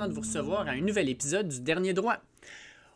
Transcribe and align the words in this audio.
2021. 0.00 0.08
Bien 0.08 0.08
content 0.08 0.08
de 0.08 0.12
vous 0.14 0.20
recevoir 0.20 0.68
à 0.68 0.70
un 0.72 0.80
nouvel 0.80 1.08
épisode 1.08 1.48
du 1.48 1.60
Dernier 1.60 1.92
Droit. 1.92 2.18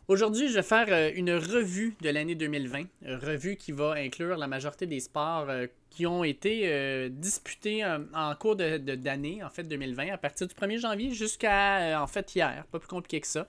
Aujourd'hui, 0.07 0.49
je 0.49 0.53
vais 0.53 0.63
faire 0.63 0.87
euh, 0.89 1.11
une 1.15 1.31
revue 1.31 1.95
de 2.01 2.09
l'année 2.09 2.35
2020, 2.35 2.83
une 3.01 3.15
revue 3.15 3.55
qui 3.55 3.71
va 3.71 3.93
inclure 3.93 4.37
la 4.37 4.47
majorité 4.47 4.85
des 4.85 4.99
sports 4.99 5.49
euh, 5.49 5.67
qui 5.89 6.05
ont 6.05 6.23
été 6.23 6.61
euh, 6.65 7.09
disputés 7.09 7.83
en 7.85 8.35
cours 8.35 8.55
d'année, 8.55 9.43
en 9.43 9.49
fait 9.49 9.63
2020, 9.63 10.13
à 10.13 10.17
partir 10.17 10.47
du 10.47 10.53
1er 10.53 10.79
janvier 10.79 11.11
jusqu'à 11.11 11.99
en 12.01 12.07
fait 12.07 12.35
hier, 12.35 12.65
pas 12.71 12.79
plus 12.79 12.87
compliqué 12.87 13.21
que 13.21 13.27
ça. 13.27 13.47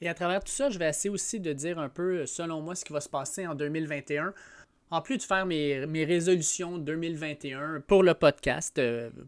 Et 0.00 0.08
à 0.08 0.14
travers 0.14 0.42
tout 0.42 0.52
ça, 0.52 0.68
je 0.68 0.78
vais 0.78 0.88
essayer 0.88 1.10
aussi 1.10 1.40
de 1.40 1.52
dire 1.52 1.78
un 1.78 1.88
peu, 1.88 2.26
selon 2.26 2.60
moi, 2.60 2.74
ce 2.74 2.84
qui 2.84 2.92
va 2.92 3.00
se 3.00 3.08
passer 3.08 3.46
en 3.46 3.54
2021 3.54 4.34
en 4.90 5.00
plus 5.00 5.16
de 5.16 5.22
faire 5.22 5.46
mes, 5.46 6.04
résolutions 6.04 6.78
2021 6.78 7.82
pour 7.88 8.04
le 8.04 8.14
podcast, 8.14 8.80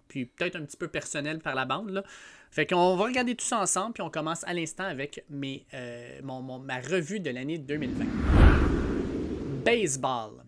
puis 0.07 0.27
peut-être 0.27 0.55
un 0.55 0.65
petit 0.65 0.77
peu 0.77 0.87
personnel 0.87 1.41
par 1.41 1.57
la 1.57 1.65
bande, 1.65 1.91
là. 1.91 2.05
Fait 2.51 2.67
qu'on 2.67 2.97
va 2.97 3.05
regarder 3.05 3.35
tout 3.35 3.45
ça 3.45 3.61
ensemble, 3.61 3.95
puis 3.95 4.03
on 4.03 4.11
commence 4.11 4.45
à 4.45 4.55
l'instant 4.55 4.85
avec 4.85 5.25
mes, 5.29 5.67
euh, 5.75 6.21
mon, 6.23 6.59
ma 6.59 6.81
revue 6.81 7.21
de 7.21 7.31
l'année 7.31 7.59
2020. 7.59 8.05
Baseball. 9.65 10.45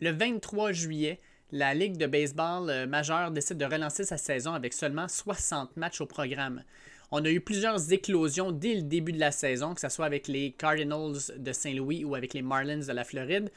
Le 0.00 0.10
23 0.10 0.72
juillet, 0.72 1.20
la 1.50 1.72
Ligue 1.72 1.96
de 1.96 2.06
baseball 2.06 2.68
euh, 2.68 2.86
majeure 2.86 3.30
décide 3.30 3.58
de 3.58 3.64
relancer 3.64 4.04
sa 4.04 4.16
saison 4.16 4.52
avec 4.52 4.72
seulement 4.72 5.08
60 5.08 5.76
matchs 5.76 6.00
au 6.00 6.06
programme. 6.06 6.62
On 7.10 7.24
a 7.24 7.30
eu 7.30 7.40
plusieurs 7.40 7.92
éclosions 7.92 8.52
dès 8.52 8.74
le 8.74 8.82
début 8.82 9.12
de 9.12 9.20
la 9.20 9.30
saison, 9.30 9.74
que 9.74 9.80
ce 9.80 9.88
soit 9.88 10.04
avec 10.04 10.28
les 10.28 10.52
Cardinals 10.52 11.16
de 11.36 11.52
Saint-Louis 11.52 12.04
ou 12.04 12.14
avec 12.14 12.34
les 12.34 12.42
Marlins 12.42 12.86
de 12.86 12.92
la 12.92 13.04
Floride. 13.04 13.50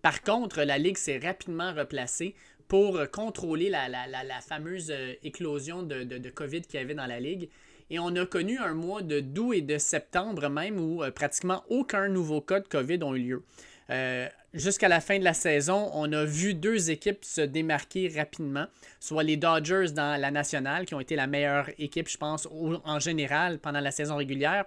Par 0.00 0.22
contre, 0.22 0.62
la 0.62 0.78
Ligue 0.78 0.96
s'est 0.96 1.18
rapidement 1.18 1.74
replacée 1.74 2.34
pour 2.68 2.98
contrôler 3.10 3.70
la, 3.70 4.40
fameuse 4.40 4.90
euh, 4.90 5.12
éclosion 5.22 5.82
de, 5.82 6.30
COVID 6.30 6.62
qu'il 6.62 6.80
y 6.80 6.82
avait 6.82 6.94
dans 6.94 7.06
la 7.06 7.20
Ligue. 7.20 7.48
Et 7.90 7.98
on 7.98 8.14
a 8.16 8.24
connu 8.24 8.58
un 8.58 8.74
mois 8.74 9.02
de 9.02 9.20
d'août 9.20 9.52
et 9.52 9.60
de 9.60 9.78
septembre 9.78 10.48
même 10.48 10.80
où 10.80 11.02
euh, 11.02 11.10
pratiquement 11.10 11.62
aucun 11.68 12.08
nouveau 12.08 12.40
cas 12.40 12.60
de 12.60 12.68
COVID 12.68 13.02
ont 13.02 13.14
eu 13.14 13.20
lieu. 13.20 13.44
Euh, 13.90 14.26
jusqu'à 14.54 14.88
la 14.88 15.00
fin 15.00 15.18
de 15.18 15.24
la 15.24 15.34
saison, 15.34 15.90
on 15.92 16.10
a 16.12 16.24
vu 16.24 16.54
deux 16.54 16.90
équipes 16.90 17.22
se 17.24 17.42
démarquer 17.42 18.10
rapidement, 18.16 18.66
soit 18.98 19.22
les 19.22 19.36
Dodgers 19.36 19.92
dans 19.94 20.18
la 20.18 20.30
nationale, 20.30 20.86
qui 20.86 20.94
ont 20.94 21.00
été 21.00 21.16
la 21.16 21.26
meilleure 21.26 21.68
équipe, 21.78 22.08
je 22.08 22.16
pense, 22.16 22.48
en 22.50 22.98
général 22.98 23.58
pendant 23.58 23.80
la 23.80 23.90
saison 23.90 24.16
régulière. 24.16 24.64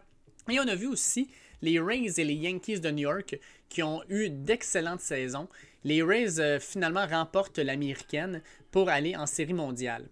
Et 0.49 0.59
on 0.59 0.67
a 0.67 0.75
vu 0.75 0.87
aussi 0.87 1.29
les 1.61 1.79
Rays 1.79 2.13
et 2.17 2.23
les 2.23 2.35
Yankees 2.35 2.79
de 2.79 2.91
New 2.91 3.03
York 3.03 3.39
qui 3.69 3.83
ont 3.83 4.01
eu 4.09 4.29
d'excellentes 4.29 5.01
saisons. 5.01 5.47
Les 5.83 6.03
Rays 6.03 6.39
euh, 6.39 6.59
finalement 6.59 7.05
remportent 7.05 7.59
l'américaine 7.59 8.41
pour 8.71 8.89
aller 8.89 9.15
en 9.15 9.25
série 9.25 9.53
mondiale. 9.53 10.07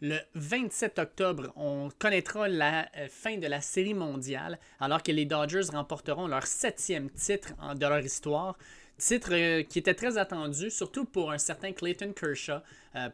Le 0.00 0.18
27 0.34 0.98
octobre, 0.98 1.52
on 1.56 1.88
connaîtra 1.98 2.48
la 2.48 2.88
euh, 2.96 3.08
fin 3.10 3.36
de 3.36 3.46
la 3.46 3.60
série 3.60 3.94
mondiale 3.94 4.58
alors 4.80 5.02
que 5.02 5.12
les 5.12 5.24
Dodgers 5.24 5.70
remporteront 5.72 6.26
leur 6.26 6.46
septième 6.46 7.10
titre 7.10 7.52
de 7.74 7.86
leur 7.86 8.00
histoire. 8.00 8.56
Titre 8.96 9.30
euh, 9.32 9.62
qui 9.62 9.78
était 9.78 9.94
très 9.94 10.18
attendu, 10.18 10.70
surtout 10.70 11.04
pour 11.04 11.30
un 11.30 11.38
certain 11.38 11.72
Clayton 11.72 12.12
Kershaw, 12.12 12.60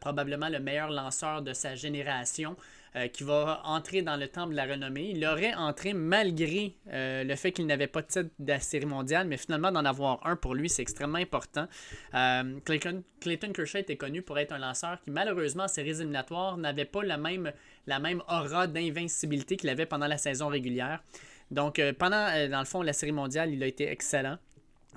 probablement 0.00 0.48
le 0.48 0.60
meilleur 0.60 0.88
lanceur 0.88 1.42
de 1.42 1.52
sa 1.52 1.74
génération. 1.74 2.56
Euh, 2.96 3.08
qui 3.08 3.24
va 3.24 3.60
entrer 3.64 4.02
dans 4.02 4.16
le 4.16 4.28
temple 4.28 4.52
de 4.52 4.56
la 4.56 4.66
renommée. 4.66 5.10
Il 5.16 5.26
aurait 5.26 5.52
entré 5.54 5.94
malgré 5.94 6.76
euh, 6.92 7.24
le 7.24 7.34
fait 7.34 7.50
qu'il 7.50 7.66
n'avait 7.66 7.88
pas 7.88 8.02
de 8.02 8.06
titre 8.06 8.30
de 8.38 8.52
la 8.52 8.60
série 8.60 8.86
mondiale, 8.86 9.26
mais 9.26 9.36
finalement 9.36 9.72
d'en 9.72 9.84
avoir 9.84 10.24
un 10.24 10.36
pour 10.36 10.54
lui, 10.54 10.68
c'est 10.68 10.82
extrêmement 10.82 11.18
important. 11.18 11.66
Euh, 12.14 12.60
Clayton, 12.64 13.02
Clayton, 13.20 13.50
Kershaw 13.52 13.78
était 13.78 13.96
connu 13.96 14.22
pour 14.22 14.38
être 14.38 14.52
un 14.52 14.58
lanceur 14.58 15.00
qui, 15.02 15.10
malheureusement, 15.10 15.64
en 15.64 15.68
séries 15.68 15.90
éliminatoires, 15.90 16.56
n'avait 16.56 16.84
pas 16.84 17.02
la 17.02 17.16
même, 17.16 17.50
la 17.88 17.98
même 17.98 18.22
aura 18.28 18.68
d'invincibilité 18.68 19.56
qu'il 19.56 19.70
avait 19.70 19.86
pendant 19.86 20.06
la 20.06 20.16
saison 20.16 20.46
régulière. 20.46 21.02
Donc, 21.50 21.82
pendant, 21.98 22.28
dans 22.48 22.60
le 22.60 22.64
fond, 22.64 22.82
la 22.82 22.92
série 22.92 23.10
mondiale, 23.10 23.52
il 23.52 23.60
a 23.64 23.66
été 23.66 23.88
excellent. 23.88 24.38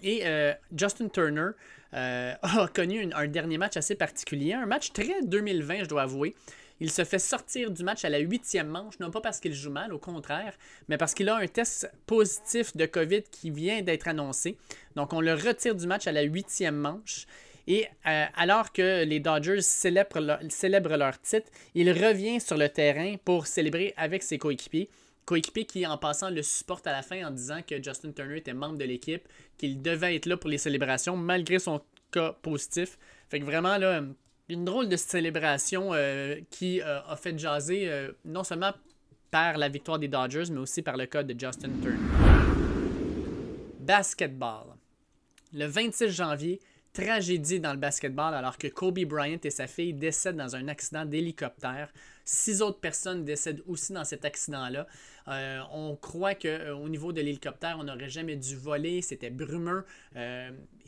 Et 0.04 0.22
Justin 0.72 1.10
Turner 1.10 1.50
a 1.94 2.68
connu 2.76 3.10
un 3.12 3.28
dernier 3.28 3.58
match 3.58 3.76
assez 3.76 3.96
particulier, 3.96 4.54
un 4.54 4.68
match 4.68 4.94
très 4.94 5.24
2020, 5.24 5.86
je 5.86 5.90
dois 5.90 6.04
avouer. 6.04 6.36
Il 6.80 6.92
se 6.92 7.04
fait 7.04 7.20
sortir 7.20 7.72
du 7.72 7.84
match 7.84 8.06
à 8.06 8.10
la 8.10 8.20
huitième 8.20 8.68
manche, 8.68 9.00
non 9.00 9.10
pas 9.10 9.22
parce 9.22 9.40
qu'il 9.40 9.54
joue 9.54 9.72
mal, 9.72 9.94
au 9.94 10.00
contraire, 10.00 10.54
mais 10.88 10.98
parce 10.98 11.14
qu'il 11.14 11.30
a 11.30 11.36
un 11.36 11.48
test 11.48 11.92
positif 12.06 12.76
de 12.78 12.86
COVID 12.86 13.24
qui 13.32 13.50
vient 13.50 13.82
d'être 13.82 14.08
annoncé. 14.08 14.58
Donc 14.96 15.14
on 15.14 15.22
le 15.22 15.34
retire 15.34 15.76
du 15.76 15.88
match 15.88 16.08
à 16.08 16.12
la 16.12 16.22
huitième 16.22 16.76
manche. 16.76 17.26
Et 17.68 17.86
euh, 18.06 18.26
alors 18.36 18.72
que 18.72 19.04
les 19.04 19.20
Dodgers 19.20 19.62
célèbrent 19.62 20.20
leur, 20.20 21.22
titre, 21.22 21.48
il 21.76 21.92
revient 21.92 22.40
sur 22.40 22.58
le 22.58 22.70
terrain 22.70 23.16
pour 23.26 23.46
célébrer 23.46 23.94
avec 23.98 24.24
ses 24.24 24.38
coéquipiers. 24.38 24.90
Coéquipiers 25.26 25.66
qui, 25.66 25.86
en 25.86 25.98
passant, 25.98 26.30
le 26.30 26.42
supportent 26.42 26.88
à 26.88 26.94
la 26.94 27.02
fin 27.02 27.28
en 27.28 27.32
disant 27.32 27.60
que 27.68 27.84
Justin 27.84 28.14
Turner 28.14 28.38
était 28.38 28.54
membre 28.54 28.78
de 28.78 28.86
l'équipe, 28.86 29.28
qu'il 29.58 29.82
devait 29.82 30.16
être 30.16 30.28
là 30.28 30.38
pour 30.38 30.50
les 30.50 30.58
célébrations 30.58 31.18
malgré 31.18 31.60
son 31.60 31.82
cas 32.14 32.32
positif. 32.42 32.98
Fait 33.30 33.42
que 33.42 33.46
vraiment, 33.46 33.78
là, 33.78 34.02
une 34.50 34.64
drôle 34.64 34.88
de 34.88 34.96
célébration 34.96 35.94
euh, 35.94 36.40
qui 36.50 36.82
euh, 36.82 37.02
a 37.02 37.16
fait 37.16 37.38
jaser 37.38 37.90
euh, 37.90 38.12
non 38.24 38.44
seulement 38.44 38.72
par 39.30 39.58
la 39.58 39.68
victoire 39.68 40.00
des 40.00 40.08
Dodgers, 40.08 40.50
mais 40.52 40.60
aussi 40.60 40.82
par 40.82 40.96
le 40.96 41.06
cas 41.06 41.24
de 41.24 41.38
Justin 41.38 41.70
Turner. 41.82 41.98
Basketball. 43.80 44.68
Le 45.54 45.66
26 45.66 46.10
janvier, 46.10 46.60
tragédie 46.94 47.60
dans 47.60 47.74
le 47.74 47.78
basketball 47.78 48.34
alors 48.34 48.58
que 48.58 48.68
Kobe 48.68 49.00
Bryant 49.00 49.40
et 49.44 49.50
sa 49.50 49.68
fille 49.68 49.94
décèdent 49.94 50.38
dans 50.38 50.56
un 50.56 50.68
accident 50.68 51.06
d'hélicoptère. 51.06 51.92
Six 52.30 52.62
autres 52.62 52.82
personnes 52.82 53.24
décèdent 53.24 53.64
aussi 53.68 53.94
dans 53.94 54.04
cet 54.04 54.26
accident-là. 54.26 54.86
on 55.72 55.96
croit 55.96 56.36
qu'au 56.36 56.90
niveau 56.90 57.14
de 57.14 57.22
l'hélicoptère, 57.22 57.78
on 57.80 57.86
n'aurait 57.86 58.10
jamais 58.10 58.36
dû 58.36 58.58
voler, 58.58 59.02
c'était 59.02 59.30
brumeux. 59.30 59.86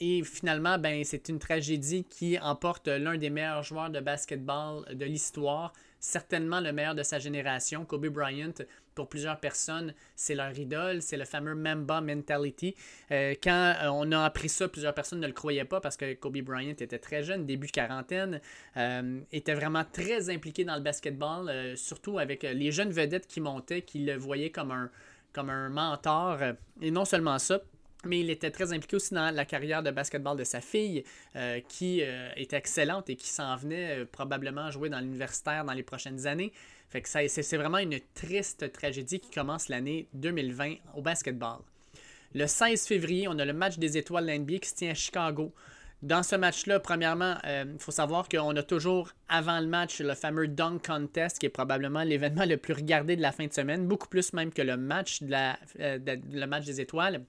Et 0.01 0.21
finalement, 0.25 0.77
ben, 0.77 1.01
c'est 1.05 1.29
une 1.29 1.39
tragédie 1.39 2.03
qui 2.03 2.37
emporte 2.39 2.89
l'un 2.89 3.17
des 3.17 3.29
meilleurs 3.29 3.63
joueurs 3.63 3.89
de 3.89 4.01
basketball 4.01 4.83
de 4.93 5.05
l'histoire, 5.05 5.71
certainement 6.01 6.59
le 6.59 6.73
meilleur 6.73 6.95
de 6.95 7.03
sa 7.03 7.19
génération, 7.19 7.85
Kobe 7.85 8.07
Bryant. 8.07 8.51
Pour 8.99 9.07
plusieurs 9.07 9.39
personnes, 9.39 9.93
c'est 10.17 10.35
leur 10.35 10.59
idole, 10.59 11.01
c'est 11.01 11.15
le 11.15 11.23
fameux 11.23 11.55
Mamba 11.55 12.01
mentality. 12.01 12.75
Euh, 13.11 13.33
quand 13.41 13.73
euh, 13.81 13.87
on 13.87 14.11
a 14.11 14.25
appris 14.25 14.49
ça, 14.49 14.67
plusieurs 14.67 14.93
personnes 14.93 15.21
ne 15.21 15.27
le 15.27 15.31
croyaient 15.31 15.63
pas 15.63 15.79
parce 15.79 15.95
que 15.95 16.15
Kobe 16.15 16.39
Bryant 16.39 16.75
était 16.77 16.99
très 16.99 17.23
jeune, 17.23 17.45
début 17.45 17.67
quarantaine, 17.67 18.41
euh, 18.75 19.21
était 19.31 19.53
vraiment 19.53 19.85
très 19.89 20.29
impliqué 20.29 20.65
dans 20.65 20.75
le 20.75 20.81
basketball, 20.81 21.77
surtout 21.77 22.19
avec 22.19 22.43
les 22.43 22.73
jeunes 22.73 22.91
vedettes 22.91 23.25
qui 23.25 23.39
montaient, 23.39 23.83
qui 23.83 23.99
le 23.99 24.17
voyaient 24.17 24.49
comme 24.49 24.71
un, 24.71 24.89
comme 25.31 25.49
un 25.49 25.69
mentor. 25.69 26.39
Et 26.81 26.91
non 26.91 27.05
seulement 27.05 27.39
ça, 27.39 27.61
mais 28.03 28.19
il 28.19 28.29
était 28.29 28.51
très 28.51 28.73
impliqué 28.73 28.97
aussi 28.97 29.13
dans 29.13 29.33
la 29.33 29.45
carrière 29.45 29.81
de 29.81 29.91
basketball 29.91 30.35
de 30.35 30.43
sa 30.43 30.59
fille, 30.59 31.05
qui 31.69 32.01
est 32.01 32.51
excellente 32.51 33.09
et 33.09 33.15
qui 33.15 33.29
s'en 33.29 33.55
venait 33.55 34.03
probablement 34.11 34.69
jouer 34.71 34.89
dans 34.89 34.99
l'universitaire 34.99 35.63
dans 35.63 35.71
les 35.73 35.83
prochaines 35.83 36.27
années. 36.27 36.51
Fait 36.89 37.01
que 37.01 37.09
c'est 37.09 37.57
vraiment 37.57 37.77
une 37.77 37.99
triste 38.15 38.71
tragédie 38.71 39.19
qui 39.19 39.29
commence 39.29 39.69
l'année 39.69 40.07
2020 40.13 40.75
au 40.95 41.01
basketball. 41.01 41.59
Le 42.33 42.47
16 42.47 42.87
février, 42.87 43.27
on 43.27 43.37
a 43.37 43.45
le 43.45 43.53
match 43.53 43.77
des 43.77 43.97
étoiles 43.97 44.25
de 44.25 44.57
qui 44.57 44.69
se 44.69 44.75
tient 44.75 44.91
à 44.91 44.95
Chicago. 44.95 45.53
Dans 46.01 46.23
ce 46.23 46.35
match-là, 46.35 46.79
premièrement, 46.79 47.35
il 47.43 47.77
faut 47.77 47.91
savoir 47.91 48.29
qu'on 48.29 48.55
a 48.55 48.63
toujours, 48.63 49.11
avant 49.27 49.59
le 49.59 49.67
match, 49.67 49.99
le 49.99 50.15
fameux 50.15 50.47
Dunk 50.47 50.85
Contest, 50.85 51.39
qui 51.39 51.45
est 51.45 51.49
probablement 51.49 52.03
l'événement 52.03 52.45
le 52.45 52.57
plus 52.57 52.73
regardé 52.73 53.15
de 53.15 53.21
la 53.21 53.31
fin 53.31 53.45
de 53.45 53.53
semaine, 53.53 53.87
beaucoup 53.87 54.07
plus 54.07 54.33
même 54.33 54.51
que 54.51 54.61
le 54.61 54.77
match, 54.77 55.21
match 56.47 56.65
des 56.65 56.81
étoiles. 56.81 57.23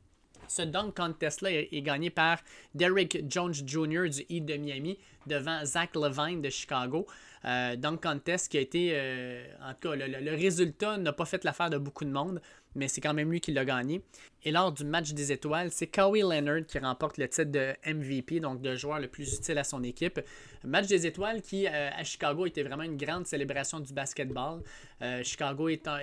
Ce 0.50 0.62
dunk 0.62 0.96
contest-là 0.96 1.52
est, 1.52 1.82
gagné 1.82 2.10
par 2.10 2.38
Derrick 2.74 3.24
Jones 3.28 3.54
Jr. 3.54 4.08
du 4.08 4.24
Heat 4.28 4.44
de 4.44 4.56
Miami 4.56 4.98
devant 5.30 5.64
Zach 5.64 5.94
Levine 5.94 6.42
de 6.42 6.50
Chicago. 6.50 7.06
Euh, 7.46 7.74
dunk 7.76 8.02
contest 8.02 8.50
qui 8.50 8.58
a 8.58 8.60
été, 8.60 8.90
euh, 8.92 9.42
en 9.62 9.72
tout 9.72 9.88
cas, 9.88 9.96
le 9.96 10.34
résultat 10.34 10.98
n'a 10.98 11.14
pas 11.14 11.24
fait 11.24 11.42
l'affaire 11.44 11.70
de 11.70 11.78
beaucoup 11.78 12.04
de 12.04 12.10
monde 12.10 12.40
mais 12.74 12.88
c'est 12.88 13.00
quand 13.00 13.14
même 13.14 13.30
lui 13.30 13.40
qui 13.40 13.52
l'a 13.52 13.64
gagné. 13.64 14.02
Et 14.42 14.52
lors 14.52 14.72
du 14.72 14.84
match 14.84 15.12
des 15.12 15.32
étoiles, 15.32 15.70
c'est 15.70 15.88
Kawhi 15.88 16.20
Leonard 16.20 16.64
qui 16.66 16.78
remporte 16.78 17.18
le 17.18 17.28
titre 17.28 17.50
de 17.50 17.74
MVP, 17.86 18.40
donc 18.40 18.62
de 18.62 18.74
joueur 18.74 18.98
le 18.98 19.08
plus 19.08 19.34
utile 19.34 19.58
à 19.58 19.64
son 19.64 19.82
équipe. 19.82 20.20
Match 20.64 20.86
des 20.86 21.06
étoiles 21.06 21.42
qui, 21.42 21.66
euh, 21.66 21.90
à 21.90 22.04
Chicago, 22.04 22.46
était 22.46 22.62
vraiment 22.62 22.84
une 22.84 22.96
grande 22.96 23.26
célébration 23.26 23.80
du 23.80 23.92
basketball. 23.92 24.62
Euh, 25.02 25.22
Chicago 25.24 25.68
est, 25.68 25.86
un, 25.88 26.00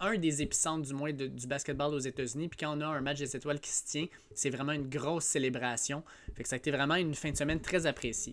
un, 0.00 0.16
des 0.16 0.42
épicentres, 0.42 0.88
du 0.88 0.94
moins, 0.94 1.12
du 1.12 1.46
basketball 1.46 1.94
aux 1.94 1.98
États-Unis. 1.98 2.48
Puis 2.48 2.58
quand 2.58 2.76
on 2.76 2.80
a 2.80 2.86
un 2.86 3.00
match 3.00 3.18
des 3.18 3.36
étoiles 3.36 3.60
qui 3.60 3.70
se 3.70 3.84
tient, 3.86 4.06
c'est 4.34 4.50
vraiment 4.50 4.72
une 4.72 4.88
grosse 4.88 5.24
célébration. 5.24 6.02
Fait 6.34 6.42
que 6.42 6.48
ça 6.48 6.56
a 6.56 6.58
été 6.58 6.70
vraiment 6.70 6.96
une 6.96 7.14
fin 7.14 7.30
de 7.30 7.36
semaine 7.36 7.60
très 7.60 7.86
appréciée. 7.86 8.27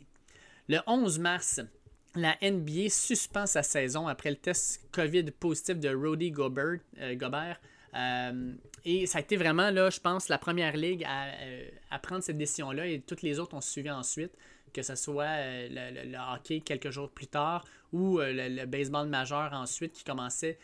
Le 0.67 0.79
11 0.87 1.19
mars, 1.19 1.61
la 2.15 2.35
NBA 2.41 2.89
suspend 2.89 3.45
sa 3.45 3.61
saison 3.61 4.07
après 4.07 4.31
le 4.31 4.35
test 4.35 4.81
COVID 4.91 5.25
positif 5.31 5.79
de 5.79 5.89
Rudy 5.89 6.31
Gobert. 6.31 6.79
Euh, 6.99 7.15
euh, 7.95 8.53
et 8.83 9.05
ça 9.05 9.19
a 9.19 9.21
été 9.21 9.37
vraiment, 9.37 9.69
là, 9.69 9.89
je 9.89 9.99
pense, 9.99 10.27
la 10.27 10.37
première 10.37 10.75
ligue 10.75 11.03
à, 11.05 11.27
euh, 11.43 11.69
à 11.91 11.99
prendre 11.99 12.23
cette 12.23 12.37
décision-là 12.37 12.87
et 12.87 13.01
toutes 13.01 13.21
les 13.21 13.39
autres 13.39 13.55
ont 13.55 13.61
suivi 13.61 13.91
ensuite. 13.91 14.31
que 14.73 14.81
ce 14.81 14.95
soit 14.95 15.37
le, 15.69 16.17
hockey 16.33 16.59
quelques 16.59 16.89
jours 16.89 17.09
plus 17.09 17.27
tard 17.27 17.63
ou 17.93 18.19
le, 18.19 18.65
baseball 18.65 19.07
majeur 19.07 19.53
ensuite 19.53 19.93
qui 19.93 20.03
commençait 20.03 20.57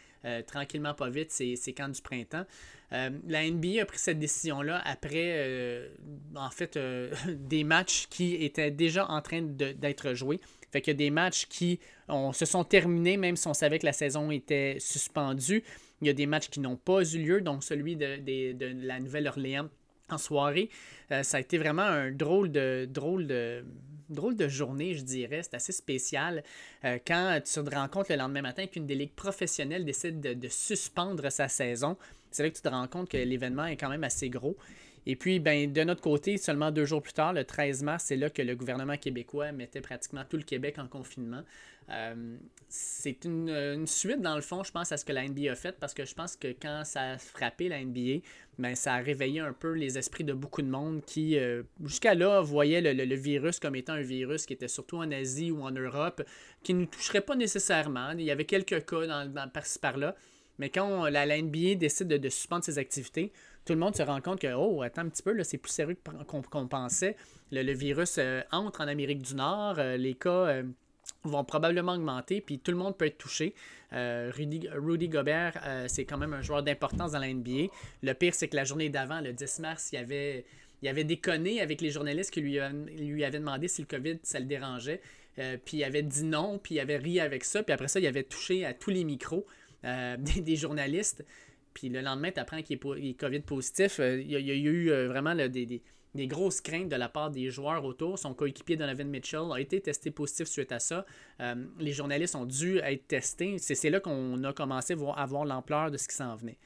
tranquillement 0.46 0.94
pas 0.94 1.10
vite 1.10 1.32
ces, 1.32 1.56
ces 1.56 1.74
camps 1.74 1.90
du 1.90 2.02
printemps. 2.02 2.46
la 2.92 3.50
NBA 3.50 3.82
a 3.82 3.86
pris 3.86 3.98
cette 3.98 4.20
décision-là 4.20 4.82
après, 4.86 5.90
en 6.36 6.50
fait, 6.50 6.78
des 7.28 7.64
matchs 7.64 8.08
qui 8.10 8.36
étaient 8.36 8.72
déjà 8.72 9.08
en 9.10 9.22
train 9.22 9.42
d'être 9.42 10.14
joués. 10.14 10.40
Fait 10.72 10.82
que 10.82 10.92
des 10.92 11.10
matchs 11.10 11.48
qui 11.48 11.80
se 12.34 12.46
sont 12.46 12.64
terminés, 12.64 13.18
même 13.18 13.36
si 13.36 13.48
on 13.48 13.54
savait 13.54 13.80
que 13.80 13.86
la 13.86 13.94
saison 13.94 14.32
était 14.32 14.78
suspendue. 14.80 15.64
Il 16.02 16.08
y 16.08 16.10
a 16.10 16.14
des 16.14 16.26
matchs 16.26 16.50
qui 16.50 16.60
n'ont 16.60 16.78
pas 16.78 17.04
eu 17.04 17.20
lieu, 17.20 17.42
donc 17.42 17.64
celui 17.64 17.96
de, 17.96 18.86
la 18.86 19.00
Nouvelle-Orléans 19.00 19.70
en 20.12 20.18
soirée. 20.18 20.70
Euh, 21.12 21.24
ça 21.24 21.38
a 21.38 21.40
été 21.40 21.58
vraiment 21.58 21.84
un 21.84 22.12
drôle 22.12 22.52
de, 22.52 22.88
drôle 22.90 23.28
de, 23.28 23.64
drôle 24.12 24.36
de 24.36 24.48
journée, 24.48 24.94
je 24.94 25.04
dirais. 25.04 25.42
C'est 25.44 25.56
assez 25.56 25.72
spécial 25.72 26.44
euh, 26.86 27.00
quand 27.06 27.40
tu 27.44 27.54
te 27.64 27.76
rends 27.76 27.88
compte 27.88 28.10
le 28.10 28.16
lendemain 28.16 28.42
matin 28.42 28.68
qu'une 28.68 28.86
des 28.86 28.96
ligues 28.96 29.16
professionnelles 29.16 29.86
décide 29.86 30.20
de, 30.20 30.48
suspendre 30.48 31.32
sa 31.32 31.48
saison. 31.48 31.98
C'est 32.30 32.44
là 32.44 32.50
que 32.50 32.56
tu 32.56 32.62
te 32.62 32.70
rends 32.70 32.88
compte 32.88 33.10
que 33.10 33.18
l'événement 33.18 33.66
est 33.66 33.78
quand 33.78 33.90
même 33.90 34.04
assez 34.04 34.30
gros. 34.30 34.58
Et 35.06 35.16
puis, 35.16 35.40
ben, 35.40 35.72
de 35.72 35.84
notre 35.84 36.02
côté, 36.02 36.38
seulement 36.38 36.70
deux 36.70 36.86
jours 36.86 37.02
plus 37.02 37.14
tard, 37.14 37.34
le 37.34 37.44
13 37.44 37.82
mars, 37.84 38.06
c'est 38.08 38.16
là 38.16 38.30
que 38.30 38.44
le 38.44 38.56
gouvernement 38.56 38.98
québécois 38.98 39.52
mettait 39.52 39.82
pratiquement 39.82 40.24
tout 40.30 40.38
le 40.38 40.44
Québec 40.44 40.78
en 40.78 40.88
confinement. 40.88 41.42
Euh, 41.90 42.38
c'est 42.70 43.26
une, 43.26 43.86
suite, 43.86 44.22
dans 44.22 44.36
le 44.36 44.42
fond, 44.42 44.64
je 44.64 44.72
pense, 44.72 44.92
à 44.92 44.98
ce 44.98 45.04
que 45.04 45.12
la 45.12 45.28
NBA 45.28 45.52
a 45.52 45.56
fait, 45.56 45.78
parce 45.78 45.94
que 45.94 46.06
je 46.06 46.14
pense 46.14 46.36
que 46.38 46.48
quand 46.50 46.84
ça 46.86 47.12
a 47.12 47.18
frappé 47.18 47.68
la 47.68 47.84
NBA, 47.84 48.22
ben, 48.60 48.76
ça 48.76 48.94
a 48.94 48.98
réveillé 49.00 49.42
un 49.42 49.52
peu 49.52 49.74
les 49.74 49.98
esprits 49.98 50.24
de 50.24 50.34
beaucoup 50.34 50.62
de 50.62 50.70
monde 50.70 51.04
qui, 51.06 51.38
euh, 51.38 51.64
jusqu'à 51.84 52.16
là, 52.16 52.42
voyaient 52.42 52.82
le, 52.82 53.16
virus 53.16 53.60
comme 53.60 53.76
étant 53.76 53.94
un 53.94 54.02
virus 54.02 54.46
qui 54.46 54.54
était 54.54 54.70
surtout 54.70 54.98
en 54.98 55.12
Asie 55.12 55.52
ou 55.52 55.64
en 55.64 55.72
Europe, 55.72 56.24
qui 56.64 56.74
ne 56.74 56.82
nous 56.82 56.86
toucherait 56.86 57.22
pas 57.22 57.36
nécessairement. 57.36 58.12
Il 58.12 58.22
y 58.22 58.32
avait 58.32 58.46
quelques 58.46 58.86
cas 58.86 59.08
dans, 59.08 59.50
par-ci 59.50 59.80
par-là. 59.80 60.16
Mais 60.60 60.70
quand 60.70 61.10
la, 61.10 61.42
NBA 61.42 61.76
décide 61.76 62.08
de, 62.08 62.30
suspendre 62.30 62.64
ses 62.64 62.78
activités, 62.78 63.34
tout 63.66 63.74
le 63.74 63.80
monde 63.80 63.96
se 63.96 64.04
rend 64.04 64.22
compte 64.22 64.40
que, 64.40 64.54
oh, 64.54 64.82
attends 64.82 65.02
un 65.02 65.10
petit 65.10 65.24
peu, 65.24 65.42
c'est 65.44 65.58
plus 65.58 65.72
sérieux 65.72 65.98
qu'on 66.28 66.68
pensait. 66.68 67.16
Le, 67.52 67.74
virus 67.74 68.16
euh, 68.18 68.42
entre 68.52 68.82
en 68.82 68.88
Amérique 68.88 69.22
du 69.22 69.36
Nord, 69.36 69.76
euh, 69.80 69.98
les 69.98 70.14
cas 70.14 70.30
euh, 70.30 70.64
vont 71.24 71.44
probablement 71.44 71.94
augmenter, 71.94 72.42
puis 72.42 72.60
tout 72.60 72.72
le 72.72 72.78
monde 72.78 72.98
peut 72.98 73.06
être 73.06 73.18
touché. 73.18 73.54
Rudy, 73.92 74.70
Rudy, 74.74 75.10
Gobert, 75.10 75.62
c'est 75.88 76.06
quand 76.06 76.18
même 76.18 76.34
un 76.34 76.42
joueur 76.42 76.64
d'importance 76.64 77.12
dans 77.12 77.20
la 77.20 77.32
NBA. 77.32 77.68
Le 78.04 78.14
pire, 78.14 78.34
c'est 78.34 78.48
que 78.48 78.56
la 78.56 78.64
journée 78.64 78.90
d'avant, 78.90 79.20
le 79.20 79.34
10 79.34 79.60
mars, 79.60 79.90
il 79.92 79.98
avait, 79.98 80.46
il 80.82 80.88
avait 80.88 81.04
déconné 81.04 81.62
avec 81.62 81.82
les 81.82 81.90
journalistes 81.92 82.32
qui 82.32 82.42
lui, 82.42 82.58
lui 82.98 83.26
avaient 83.26 83.40
demandé 83.40 83.68
si 83.68 83.82
le 83.82 83.88
COVID, 83.88 84.20
ça 84.24 84.40
le 84.40 84.46
dérangeait. 84.46 85.02
puis 85.36 85.78
il 85.78 85.84
avait 85.84 86.04
dit 86.04 86.24
non, 86.24 86.58
puis 86.58 86.76
il 86.76 86.80
avait 86.80 86.98
ri 86.98 87.20
avec 87.20 87.44
ça, 87.44 87.64
puis 87.64 87.74
après 87.74 87.90
ça, 87.90 88.00
il 88.00 88.08
avait 88.08 88.24
touché 88.24 88.66
à 88.66 88.74
tous 88.74 88.92
les 88.92 89.04
micros 89.04 89.46
des, 89.84 90.56
journalistes. 90.56 91.26
Puis 91.74 91.90
le 91.90 92.02
lendemain, 92.02 92.32
tu 92.32 92.40
apprends 92.40 92.62
qu'il 92.62 92.78
est, 92.78 93.14
COVID 93.20 93.40
positif. 93.42 94.00
Euh, 94.00 94.22
il 94.22 94.32
y, 94.32 94.52
a, 94.52 94.56
eu 94.56 94.92
euh, 94.92 95.08
vraiment 95.08 95.36
des, 95.36 95.82
grosses 96.16 96.62
craintes 96.62 96.90
de 96.90 96.96
la 96.96 97.10
part 97.10 97.32
des 97.32 97.50
joueurs 97.50 97.84
autour. 97.86 98.20
Son 98.20 98.34
coéquipier 98.34 98.76
Donovan 98.76 99.08
Mitchell 99.08 99.52
a 99.54 99.60
été 99.60 99.80
testé 99.82 100.12
positif 100.12 100.48
suite 100.48 100.72
à 100.72 100.80
ça. 100.80 101.06
Euh, 101.40 101.56
les 101.80 101.94
journalistes 101.94 102.36
ont 102.36 102.46
dû 102.46 102.80
être 102.80 103.08
testés. 103.08 103.58
C'est 103.60 103.90
là 103.90 104.00
qu'on 104.00 104.44
a 104.44 104.54
commencé 104.54 104.94
à 104.94 105.26
voir 105.26 105.46
l'ampleur 105.46 105.92
de 105.92 105.98
ce 105.98 106.08
qui 106.08 106.16
s'en 106.16 106.36
venait. 106.36 106.58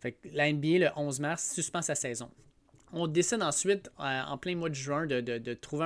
Fait 0.00 0.16
la 0.32 0.52
NBA, 0.52 0.78
le 0.78 0.88
11 0.96 1.20
mars, 1.20 1.52
suspend 1.52 1.82
sa 1.82 1.94
saison. 1.94 2.30
On 2.92 3.06
décide 3.06 3.42
ensuite, 3.42 3.90
en 3.98 4.38
plein 4.38 4.54
mois 4.54 4.68
de 4.68 4.74
juin, 4.74 5.06
de, 5.06 5.54
trouver 5.54 5.84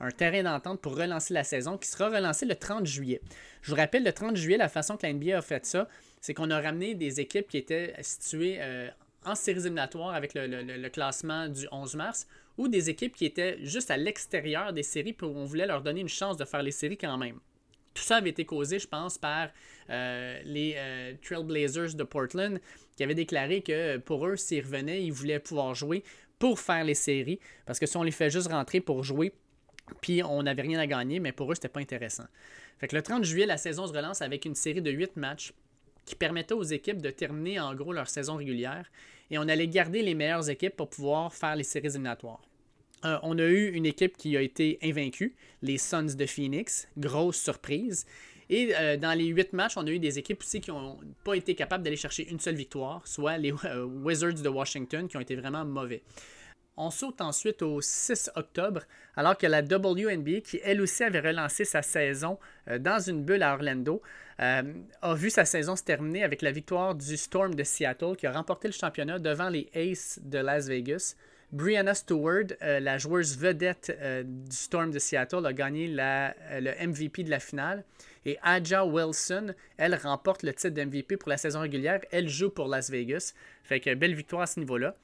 un, 0.00 0.10
terrain 0.10 0.42
d'entente 0.42 0.80
pour 0.80 0.96
relancer 0.96 1.32
la 1.32 1.44
saison 1.44 1.78
qui 1.78 1.88
sera 1.88 2.08
relancé 2.08 2.44
le 2.44 2.56
30 2.56 2.86
juillet. 2.86 3.20
Je 3.62 3.70
vous 3.70 3.76
rappelle, 3.76 4.04
le 4.04 4.12
30 4.12 4.36
juillet, 4.36 4.58
la 4.58 4.68
façon 4.68 4.96
que 4.96 5.06
la 5.06 5.12
NBA 5.12 5.38
a 5.38 5.42
fait 5.42 5.64
ça, 5.64 5.88
c'est 6.20 6.34
qu'on 6.34 6.50
a 6.50 6.60
ramené 6.60 6.94
des 6.94 7.20
équipes 7.20 7.48
qui 7.48 7.58
étaient 7.58 7.94
situées 8.00 8.56
euh, 8.58 8.88
en 9.24 9.34
séries 9.34 9.60
éliminatoires 9.60 10.14
avec 10.14 10.32
le, 10.34 10.88
classement 10.88 11.48
du 11.48 11.66
11 11.70 11.96
mars 11.96 12.26
ou 12.58 12.68
des 12.68 12.90
équipes 12.90 13.16
qui 13.16 13.24
étaient 13.24 13.58
juste 13.62 13.90
à 13.90 13.96
l'extérieur 13.96 14.72
des 14.72 14.82
séries 14.82 15.12
pour 15.12 15.34
on 15.36 15.44
voulait 15.44 15.66
leur 15.66 15.82
donner 15.82 16.00
une 16.00 16.08
chance 16.08 16.36
de 16.36 16.44
faire 16.44 16.62
les 16.62 16.70
séries 16.70 16.98
quand 16.98 17.16
même. 17.18 17.38
Tout 17.94 18.02
ça 18.02 18.16
avait 18.16 18.30
été 18.30 18.44
causé, 18.44 18.78
je 18.78 18.88
pense, 18.88 19.18
par 19.18 19.50
euh, 19.88 20.40
les 20.44 20.74
euh, 20.76 21.14
Trailblazers 21.22 21.94
de 21.94 22.02
Portland 22.02 22.60
qui 22.96 23.04
avaient 23.04 23.14
déclaré 23.14 23.62
que 23.62 23.98
pour 23.98 24.26
eux, 24.26 24.36
s'ils 24.36 24.64
revenaient, 24.64 25.04
ils 25.04 25.12
voulaient 25.12 25.38
pouvoir 25.38 25.74
jouer 25.74 26.02
pour 26.38 26.58
faire 26.58 26.84
les 26.84 26.94
séries. 26.94 27.38
Parce 27.66 27.78
que 27.78 27.86
si 27.86 27.96
on 27.96 28.02
les 28.02 28.10
fait 28.10 28.30
juste 28.30 28.48
rentrer 28.48 28.80
pour 28.80 29.04
jouer, 29.04 29.32
puis 30.00 30.22
on 30.22 30.42
n'avait 30.42 30.62
rien 30.62 30.78
à 30.78 30.86
gagner, 30.86 31.20
mais 31.20 31.32
pour 31.32 31.50
eux, 31.50 31.54
c'était 31.54 31.68
pas 31.68 31.80
intéressant. 31.80 32.24
Fait 32.78 32.88
que 32.88 32.96
le 32.96 33.02
30 33.02 33.24
juillet, 33.24 33.46
la 33.46 33.56
saison 33.56 33.86
se 33.86 33.92
relance 33.92 34.22
avec 34.22 34.44
une 34.44 34.54
série 34.54 34.82
de 34.82 34.90
8 34.90 35.16
matchs 35.16 35.52
qui 36.04 36.14
permettait 36.14 36.54
aux 36.54 36.62
équipes 36.62 37.00
de 37.00 37.10
terminer 37.10 37.60
en 37.60 37.74
gros 37.74 37.92
leur 37.92 38.08
saison 38.08 38.36
régulière 38.36 38.90
et 39.30 39.38
on 39.38 39.48
allait 39.48 39.68
garder 39.68 40.02
les 40.02 40.14
meilleures 40.14 40.48
équipes 40.50 40.76
pour 40.76 40.90
pouvoir 40.90 41.32
faire 41.32 41.56
les 41.56 41.64
séries 41.64 41.88
éliminatoires. 41.88 42.42
Euh, 43.04 43.18
on 43.22 43.38
a 43.38 43.44
eu 43.44 43.70
une 43.72 43.86
équipe 43.86 44.16
qui 44.16 44.36
a 44.36 44.40
été 44.40 44.78
invaincue, 44.82 45.34
les 45.62 45.78
Suns 45.78 46.14
de 46.16 46.26
Phoenix, 46.26 46.88
grosse 46.96 47.36
surprise. 47.36 48.06
Et 48.48 48.74
euh, 48.76 48.96
dans 48.96 49.16
les 49.16 49.26
huit 49.26 49.52
matchs, 49.52 49.76
on 49.76 49.86
a 49.86 49.90
eu 49.90 49.98
des 49.98 50.18
équipes 50.18 50.40
aussi 50.40 50.60
qui 50.60 50.70
n'ont 50.70 50.98
pas 51.22 51.34
été 51.34 51.54
capables 51.54 51.82
d'aller 51.84 51.96
chercher 51.96 52.28
une 52.30 52.40
seule 52.40 52.54
victoire, 52.54 53.06
soit 53.06 53.36
les 53.36 53.52
euh, 53.64 53.84
Wizards 53.84 54.42
de 54.42 54.48
Washington 54.48 55.08
qui 55.08 55.16
ont 55.16 55.20
été 55.20 55.36
vraiment 55.36 55.64
mauvais. 55.64 56.02
On 56.76 56.90
saute 56.90 57.20
ensuite 57.20 57.62
au 57.62 57.80
6 57.80 58.32
octobre, 58.34 58.82
alors 59.16 59.38
que 59.38 59.46
la 59.46 59.60
WNBA, 59.60 60.40
qui 60.40 60.60
elle 60.64 60.80
aussi 60.80 61.04
avait 61.04 61.20
relancé 61.20 61.64
sa 61.64 61.82
saison 61.82 62.36
dans 62.80 62.98
une 62.98 63.22
bulle 63.22 63.44
à 63.44 63.54
Orlando, 63.54 64.02
euh, 64.40 64.62
a 65.02 65.14
vu 65.14 65.30
sa 65.30 65.44
saison 65.44 65.76
se 65.76 65.82
terminer 65.82 66.24
avec 66.24 66.42
la 66.42 66.50
victoire 66.50 66.94
du 66.94 67.16
Storm 67.16 67.54
de 67.54 67.62
Seattle, 67.62 68.16
qui 68.16 68.26
a 68.26 68.32
remporté 68.32 68.68
le 68.68 68.72
championnat 68.72 69.18
devant 69.18 69.48
les 69.48 69.68
Aces 69.74 70.20
de 70.22 70.38
Las 70.38 70.68
Vegas. 70.68 71.14
Brianna 71.52 71.94
Stewart, 71.94 72.46
euh, 72.62 72.80
la 72.80 72.98
joueuse 72.98 73.38
vedette 73.38 73.96
du 74.24 74.56
Storm 74.56 74.90
de 74.90 74.98
Seattle, 74.98 75.46
a 75.46 75.52
gagné 75.52 75.86
le 75.88 76.86
MVP 76.86 77.22
de 77.22 77.30
la 77.30 77.38
finale. 77.38 77.84
Et 78.26 78.38
Aja 78.42 78.84
Wilson, 78.84 79.54
elle 79.76 79.94
remporte 79.94 80.42
le 80.42 80.52
titre 80.52 80.74
d'MVP 80.74 81.16
pour 81.16 81.28
la 81.28 81.36
saison 81.36 81.60
régulière. 81.60 82.00
Elle 82.10 82.28
joue 82.28 82.50
pour 82.50 82.68
Las 82.68 82.90
Vegas. 82.90 83.34
Fait 83.62 83.80
que 83.80 83.94
belle 83.94 84.14
victoire 84.14 84.42
à 84.42 84.46
ce 84.46 84.58
niveau-là. 84.58 84.96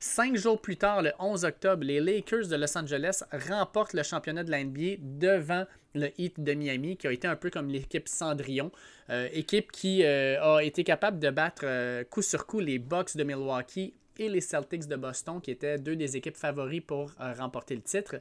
Cinq 0.00 0.36
jours 0.36 0.60
plus 0.60 0.76
tard, 0.76 1.02
le 1.02 1.10
11 1.18 1.44
octobre, 1.44 1.82
les 1.82 1.98
Lakers 2.00 2.46
de 2.46 2.54
Los 2.54 2.78
Angeles 2.78 3.22
remportent 3.48 3.94
le 3.94 4.04
championnat 4.04 4.44
de 4.44 4.50
la 4.50 4.62
NBA 4.62 4.98
devant 5.00 5.64
le 5.94 6.08
Heat 6.18 6.38
de 6.38 6.54
Miami, 6.54 6.96
qui 6.96 7.08
a 7.08 7.12
été 7.12 7.26
un 7.26 7.34
peu 7.34 7.50
comme 7.50 7.68
l'équipe 7.68 8.06
Cendrillon. 8.06 8.70
Euh, 9.10 9.28
équipe 9.32 9.72
qui 9.72 10.04
euh, 10.04 10.40
a 10.40 10.62
été 10.62 10.84
capable 10.84 11.18
de 11.18 11.30
battre 11.30 11.62
euh, 11.64 12.04
coup 12.04 12.22
sur 12.22 12.46
coup 12.46 12.60
les 12.60 12.78
Bucks 12.78 13.16
de 13.16 13.24
Milwaukee 13.24 13.92
et 14.18 14.28
les 14.28 14.40
Celtics 14.40 14.86
de 14.86 14.94
Boston, 14.94 15.40
qui 15.40 15.50
étaient 15.50 15.78
deux 15.78 15.96
des 15.96 16.16
équipes 16.16 16.36
favoris 16.36 16.82
pour 16.86 17.12
remporter 17.36 17.74
le 17.74 17.82
titre. 17.82 18.16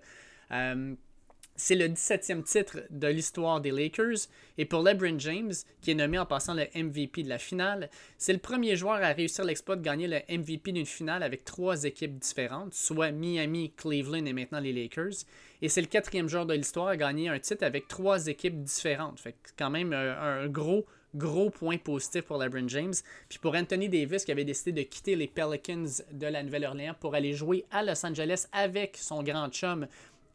C'est 1.59 1.73
le 1.73 1.87
17e 1.87 2.43
titre 2.43 2.83
de 2.91 3.07
l'histoire 3.07 3.59
des 3.59 3.71
Lakers. 3.71 4.27
Et 4.59 4.65
pour 4.65 4.83
LeBron 4.83 5.17
James, 5.17 5.53
qui 5.81 5.89
est 5.89 5.95
nommé 5.95 6.19
en 6.19 6.25
passant 6.27 6.53
le 6.53 6.67
MVP 6.75 7.23
de 7.23 7.29
la 7.29 7.39
finale, 7.39 7.89
c'est 8.19 8.31
le 8.31 8.37
premier 8.37 8.75
joueur 8.75 9.01
à 9.01 9.11
réussir 9.11 9.43
l'exploit 9.43 9.75
de 9.75 9.81
gagner 9.81 10.07
le 10.07 10.19
MVP 10.29 10.71
d'une 10.71 10.85
finale 10.85 11.23
avec 11.23 11.45
trois 11.45 11.83
équipes 11.85 12.19
différentes, 12.19 12.75
soit 12.75 13.09
Miami, 13.09 13.73
Cleveland 13.75 14.25
et 14.25 14.33
maintenant 14.33 14.59
les 14.59 14.71
Lakers. 14.71 15.25
Et 15.63 15.67
c'est 15.67 15.81
le 15.81 15.87
quatrième 15.87 16.29
joueur 16.29 16.45
de 16.45 16.53
l'histoire 16.53 16.89
à 16.89 16.97
gagner 16.97 17.27
un 17.27 17.39
titre 17.39 17.63
avec 17.63 17.87
trois 17.87 18.27
équipes 18.27 18.61
différentes. 18.61 19.19
Fait 19.19 19.35
quand 19.57 19.71
même 19.71 19.93
euh, 19.93 20.43
un 20.43 20.47
gros, 20.47 20.85
gros 21.15 21.49
point 21.49 21.79
positif 21.79 22.21
pour 22.21 22.37
LeBron 22.37 22.67
James. 22.67 22.93
Puis 23.29 23.39
pour 23.39 23.55
Anthony 23.55 23.89
Davis, 23.89 24.25
qui 24.25 24.31
avait 24.31 24.45
décidé 24.45 24.83
de 24.83 24.87
quitter 24.87 25.15
les 25.15 25.27
Pelicans 25.27 26.03
de 26.11 26.27
la 26.27 26.43
Nouvelle-Orléans 26.43 26.93
pour 26.99 27.15
aller 27.15 27.33
jouer 27.33 27.65
à 27.71 27.81
Los 27.81 28.05
Angeles 28.05 28.45
avec 28.51 28.95
son 28.97 29.23
grand 29.23 29.49
chum 29.49 29.87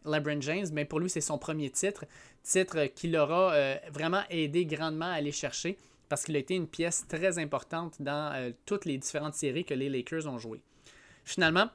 LeBron 0.04 0.40
James, 0.40 0.66
mais 0.72 0.84
pour 0.84 1.00
lui, 1.00 1.10
c'est 1.10 1.20
son 1.20 1.38
premier 1.38 1.70
titre. 1.70 2.04
Titre 2.42 2.86
qui 2.86 3.08
l'aura 3.08 3.52
euh, 3.52 3.76
vraiment 3.90 4.22
aidé 4.30 4.66
grandement 4.66 5.06
à 5.06 5.12
aller 5.12 5.32
chercher 5.32 5.78
parce 6.08 6.24
qu'il 6.24 6.36
a 6.36 6.40
été 6.40 6.54
une 6.54 6.66
pièce 6.66 7.06
très 7.08 7.38
importante 7.38 7.94
dans 8.00 8.32
euh, 8.34 8.50
toutes 8.66 8.84
les 8.84 8.98
différentes 8.98 9.34
séries 9.34 9.64
que 9.64 9.74
les 9.74 9.88
Lakers 9.88 10.26
ont 10.26 10.38
jouées. 10.38 10.60
Finalement, 11.24 11.70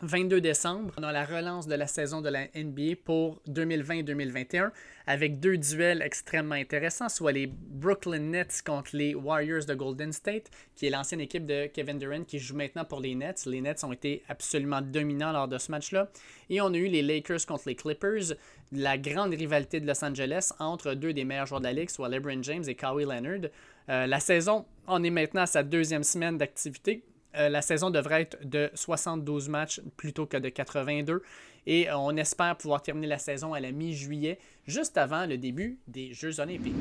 22 0.00 0.40
décembre, 0.40 0.92
on 0.98 1.02
a 1.04 1.12
la 1.12 1.24
relance 1.24 1.68
de 1.68 1.74
la 1.74 1.86
saison 1.86 2.20
de 2.20 2.28
la 2.28 2.46
NBA 2.56 2.96
pour 3.04 3.40
2020-2021 3.48 4.70
avec 5.06 5.38
deux 5.38 5.56
duels 5.56 6.02
extrêmement 6.02 6.54
intéressants, 6.54 7.08
soit 7.08 7.32
les 7.32 7.46
Brooklyn 7.46 8.18
Nets 8.18 8.62
contre 8.64 8.96
les 8.96 9.14
Warriors 9.14 9.64
de 9.64 9.74
Golden 9.74 10.12
State, 10.12 10.50
qui 10.74 10.86
est 10.86 10.90
l'ancienne 10.90 11.20
équipe 11.20 11.46
de 11.46 11.66
Kevin 11.66 11.98
Durant 11.98 12.24
qui 12.24 12.38
joue 12.38 12.56
maintenant 12.56 12.84
pour 12.84 13.00
les 13.00 13.14
Nets. 13.14 13.46
Les 13.46 13.60
Nets 13.60 13.84
ont 13.84 13.92
été 13.92 14.22
absolument 14.28 14.80
dominants 14.80 15.32
lors 15.32 15.48
de 15.48 15.58
ce 15.58 15.70
match-là. 15.70 16.08
Et 16.50 16.60
on 16.60 16.72
a 16.72 16.76
eu 16.76 16.88
les 16.88 17.02
Lakers 17.02 17.46
contre 17.46 17.64
les 17.66 17.76
Clippers, 17.76 18.34
la 18.72 18.98
grande 18.98 19.34
rivalité 19.34 19.78
de 19.78 19.86
Los 19.86 20.04
Angeles 20.04 20.50
entre 20.58 20.94
deux 20.94 21.12
des 21.12 21.24
meilleurs 21.24 21.46
joueurs 21.46 21.60
de 21.60 21.66
la 21.66 21.72
ligue, 21.72 21.90
soit 21.90 22.08
LeBron 22.08 22.42
James 22.42 22.64
et 22.66 22.74
Kawhi 22.74 23.04
Leonard. 23.04 23.50
Euh, 23.88 24.06
la 24.06 24.20
saison, 24.20 24.64
on 24.86 25.02
est 25.04 25.10
maintenant 25.10 25.42
à 25.42 25.46
sa 25.46 25.62
deuxième 25.62 26.04
semaine 26.04 26.38
d'activité 26.38 27.04
la 27.34 27.62
saison 27.62 27.90
devrait 27.90 28.22
être 28.22 28.38
de 28.46 28.70
72 28.74 29.48
matchs 29.48 29.80
plutôt 29.96 30.26
que 30.26 30.36
de 30.36 30.48
82 30.48 31.22
et 31.66 31.88
on 31.92 32.16
espère 32.16 32.56
pouvoir 32.56 32.82
terminer 32.82 33.06
la 33.06 33.18
saison 33.18 33.54
à 33.54 33.60
la 33.60 33.72
mi-juillet, 33.72 34.38
juste 34.66 34.98
avant 34.98 35.26
le 35.26 35.38
début 35.38 35.78
des 35.86 36.12
Jeux 36.12 36.40
olympiques. 36.40 36.74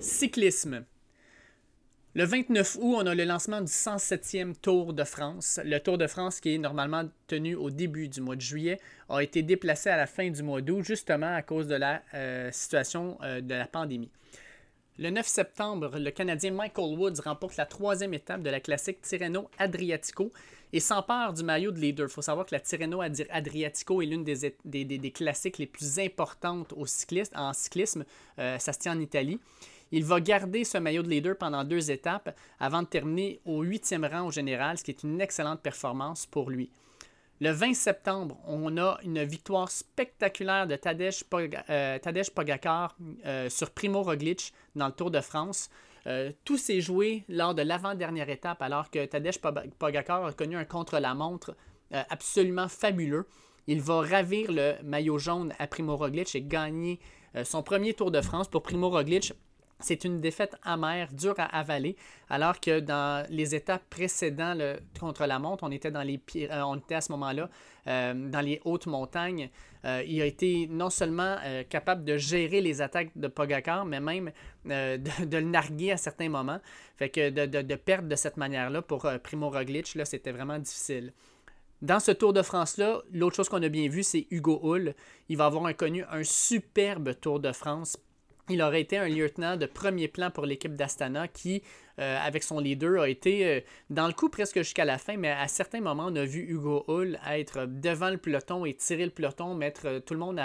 Cyclisme. 0.00 0.84
Le 2.14 2.24
29 2.24 2.78
août, 2.80 2.96
on 2.98 3.06
a 3.06 3.14
le 3.14 3.24
lancement 3.24 3.60
du 3.60 3.70
107e 3.70 4.54
Tour 4.54 4.92
de 4.92 5.04
France. 5.04 5.60
Le 5.64 5.78
Tour 5.78 5.98
de 5.98 6.06
France, 6.06 6.40
qui 6.40 6.54
est 6.54 6.58
normalement 6.58 7.04
tenu 7.26 7.54
au 7.54 7.70
début 7.70 8.08
du 8.08 8.20
mois 8.20 8.34
de 8.34 8.40
juillet, 8.40 8.80
a 9.08 9.20
été 9.20 9.42
déplacé 9.42 9.90
à 9.90 9.96
la 9.96 10.06
fin 10.06 10.30
du 10.30 10.42
mois 10.42 10.60
d'août, 10.60 10.82
justement 10.82 11.34
à 11.34 11.42
cause 11.42 11.68
de 11.68 11.76
la 11.76 12.02
euh, 12.14 12.50
situation 12.50 13.18
euh, 13.22 13.40
de 13.40 13.54
la 13.54 13.66
pandémie. 13.66 14.10
Le 15.00 15.10
9 15.10 15.24
septembre, 15.28 15.96
le 15.96 16.10
Canadien 16.10 16.50
Michael 16.50 16.98
Woods 16.98 17.20
remporte 17.24 17.56
la 17.56 17.66
troisième 17.66 18.14
étape 18.14 18.42
de 18.42 18.50
la 18.50 18.58
classique 18.58 19.00
Tirreno 19.00 19.48
Adriatico 19.56 20.32
et 20.72 20.80
s'empare 20.80 21.34
du 21.34 21.44
maillot 21.44 21.70
de 21.70 21.78
leader. 21.78 22.08
Il 22.08 22.12
faut 22.12 22.20
savoir 22.20 22.46
que 22.46 22.54
la 22.56 22.58
Tirreno 22.58 23.00
Adriatico 23.00 24.02
est 24.02 24.06
l'une 24.06 24.24
des, 24.24 25.12
classiques 25.12 25.58
les 25.58 25.66
plus 25.66 26.00
importantes 26.00 26.74
en 26.76 26.84
cyclisme. 27.54 28.04
Euh, 28.40 28.58
ça 28.58 28.72
se 28.72 28.78
tient 28.80 28.96
en 28.96 29.00
Italie. 29.00 29.38
Il 29.92 30.04
va 30.04 30.20
garder 30.20 30.64
ce 30.64 30.78
maillot 30.78 31.04
de 31.04 31.08
leader 31.08 31.36
pendant 31.36 31.62
deux 31.62 31.92
étapes 31.92 32.36
avant 32.58 32.82
de 32.82 32.88
terminer 32.88 33.38
au 33.44 33.62
huitième 33.62 34.04
rang 34.04 34.26
au 34.26 34.32
général, 34.32 34.78
ce 34.78 34.82
qui 34.82 34.90
est 34.90 35.04
une 35.04 35.20
excellente 35.20 35.60
performance 35.60 36.26
pour 36.26 36.50
lui. 36.50 36.70
Le 37.40 37.50
20 37.50 37.74
septembre, 37.74 38.36
on 38.48 38.76
a 38.78 38.98
une 39.04 39.22
victoire 39.22 39.70
spectaculaire 39.70 40.66
de 40.66 40.74
Tadej, 40.74 41.22
euh, 41.70 41.98
Pogacar 42.34 42.96
euh, 43.26 43.48
sur 43.48 43.70
Primo 43.70 44.02
Roglic 44.02 44.52
dans 44.74 44.86
le 44.88 44.92
Tour 44.92 45.12
de 45.12 45.20
France. 45.20 45.70
Euh, 46.08 46.32
tout 46.44 46.56
s'est 46.56 46.80
joué 46.80 47.24
lors 47.28 47.54
de 47.54 47.62
l'avant-dernière 47.62 48.28
étape, 48.28 48.60
alors 48.60 48.90
que 48.90 49.04
Tadej 49.06 49.38
Pogacar 49.78 50.24
a 50.24 50.32
connu 50.32 50.56
un 50.56 50.64
contre-la-montre 50.64 51.54
absolument 52.10 52.68
fabuleux. 52.68 53.26
Il 53.68 53.80
va 53.80 54.00
ravir 54.00 54.50
le 54.50 54.74
maillot 54.82 55.18
jaune 55.18 55.54
à 55.58 55.66
Primo 55.68 55.96
Roglic 55.96 56.34
et 56.34 56.42
gagner 56.42 56.98
son 57.44 57.62
premier 57.62 57.94
Tour 57.94 58.10
de 58.10 58.20
France. 58.20 58.48
Pour 58.48 58.62
Primo 58.62 58.90
Roglic, 58.90 59.32
c'est 59.80 60.04
une 60.04 60.20
défaite 60.20 60.56
amère, 60.64 61.12
dure 61.12 61.38
à 61.38 61.44
avaler, 61.44 61.96
alors 62.28 62.58
que 62.58 62.80
dans 62.80 63.24
les 63.30 63.54
étapes 63.54 63.84
précédentes 63.88 64.60
contre 64.98 65.24
la 65.26 65.38
montre, 65.38 65.64
on 65.64 65.70
était, 65.70 65.90
dans 65.90 66.02
les, 66.02 66.20
euh, 66.50 66.76
à 66.90 67.00
ce 67.00 67.12
moment-là 67.12 67.48
euh, 67.86 68.14
dans 68.28 68.40
les 68.40 68.60
hautes 68.64 68.86
montagnes. 68.86 69.50
Euh, 69.84 70.02
il 70.04 70.20
a 70.20 70.24
été 70.24 70.66
non 70.68 70.90
seulement 70.90 71.36
capable 71.70 72.04
de 72.04 72.16
gérer 72.16 72.60
les 72.60 72.82
attaques 72.82 73.10
de 73.14 73.28
Pogacar, 73.28 73.84
mais 73.84 74.00
même 74.00 74.32
de, 74.64 75.36
le 75.36 75.40
narguer 75.42 75.92
à 75.92 75.96
certains 75.96 76.28
moments. 76.28 76.60
Fait 76.96 77.08
que 77.08 77.30
de, 77.30 77.74
perdre 77.76 78.08
de 78.08 78.16
cette 78.16 78.36
manière-là 78.36 78.82
pour 78.82 79.08
Primo 79.22 79.48
Roglic, 79.48 79.94
là, 79.94 80.04
c'était 80.04 80.32
vraiment 80.32 80.58
difficile. 80.58 81.12
Dans 81.80 82.00
ce 82.00 82.10
Tour 82.10 82.32
de 82.32 82.42
France-là, 82.42 83.02
l'autre 83.12 83.36
chose 83.36 83.48
qu'on 83.48 83.62
a 83.62 83.68
bien 83.68 83.88
vu, 83.88 84.02
c'est 84.02 84.26
Hugo 84.32 84.58
Hull. 84.64 84.96
Il 85.28 85.36
va 85.36 85.46
avoir 85.46 85.74
connu 85.76 86.04
un 86.10 86.24
superbe 86.24 87.14
Tour 87.20 87.38
de 87.38 87.52
France 87.52 87.96
il 88.48 88.62
aurait 88.62 88.80
été 88.80 88.96
un 88.96 89.08
lieutenant 89.08 89.56
de 89.56 89.66
premier 89.66 90.08
plan 90.08 90.30
pour 90.30 90.46
l'équipe 90.46 90.74
d'Astana 90.74 91.28
qui, 91.28 91.62
euh, 91.98 92.18
avec 92.22 92.42
son 92.42 92.60
leader, 92.60 93.02
a 93.02 93.08
été 93.08 93.46
euh, 93.46 93.60
dans 93.90 94.06
le 94.06 94.12
coup 94.12 94.28
presque 94.28 94.58
jusqu'à 94.58 94.84
la 94.84 94.98
fin, 94.98 95.16
mais 95.16 95.30
à 95.30 95.48
certains 95.48 95.80
moments, 95.80 96.06
on 96.08 96.16
a 96.16 96.24
vu 96.24 96.40
Hugo 96.40 96.84
Hull 96.88 97.18
être 97.28 97.66
devant 97.66 98.10
le 98.10 98.18
peloton 98.18 98.64
et 98.64 98.74
tirer 98.74 99.04
le 99.04 99.10
peloton, 99.10 99.54
mettre 99.54 99.86
euh, 99.86 100.00
tout 100.00 100.14
le 100.14 100.20
monde 100.20 100.40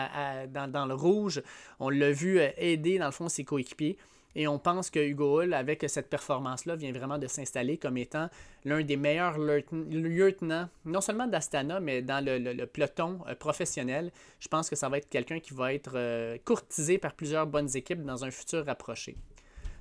dans, 0.50 0.72
dans, 0.72 0.86
le 0.86 0.93
rouge. 0.93 1.41
On 1.79 1.89
l'a 1.89 2.12
vu 2.12 2.39
aider, 2.57 2.98
dans 2.98 3.05
le 3.05 3.12
fond, 3.12 3.29
ses 3.29 3.43
coéquipiers. 3.43 3.98
Et 4.35 4.47
on 4.47 4.57
pense 4.57 4.89
que 4.89 4.99
Hugo 4.99 5.41
Hull, 5.41 5.53
avec 5.53 5.85
cette 5.87 6.09
performance-là, 6.09 6.75
vient 6.75 6.91
vraiment 6.91 7.17
de 7.17 7.27
s'installer 7.27 7.77
comme 7.77 7.97
étant 7.97 8.29
l'un 8.65 8.81
des 8.81 8.97
meilleurs 8.97 9.37
lieutenants, 9.37 10.69
non 10.85 11.01
seulement 11.01 11.27
d'Astana, 11.27 11.79
mais 11.79 12.01
dans 12.01 12.23
le, 12.23 12.65
peloton 12.65 13.19
euh, 13.27 13.35
professionnel. 13.35 14.11
Je 14.39 14.47
pense 14.47 14.69
que 14.69 14.75
ça 14.75 14.89
va 14.89 14.97
être 14.97 15.09
quelqu'un 15.09 15.39
qui 15.39 15.53
va 15.53 15.73
être 15.73 15.93
euh, 15.95 16.37
courtisé 16.43 16.97
par 16.97 17.13
plusieurs 17.13 17.45
bonnes 17.45 17.69
équipes 17.75 18.03
dans 18.03 18.25
un 18.25 18.31
futur 18.31 18.65
rapproché. 18.65 19.15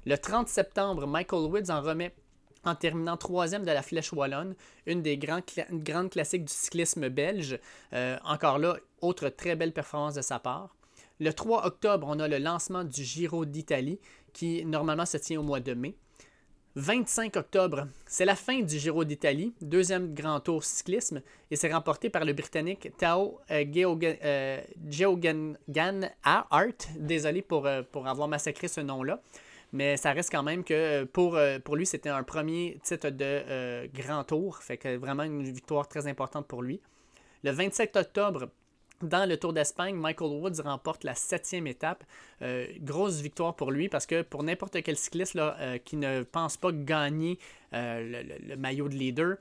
Le 0.05 0.17
30 0.19 0.49
septembre, 0.49 1.07
Michael 1.07 1.43
Woods 1.43 1.71
en 1.71 1.81
remet 1.81 2.13
en 2.65 2.75
terminant 2.75 3.17
troisième 3.17 3.65
de 3.65 3.73
la 3.73 3.83
Flèche 3.83 4.13
Wallonne, 4.13 4.55
une 4.87 5.03
des 5.03 5.19
grandes 5.19 6.11
classiques 6.11 6.45
du 6.45 6.53
cyclisme 6.53 7.09
belge. 7.09 7.59
Euh, 7.93 8.17
encore 8.25 8.59
là, 8.59 8.77
autre 9.01 9.29
très 9.29 9.57
belle 9.57 9.73
performance 9.73 10.15
de 10.15 10.23
sa 10.23 10.39
part. 10.39 10.77
Le 11.21 11.33
3 11.33 11.67
octobre, 11.67 12.07
on 12.11 12.19
a 12.19 12.27
le 12.27 12.39
lancement 12.39 12.85
du 12.85 13.05
Giro 13.05 13.45
d'Italie 13.45 14.01
qui 14.33 14.65
normalement 14.65 15.07
se 15.07 15.17
tient 15.17 15.41
au 15.41 15.43
mois 15.43 15.61
de 15.61 15.75
mai. 15.75 15.95
25 16.75 17.37
octobre, 17.37 17.87
c'est 18.07 18.25
la 18.25 18.35
fin 18.35 18.61
du 18.61 18.79
Giro 18.79 19.05
d'Italie, 19.05 19.53
deuxième 19.61 20.15
grand 20.15 20.41
tour 20.41 20.65
cyclisme, 20.65 21.21
et 21.51 21.57
c'est 21.57 21.71
remporté 21.71 22.09
par 22.09 22.25
le 22.25 22.33
Britannique 22.33 22.97
Tao 22.97 23.41
euh, 23.51 23.65
Geoghegan 24.89 25.53
euh, 25.69 26.09
Art. 26.25 26.69
Désolé 26.99 27.43
pour, 27.43 27.67
euh, 27.67 27.83
pour 27.83 28.07
avoir 28.07 28.27
massacré 28.27 28.69
ce 28.69 28.81
nom-là, 28.81 29.21
mais 29.75 29.99
ça 29.99 30.13
reste 30.13 30.31
quand 30.33 30.43
même 30.43 30.65
que 30.65 31.05
pour, 31.05 31.39
pour 31.63 31.77
lui, 31.77 31.85
c'était 31.85 32.09
un 32.09 32.23
premier 32.23 32.79
titre 32.83 33.11
de 33.11 33.87
grand 33.89 34.25
tour, 34.25 34.57
fait 34.63 34.79
que 34.79 34.97
vraiment 34.97 35.25
une 35.25 35.43
victoire 35.43 35.87
très 35.89 36.07
importante 36.07 36.47
pour 36.47 36.63
lui. 36.63 36.81
Le 37.45 37.51
27 37.51 37.97
octobre, 37.97 38.49
dans 39.03 39.29
le 39.29 39.37
Tour 39.37 39.53
d'Espagne, 39.53 39.95
Michael 39.95 40.31
Woods 40.31 40.63
remporte 40.63 41.05
la 41.05 41.15
septième 41.15 41.67
étape. 41.67 42.05
Euh, 42.43 42.67
grosse 42.79 43.21
victoire 43.21 43.55
pour 43.55 43.71
lui 43.71 43.89
parce 43.89 44.07
que 44.07 44.23
pour 44.23 44.43
n'importe 44.43 44.83
quel 44.83 44.97
cycliste 44.97 45.37
euh, 45.37 45.79
qui 45.79 45.97
ne 45.97 46.23
pense 46.23 46.57
pas 46.57 46.73
gagner 46.73 47.39
euh, 47.73 48.23
le, 48.47 48.57
maillot 48.57 48.89
de 48.89 48.95
leader, 48.95 49.37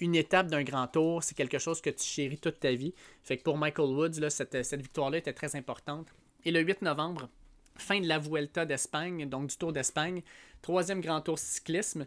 une 0.00 0.14
étape 0.14 0.48
d'un 0.48 0.62
grand 0.62 0.86
tour, 0.86 1.22
c'est 1.22 1.34
quelque 1.34 1.58
chose 1.58 1.80
que 1.80 1.90
tu 1.90 2.04
chéris 2.04 2.38
toute 2.38 2.60
ta 2.60 2.72
vie. 2.72 2.94
Fait 3.22 3.36
que 3.36 3.42
pour 3.42 3.58
Michael 3.58 3.90
Woods, 3.90 4.30
cette, 4.30 4.64
cette 4.64 4.82
victoire-là 4.82 5.18
était 5.18 5.32
très 5.32 5.56
importante. 5.56 6.08
Et 6.44 6.50
le 6.50 6.60
8 6.60 6.82
novembre, 6.82 7.28
fin 7.76 8.00
de 8.00 8.06
la 8.06 8.18
Vuelta 8.18 8.64
d'Espagne, 8.64 9.28
donc 9.28 9.48
du 9.48 9.56
Tour 9.56 9.72
d'Espagne, 9.72 10.22
troisième 10.60 11.00
grand 11.00 11.20
tour 11.20 11.38
cyclisme. 11.38 12.06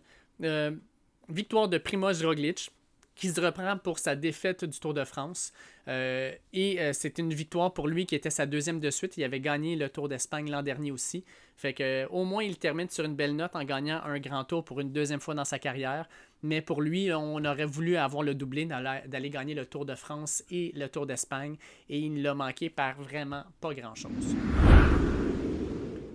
victoire 1.30 1.68
de 1.68 1.78
Primoz 1.78 2.24
Roglic 2.24 2.72
qui 3.16 3.30
se 3.30 3.40
reprend 3.40 3.78
pour 3.78 4.00
sa 4.00 4.16
défaite 4.16 4.66
du 4.66 4.80
Tour 4.80 4.94
de 4.94 5.04
France. 5.04 5.54
Euh, 5.88 6.34
et 6.54 6.82
euh, 6.82 6.92
c'est 6.94 7.18
une 7.18 7.34
victoire 7.34 7.74
pour 7.74 7.88
lui 7.88 8.06
qui 8.06 8.16
était 8.16 8.30
sa 8.30 8.46
deuxième 8.46 8.80
de 8.80 8.90
suite. 8.90 9.18
Il 9.18 9.24
avait 9.24 9.40
gagné 9.40 9.76
le 9.76 9.90
Tour 9.90 10.10
d'Espagne 10.10 10.50
l'an 10.52 10.62
dernier 10.62 10.92
aussi. 10.92 11.24
Fait 11.56 11.74
que 11.74 12.06
au 12.08 12.26
moins 12.26 12.44
il 12.44 12.58
termine 12.58 12.90
sur 12.90 13.06
une 13.06 13.16
belle 13.16 13.36
note 13.36 13.56
en 13.56 13.64
gagnant 13.64 14.02
un 14.04 14.20
grand 14.20 14.44
tour 14.44 14.66
pour 14.66 14.82
une 14.82 14.92
deuxième 14.92 15.22
fois 15.22 15.34
dans 15.34 15.46
sa 15.46 15.58
carrière. 15.60 16.10
Mais 16.44 16.62
pour 16.62 16.82
lui, 16.82 17.12
on 17.14 17.44
aurait 17.44 17.66
voulu 17.66 17.96
avoir 17.96 18.22
le 18.22 18.36
doublé 18.36 18.66
d'aller 18.66 19.30
gagner 19.30 19.56
le 19.56 19.66
Tour 19.66 19.86
de 19.86 19.96
France 19.96 20.44
et 20.52 20.74
le 20.76 20.88
Tour 20.90 21.08
d'Espagne. 21.08 21.56
Et 21.90 22.00
il 22.00 22.22
l'a 22.22 22.36
manqué 22.36 22.70
par 22.70 23.02
vraiment 23.02 23.44
pas 23.62 23.74
grand-chose. 23.74 24.36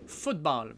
Football. 0.07 0.76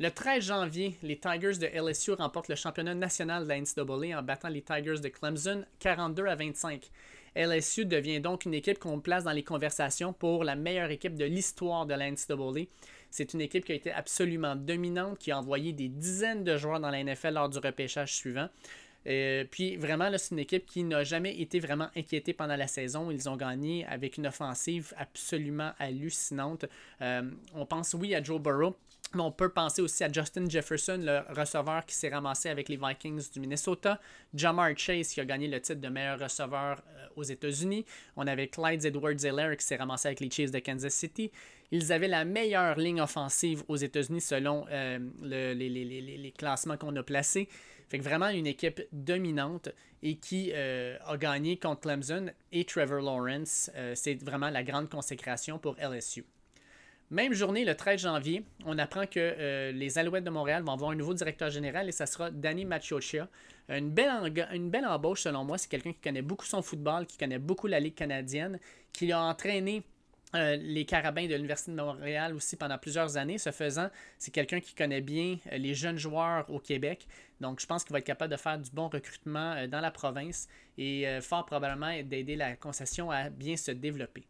Le 0.00 0.12
13 0.12 0.44
janvier, 0.44 0.94
les 1.02 1.18
Tigers 1.18 1.58
de 1.58 1.66
LSU 1.66 2.12
remportent 2.12 2.46
le 2.46 2.54
championnat 2.54 2.94
national 2.94 3.42
de 3.42 3.48
la 3.48 3.60
NCAA 3.60 4.16
en 4.16 4.22
battant 4.22 4.48
les 4.48 4.62
Tigers 4.62 5.00
de 5.02 5.08
Clemson 5.08 5.64
42 5.80 6.26
à 6.26 6.36
25. 6.36 6.88
LSU 7.34 7.84
devient 7.84 8.20
donc 8.20 8.44
une 8.44 8.54
équipe 8.54 8.78
qu'on 8.78 9.00
place 9.00 9.24
dans 9.24 9.32
les 9.32 9.42
conversations 9.42 10.12
pour 10.12 10.44
la 10.44 10.54
meilleure 10.54 10.92
équipe 10.92 11.16
de 11.16 11.24
l'histoire 11.24 11.84
de 11.84 11.94
la 11.94 12.12
NCAA. 12.12 12.66
C'est 13.10 13.34
une 13.34 13.40
équipe 13.40 13.64
qui 13.64 13.72
a 13.72 13.74
été 13.74 13.90
absolument 13.90 14.54
dominante, 14.54 15.18
qui 15.18 15.32
a 15.32 15.38
envoyé 15.40 15.72
des 15.72 15.88
dizaines 15.88 16.44
de 16.44 16.56
joueurs 16.56 16.78
dans 16.78 16.90
la 16.90 17.02
NFL 17.02 17.34
lors 17.34 17.48
du 17.48 17.58
repêchage 17.58 18.14
suivant. 18.14 18.48
Euh, 19.08 19.44
puis 19.50 19.76
vraiment, 19.76 20.10
c'est 20.16 20.34
une 20.34 20.40
équipe 20.40 20.66
qui 20.66 20.84
n'a 20.84 21.02
jamais 21.02 21.40
été 21.40 21.60
vraiment 21.60 21.88
inquiétée 21.96 22.34
pendant 22.34 22.56
la 22.56 22.66
saison. 22.66 23.10
Ils 23.10 23.28
ont 23.28 23.36
gagné 23.36 23.86
avec 23.86 24.18
une 24.18 24.26
offensive 24.26 24.92
absolument 24.98 25.72
hallucinante. 25.78 26.66
Euh, 27.00 27.22
on 27.54 27.64
pense 27.64 27.94
oui 27.94 28.14
à 28.14 28.22
Joe 28.22 28.40
Burrow, 28.40 28.76
mais 29.14 29.22
on 29.22 29.32
peut 29.32 29.48
penser 29.48 29.80
aussi 29.80 30.04
à 30.04 30.12
Justin 30.12 30.46
Jefferson, 30.48 31.00
le 31.00 31.20
receveur 31.34 31.86
qui 31.86 31.94
s'est 31.94 32.10
ramassé 32.10 32.50
avec 32.50 32.68
les 32.68 32.76
Vikings 32.76 33.30
du 33.32 33.40
Minnesota. 33.40 33.98
Jamar 34.34 34.76
Chase 34.76 35.08
qui 35.08 35.20
a 35.22 35.24
gagné 35.24 35.48
le 35.48 35.58
titre 35.60 35.80
de 35.80 35.88
meilleur 35.88 36.18
receveur 36.18 36.82
euh, 36.88 37.06
aux 37.16 37.22
États-Unis. 37.22 37.86
On 38.14 38.26
avait 38.26 38.48
Clyde 38.48 38.84
Edwards-Helaire 38.84 39.56
qui 39.56 39.64
s'est 39.64 39.76
ramassé 39.76 40.08
avec 40.08 40.20
les 40.20 40.30
Chiefs 40.30 40.50
de 40.50 40.58
Kansas 40.58 40.92
City. 40.92 41.30
Ils 41.70 41.92
avaient 41.92 42.08
la 42.08 42.26
meilleure 42.26 42.78
ligne 42.78 43.00
offensive 43.00 43.62
aux 43.68 43.76
États-Unis 43.76 44.22
selon 44.22 44.64
les, 45.22 46.32
classements 46.36 46.78
qu'on 46.78 46.96
a 46.96 47.02
placés. 47.02 47.46
Fait 47.88 47.98
que 47.98 48.04
vraiment 48.04 48.28
une 48.28 48.46
équipe 48.46 48.82
dominante 48.92 49.70
et 50.02 50.16
qui 50.16 50.52
euh, 50.54 50.96
a 51.06 51.16
gagné 51.16 51.58
contre 51.58 51.80
Clemson 51.82 52.30
et 52.52 52.64
Trevor 52.64 53.00
Lawrence. 53.00 53.70
C'est 53.94 54.22
vraiment 54.22 54.50
la 54.50 54.62
grande 54.62 54.88
consécration 54.88 55.58
pour 55.58 55.76
LSU. 55.76 56.24
Même 57.10 57.32
journée, 57.32 57.64
le 57.64 57.74
13 57.74 58.02
janvier, 58.02 58.44
on 58.66 58.76
apprend 58.78 59.06
que 59.06 59.18
euh, 59.18 59.72
les 59.72 59.96
Alouettes 59.96 60.24
de 60.24 60.30
Montréal 60.30 60.62
vont 60.62 60.72
avoir 60.72 60.90
un 60.90 60.94
nouveau 60.94 61.14
directeur 61.14 61.48
général 61.48 61.88
et 61.88 61.92
ça 61.92 62.04
sera 62.04 62.30
Danny 62.30 62.66
Machiocia. 62.66 63.28
Une 63.70 63.90
belle, 63.90 64.46
une 64.52 64.68
belle 64.68 64.84
embauche 64.84 65.22
selon 65.22 65.42
moi. 65.44 65.56
C'est 65.56 65.70
quelqu'un 65.70 65.92
qui 65.92 66.00
connaît 66.00 66.22
beaucoup 66.22 66.44
son 66.44 66.60
football, 66.60 67.06
qui 67.06 67.16
connaît 67.16 67.38
beaucoup 67.38 67.66
la 67.66 67.80
Ligue 67.80 67.94
canadienne, 67.94 68.58
qui 68.92 69.10
a 69.10 69.22
entraîné 69.22 69.84
euh, 70.34 70.56
les 70.56 70.84
carabins 70.84 71.26
de 71.26 71.34
l'Université 71.34 71.70
de 71.70 71.76
Montréal 71.76 72.34
aussi 72.34 72.56
pendant 72.56 72.76
plusieurs 72.76 73.16
années. 73.16 73.38
Ce 73.38 73.50
faisant, 73.50 73.88
c'est 74.18 74.30
quelqu'un 74.30 74.60
qui 74.60 74.74
connaît 74.74 75.00
bien 75.00 75.38
euh, 75.50 75.56
les 75.56 75.74
jeunes 75.74 75.96
joueurs 75.96 76.44
au 76.50 76.58
Québec. 76.58 77.06
Donc, 77.40 77.60
je 77.60 77.66
pense 77.66 77.82
qu'il 77.82 77.94
va 77.94 78.00
être 78.00 78.04
capable 78.04 78.32
de 78.32 78.36
faire 78.36 78.58
du 78.58 78.70
bon 78.70 78.88
recrutement 78.88 79.52
euh, 79.52 79.66
dans 79.66 79.80
la 79.80 79.90
province 79.90 80.46
et 80.76 81.06
fort 81.22 81.44
probablement 81.46 81.92
d'aider 82.04 82.36
la 82.36 82.54
concession 82.56 83.10
à 83.10 83.30
bien 83.30 83.56
se 83.56 83.72
développer. 83.72 84.22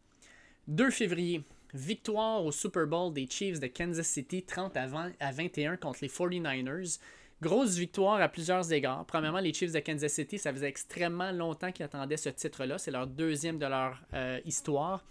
2 0.67 0.89
février, 0.89 1.43
victoire 1.73 2.43
au 2.43 2.51
Super 2.51 2.87
Bowl 2.87 3.13
des 3.13 3.27
Chiefs 3.29 3.59
de 3.59 3.67
Kansas 3.67 4.07
City 4.07 4.41
30 4.41 4.75
à, 4.77 4.87
à 5.19 5.31
21 5.31 5.77
contre 5.77 5.99
les 6.01 6.07
49ers. 6.07 6.97
Grosse 7.41 7.75
victoire 7.75 8.19
à 8.19 8.29
plusieurs 8.29 8.71
égards. 8.71 9.05
Premièrement, 9.05 9.39
les 9.39 9.53
Chiefs 9.53 9.73
de 9.73 9.79
Kansas 9.79 10.11
City, 10.11 10.39
ça 10.39 10.51
faisait 10.51 10.69
extrêmement 10.69 11.31
longtemps 11.31 11.71
qu'ils 11.71 11.85
attendaient 11.85 12.17
ce 12.17 12.29
titre-là. 12.29 12.79
C'est 12.79 12.91
leur 12.91 13.05
deuxième 13.05 13.59
de 13.59 13.67
leur 13.67 14.01
histoire. 14.45 15.03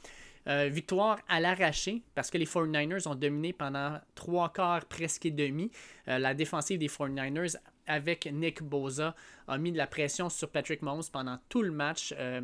Euh, 0.49 0.71
victoire 0.71 1.19
à 1.29 1.41
l'arraché 1.41 2.03
parce 2.15 2.31
que 2.31 2.39
les 2.39 2.47
49ers 2.47 3.07
ont 3.07 3.15
dominé 3.15 3.53
pendant 3.53 4.01
trois 4.15 4.51
quarts 4.51 4.87
presque 4.87 5.27
et 5.27 5.31
demi. 5.31 5.71
Euh, 6.09 6.19
la 6.19 6.33
défensive 6.33 6.79
des 6.79 6.89
49ers 6.89 7.57
avec 7.87 8.27
Nick 8.33 8.63
Boza 8.63 9.15
a 9.47 9.59
mis 9.59 9.73
de 9.73 9.77
la 9.77 9.87
pression 9.87 10.31
sur 10.31 10.49
Patrick 10.49 10.81
Mahomes 10.81 11.03
pendant 11.13 11.39
tout 11.51 11.61
le 11.61 11.71
match. 11.71 12.15
Euh, 12.19 12.41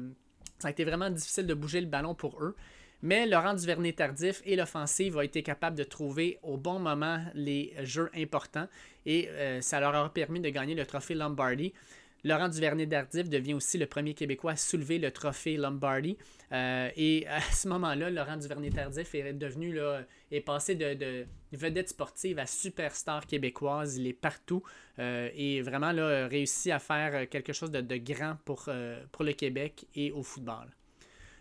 ça 0.58 0.68
a 0.68 0.70
été 0.70 0.84
vraiment 0.84 1.08
difficile 1.08 1.46
de 1.46 1.54
bouger 1.54 1.80
le 1.80 1.86
ballon 1.86 2.14
pour 2.14 2.42
eux. 2.42 2.54
Mais 3.00 3.26
Laurent 3.26 3.54
Duvernay 3.54 3.92
tardif 3.94 4.42
et 4.44 4.54
l'offensive 4.54 5.16
ont 5.16 5.22
été 5.22 5.42
capables 5.42 5.76
de 5.76 5.84
trouver 5.84 6.38
au 6.42 6.58
bon 6.58 6.78
moment 6.78 7.22
les 7.34 7.74
jeux 7.82 8.10
importants 8.14 8.66
et 9.04 9.28
ça 9.60 9.78
leur 9.78 9.94
a 9.94 10.08
permis 10.08 10.40
de 10.40 10.48
gagner 10.48 10.74
le 10.74 10.86
trophée 10.86 11.14
Lombardi. 11.14 11.74
Laurent 12.24 12.48
Duvernay-Tardif 12.48 13.28
devient 13.28 13.52
aussi 13.52 13.76
le 13.76 13.86
premier 13.86 14.14
Québécois 14.14 14.52
à 14.52 14.56
soulever 14.56 14.98
le 14.98 15.10
trophée 15.10 15.58
Lombardi. 15.58 16.16
Euh, 16.52 16.88
et 16.96 17.26
à 17.28 17.40
ce 17.40 17.68
moment-là, 17.68 18.08
Laurent 18.10 18.38
Duvernay-Tardif 18.38 19.14
est 19.14 19.34
devenu 19.34 19.74
là, 19.74 20.02
est 20.30 20.40
passé 20.40 20.74
de, 20.74 21.26
vedette 21.52 21.90
sportive 21.90 22.38
à 22.38 22.46
superstar 22.46 23.26
québécoise. 23.26 23.98
Il 23.98 24.06
est 24.06 24.14
partout 24.14 24.62
euh, 24.98 25.28
et 25.34 25.60
vraiment 25.60 25.92
là, 25.92 26.26
réussi 26.26 26.72
à 26.72 26.78
faire 26.78 27.28
quelque 27.28 27.52
chose 27.52 27.70
de, 27.70 27.96
grand 27.98 28.36
pour, 28.46 28.64
euh, 28.68 29.02
pour 29.12 29.24
le 29.24 29.34
Québec 29.34 29.86
et 29.94 30.10
au 30.10 30.22
football. 30.22 30.74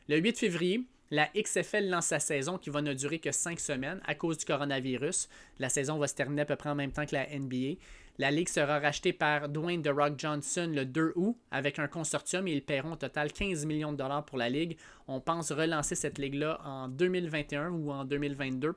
Le 0.10 0.18
8 0.18 0.38
février, 0.38 0.86
la 1.12 1.30
XFL 1.36 1.90
lance 1.90 2.08
sa 2.08 2.20
saison 2.20 2.58
qui 2.58 2.70
va 2.70 2.82
ne 2.82 2.94
durer 2.94 3.20
que 3.20 3.32
cinq 3.32 3.60
semaines 3.60 4.02
à 4.06 4.16
cause 4.16 4.38
du 4.38 4.46
coronavirus. 4.46 5.30
La 5.60 5.70
saison 5.70 5.98
va 5.98 6.08
se 6.08 6.16
terminer 6.16 6.42
à 6.42 6.46
peu 6.46 6.56
près 6.56 6.70
en 6.70 6.76
même 6.76 6.92
temps 6.92 7.06
que 7.06 7.16
la 7.16 7.28
NBA. 7.28 7.78
La 8.20 8.30
ligue 8.30 8.50
sera 8.50 8.80
rachetée 8.80 9.14
par 9.14 9.50
Dwayne 9.50 9.82
The 9.82 9.90
Rock 9.90 10.14
Johnson 10.18 10.72
le 10.74 10.86
2 10.86 11.14
août 11.16 11.36
avec 11.50 11.80
un 11.80 11.88
consortium 11.88 12.48
et 12.48 12.54
ils 12.54 12.64
paieront 12.64 12.94
au 12.94 12.96
total 12.96 13.32
15 13.32 13.66
millions 13.66 13.92
de 13.92 13.98
dollars 13.98 14.24
pour 14.24 14.38
la 14.38 14.50
ligue. 14.50 14.78
On 15.08 15.20
pense 15.20 15.52
relancer 15.52 15.96
cette 15.96 16.20
ligue-là 16.20 16.62
en 16.64 16.88
2021 16.88 17.70
ou 17.72 17.92
en 17.92 18.06
2022. 18.06 18.76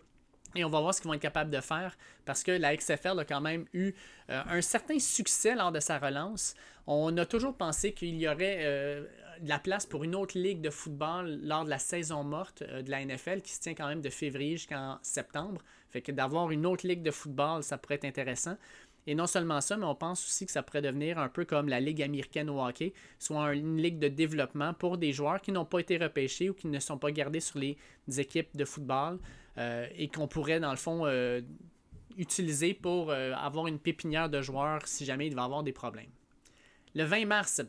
Et 0.55 0.65
on 0.65 0.71
va 0.71 0.81
voir 0.81 0.95
ce 0.95 1.01
qu'ils 1.01 1.09
vont 1.09 1.15
être 1.15 1.21
capables 1.21 1.51
de 1.51 1.61
faire 1.61 1.97
parce 2.25 2.43
que 2.43 2.53
la 2.53 2.77
XFL 2.77 3.19
a 3.19 3.25
quand 3.25 3.41
même 3.41 3.67
eu 3.73 3.93
euh, 4.31 4.43
un 4.47 4.61
certain 4.61 4.99
succès 4.99 5.55
lors 5.55 5.73
de 5.73 5.81
sa 5.81 5.99
relance. 5.99 6.55
On 6.87 7.17
a 7.17 7.27
toujours 7.27 7.57
pensé 7.57 7.93
qu'il 7.93 8.17
y 8.17 8.29
aurait 8.29 8.59
euh, 8.61 9.05
de 9.41 9.49
la 9.49 9.59
place 9.59 9.87
pour 9.87 10.05
une 10.05 10.15
autre 10.15 10.39
ligue 10.39 10.61
de 10.61 10.71
football 10.71 11.41
lors 11.43 11.65
de 11.65 11.71
la 11.71 11.79
saison 11.79 12.25
morte 12.25 12.63
euh, 12.63 12.83
de 12.83 12.91
la 12.91 13.05
NFL 13.05 13.43
qui 13.43 13.53
se 13.53 13.61
tient 13.61 13.75
quand 13.75 13.89
même 13.89 14.01
de 14.01 14.11
février 14.11 14.53
jusqu'en 14.57 14.99
septembre. 15.03 15.63
Fait 15.91 16.01
que 16.03 16.13
d'avoir 16.13 16.51
une 16.51 16.67
autre 16.67 16.87
ligue 16.87 17.03
de 17.03 17.11
football, 17.11 17.63
ça 17.63 17.79
pourrait 17.79 17.97
être 17.97 18.05
intéressant. 18.05 18.57
Et 19.07 19.15
non 19.15 19.27
seulement 19.27 19.61
ça, 19.61 19.77
mais 19.77 19.85
on 19.85 19.95
pense 19.95 20.25
aussi 20.27 20.47
que 20.47 20.53
ça 20.53 20.63
pourrait 20.63 20.83
devenir 20.83 21.19
un 21.19 21.29
peu 21.29 21.45
comme 21.45 21.69
la 21.69 21.79
Ligue 21.79 22.03
américaine 22.03 22.51
au 22.51 22.61
hockey, 22.65 22.93
soit 23.19 23.55
une 23.55 23.77
ligue 23.77 23.99
de 23.99 24.09
développement 24.09 24.75
pour 24.75 24.99
des 24.99 25.13
joueurs 25.13 25.41
qui 25.41 25.53
n'ont 25.53 25.65
pas 25.65 25.79
été 25.79 25.97
repêchés 25.97 26.51
ou 26.51 26.55
qui 26.55 26.67
ne 26.67 26.81
sont 26.81 26.99
pas 26.99 27.13
gardés 27.13 27.41
sur 27.41 27.59
les 27.59 27.77
équipes 28.19 28.57
de 28.57 28.65
football 28.65 29.19
euh, 29.59 29.87
et 29.97 30.09
qu'on 30.09 30.27
pourrait, 30.27 30.59
dans 30.59 30.71
le 30.71 30.77
fond, 30.77 31.07
euh, 31.07 31.41
utiliser 32.17 32.75
pour 32.75 33.11
euh, 33.11 33.33
avoir 33.35 33.69
une 33.69 33.79
pépinière 33.79 34.29
de 34.29 34.43
joueurs 34.43 34.87
si 34.87 35.05
jamais 35.05 35.29
il 35.29 35.35
va 35.35 35.45
avoir 35.45 35.63
des 35.63 35.73
problèmes. 35.73 36.11
Le 36.95 37.05
20 37.05 37.27
mars, 37.27 37.63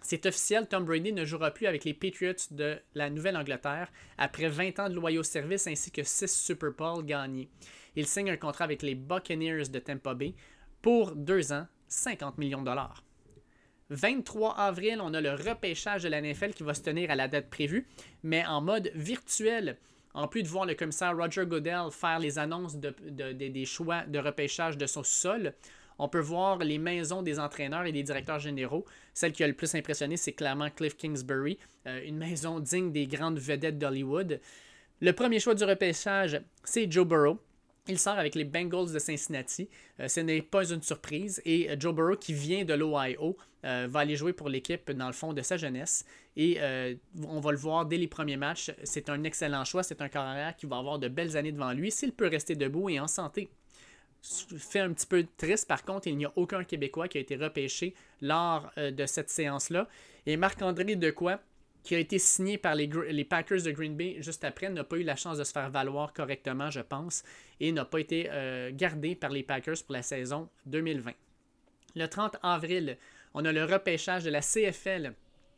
c'est 0.00 0.26
officiel, 0.26 0.68
Tom 0.68 0.84
Brady 0.84 1.12
ne 1.12 1.24
jouera 1.24 1.50
plus 1.50 1.66
avec 1.66 1.84
les 1.84 1.94
Patriots 1.94 2.34
de 2.50 2.78
la 2.94 3.08
Nouvelle-Angleterre 3.08 3.90
après 4.18 4.48
20 4.48 4.78
ans 4.78 4.88
de 4.90 4.94
loyaux 4.94 5.22
services 5.22 5.66
ainsi 5.66 5.90
que 5.90 6.02
6 6.02 6.28
Super 6.28 6.72
Bowl 6.72 7.04
gagnés. 7.04 7.48
Il 7.96 8.06
signe 8.06 8.30
un 8.30 8.36
contrat 8.36 8.64
avec 8.64 8.82
les 8.82 8.94
Buccaneers 8.94 9.68
de 9.68 9.78
Tampa 9.78 10.14
Bay 10.14 10.34
pour 10.84 11.12
deux 11.16 11.50
ans, 11.50 11.66
50 11.88 12.36
millions 12.36 12.60
de 12.60 12.66
dollars. 12.66 13.02
23 13.88 14.54
avril, 14.58 14.98
on 15.00 15.14
a 15.14 15.22
le 15.22 15.32
repêchage 15.32 16.02
de 16.02 16.10
la 16.10 16.20
NFL 16.20 16.52
qui 16.52 16.62
va 16.62 16.74
se 16.74 16.82
tenir 16.82 17.10
à 17.10 17.16
la 17.16 17.26
date 17.26 17.48
prévue, 17.48 17.88
mais 18.22 18.44
en 18.44 18.60
mode 18.60 18.90
virtuel. 18.94 19.78
En 20.12 20.28
plus 20.28 20.42
de 20.42 20.48
voir 20.48 20.66
le 20.66 20.74
commissaire 20.74 21.16
Roger 21.16 21.46
Goodell 21.46 21.90
faire 21.90 22.18
les 22.18 22.38
annonces 22.38 22.76
des 22.76 23.64
choix 23.64 24.02
de 24.02 24.18
repêchage 24.18 24.76
de 24.76 24.84
son 24.84 25.02
sol, 25.02 25.54
on 25.98 26.10
peut 26.10 26.20
voir 26.20 26.58
les 26.58 26.76
maisons 26.76 27.22
des 27.22 27.40
entraîneurs 27.40 27.86
et 27.86 27.92
des 27.92 28.02
directeurs 28.02 28.38
généraux. 28.40 28.84
Celle 29.14 29.32
qui 29.32 29.42
a 29.42 29.46
le 29.46 29.54
plus 29.54 29.74
impressionné, 29.74 30.18
c'est 30.18 30.32
clairement 30.32 30.68
Cliff 30.68 30.98
Kingsbury, 30.98 31.56
euh, 31.86 32.02
une 32.04 32.18
maison 32.18 32.60
digne 32.60 32.92
des 32.92 33.06
grandes 33.06 33.38
vedettes 33.38 33.78
d'Hollywood. 33.78 34.38
Le 35.00 35.12
premier 35.14 35.40
choix 35.40 35.54
du 35.54 35.64
repêchage, 35.64 36.42
c'est 36.62 36.92
Joe 36.92 37.06
Burrow, 37.06 37.38
il 37.86 37.98
sort 37.98 38.18
avec 38.18 38.34
les 38.34 38.44
Bengals 38.44 38.92
de 38.92 38.98
Cincinnati. 38.98 39.68
Euh, 40.00 40.08
ce 40.08 40.20
n'est 40.20 40.42
pas 40.42 40.70
une 40.70 40.82
surprise. 40.82 41.42
Et 41.44 41.70
euh, 41.70 41.76
Joe 41.78 41.94
Burrow, 41.94 42.16
qui 42.16 42.32
vient 42.32 42.64
de 42.64 42.74
l'Ohio, 42.74 43.36
euh, 43.64 43.86
va 43.90 44.00
aller 44.00 44.16
jouer 44.16 44.32
pour 44.32 44.48
l'équipe 44.48 44.90
dans 44.90 45.06
le 45.06 45.12
fond 45.12 45.32
de 45.32 45.42
sa 45.42 45.56
jeunesse. 45.56 46.04
Et 46.36 46.58
on 47.22 47.40
va 47.40 47.52
le 47.52 47.58
voir 47.58 47.86
dès 47.86 47.96
les 47.96 48.08
premiers 48.08 48.36
matchs. 48.36 48.72
C'est 48.82 49.08
un 49.08 49.22
excellent 49.22 49.64
choix. 49.64 49.82
C'est 49.82 50.00
un 50.02 50.08
carrière 50.08 50.56
qui 50.56 50.66
va 50.66 50.78
avoir 50.78 50.98
de 50.98 51.08
belles 51.08 51.36
années 51.36 51.52
devant 51.52 51.72
lui 51.72 51.90
s'il 51.90 52.12
peut 52.12 52.26
rester 52.26 52.56
debout 52.56 52.88
et 52.90 52.98
en 52.98 53.06
santé. 53.06 53.48
Fait 54.22 54.80
un 54.80 54.92
petit 54.92 55.06
peu 55.06 55.26
triste, 55.36 55.68
par 55.68 55.84
contre, 55.84 56.08
il 56.08 56.16
n'y 56.16 56.24
a 56.24 56.32
aucun 56.34 56.64
Québécois 56.64 57.08
qui 57.08 57.18
a 57.18 57.20
été 57.20 57.36
repêché 57.36 57.94
lors 58.20 58.72
de 58.76 59.06
cette 59.06 59.30
séance-là. 59.30 59.86
Et 60.26 60.36
Marc-André 60.36 60.96
Decoy, 60.96 61.36
qui 61.84 61.94
a 61.94 61.98
été 61.98 62.18
signé 62.18 62.56
par 62.56 62.74
les, 62.74 62.88
Packers 63.24 63.62
de 63.62 63.70
Green 63.70 63.94
Bay 63.94 64.16
juste 64.20 64.42
après, 64.42 64.70
n'a 64.70 64.84
pas 64.84 64.96
eu 64.96 65.02
la 65.02 65.16
chance 65.16 65.38
de 65.38 65.44
se 65.44 65.52
faire 65.52 65.70
valoir 65.70 66.14
correctement, 66.14 66.70
je 66.70 66.80
pense, 66.80 67.22
et 67.60 67.70
n'a 67.72 67.84
pas 67.84 68.00
été 68.00 68.28
euh, 68.30 68.70
gardé 68.72 69.14
par 69.14 69.30
les 69.30 69.42
Packers 69.42 69.76
pour 69.84 69.92
la 69.92 70.02
saison 70.02 70.48
2020. 70.64 71.12
Le 71.94 72.06
30 72.06 72.38
avril, 72.42 72.96
on 73.34 73.44
a 73.44 73.52
le 73.52 73.64
repêchage 73.64 74.24
de 74.24 74.30
la 74.30 74.40
CFL. 74.40 75.12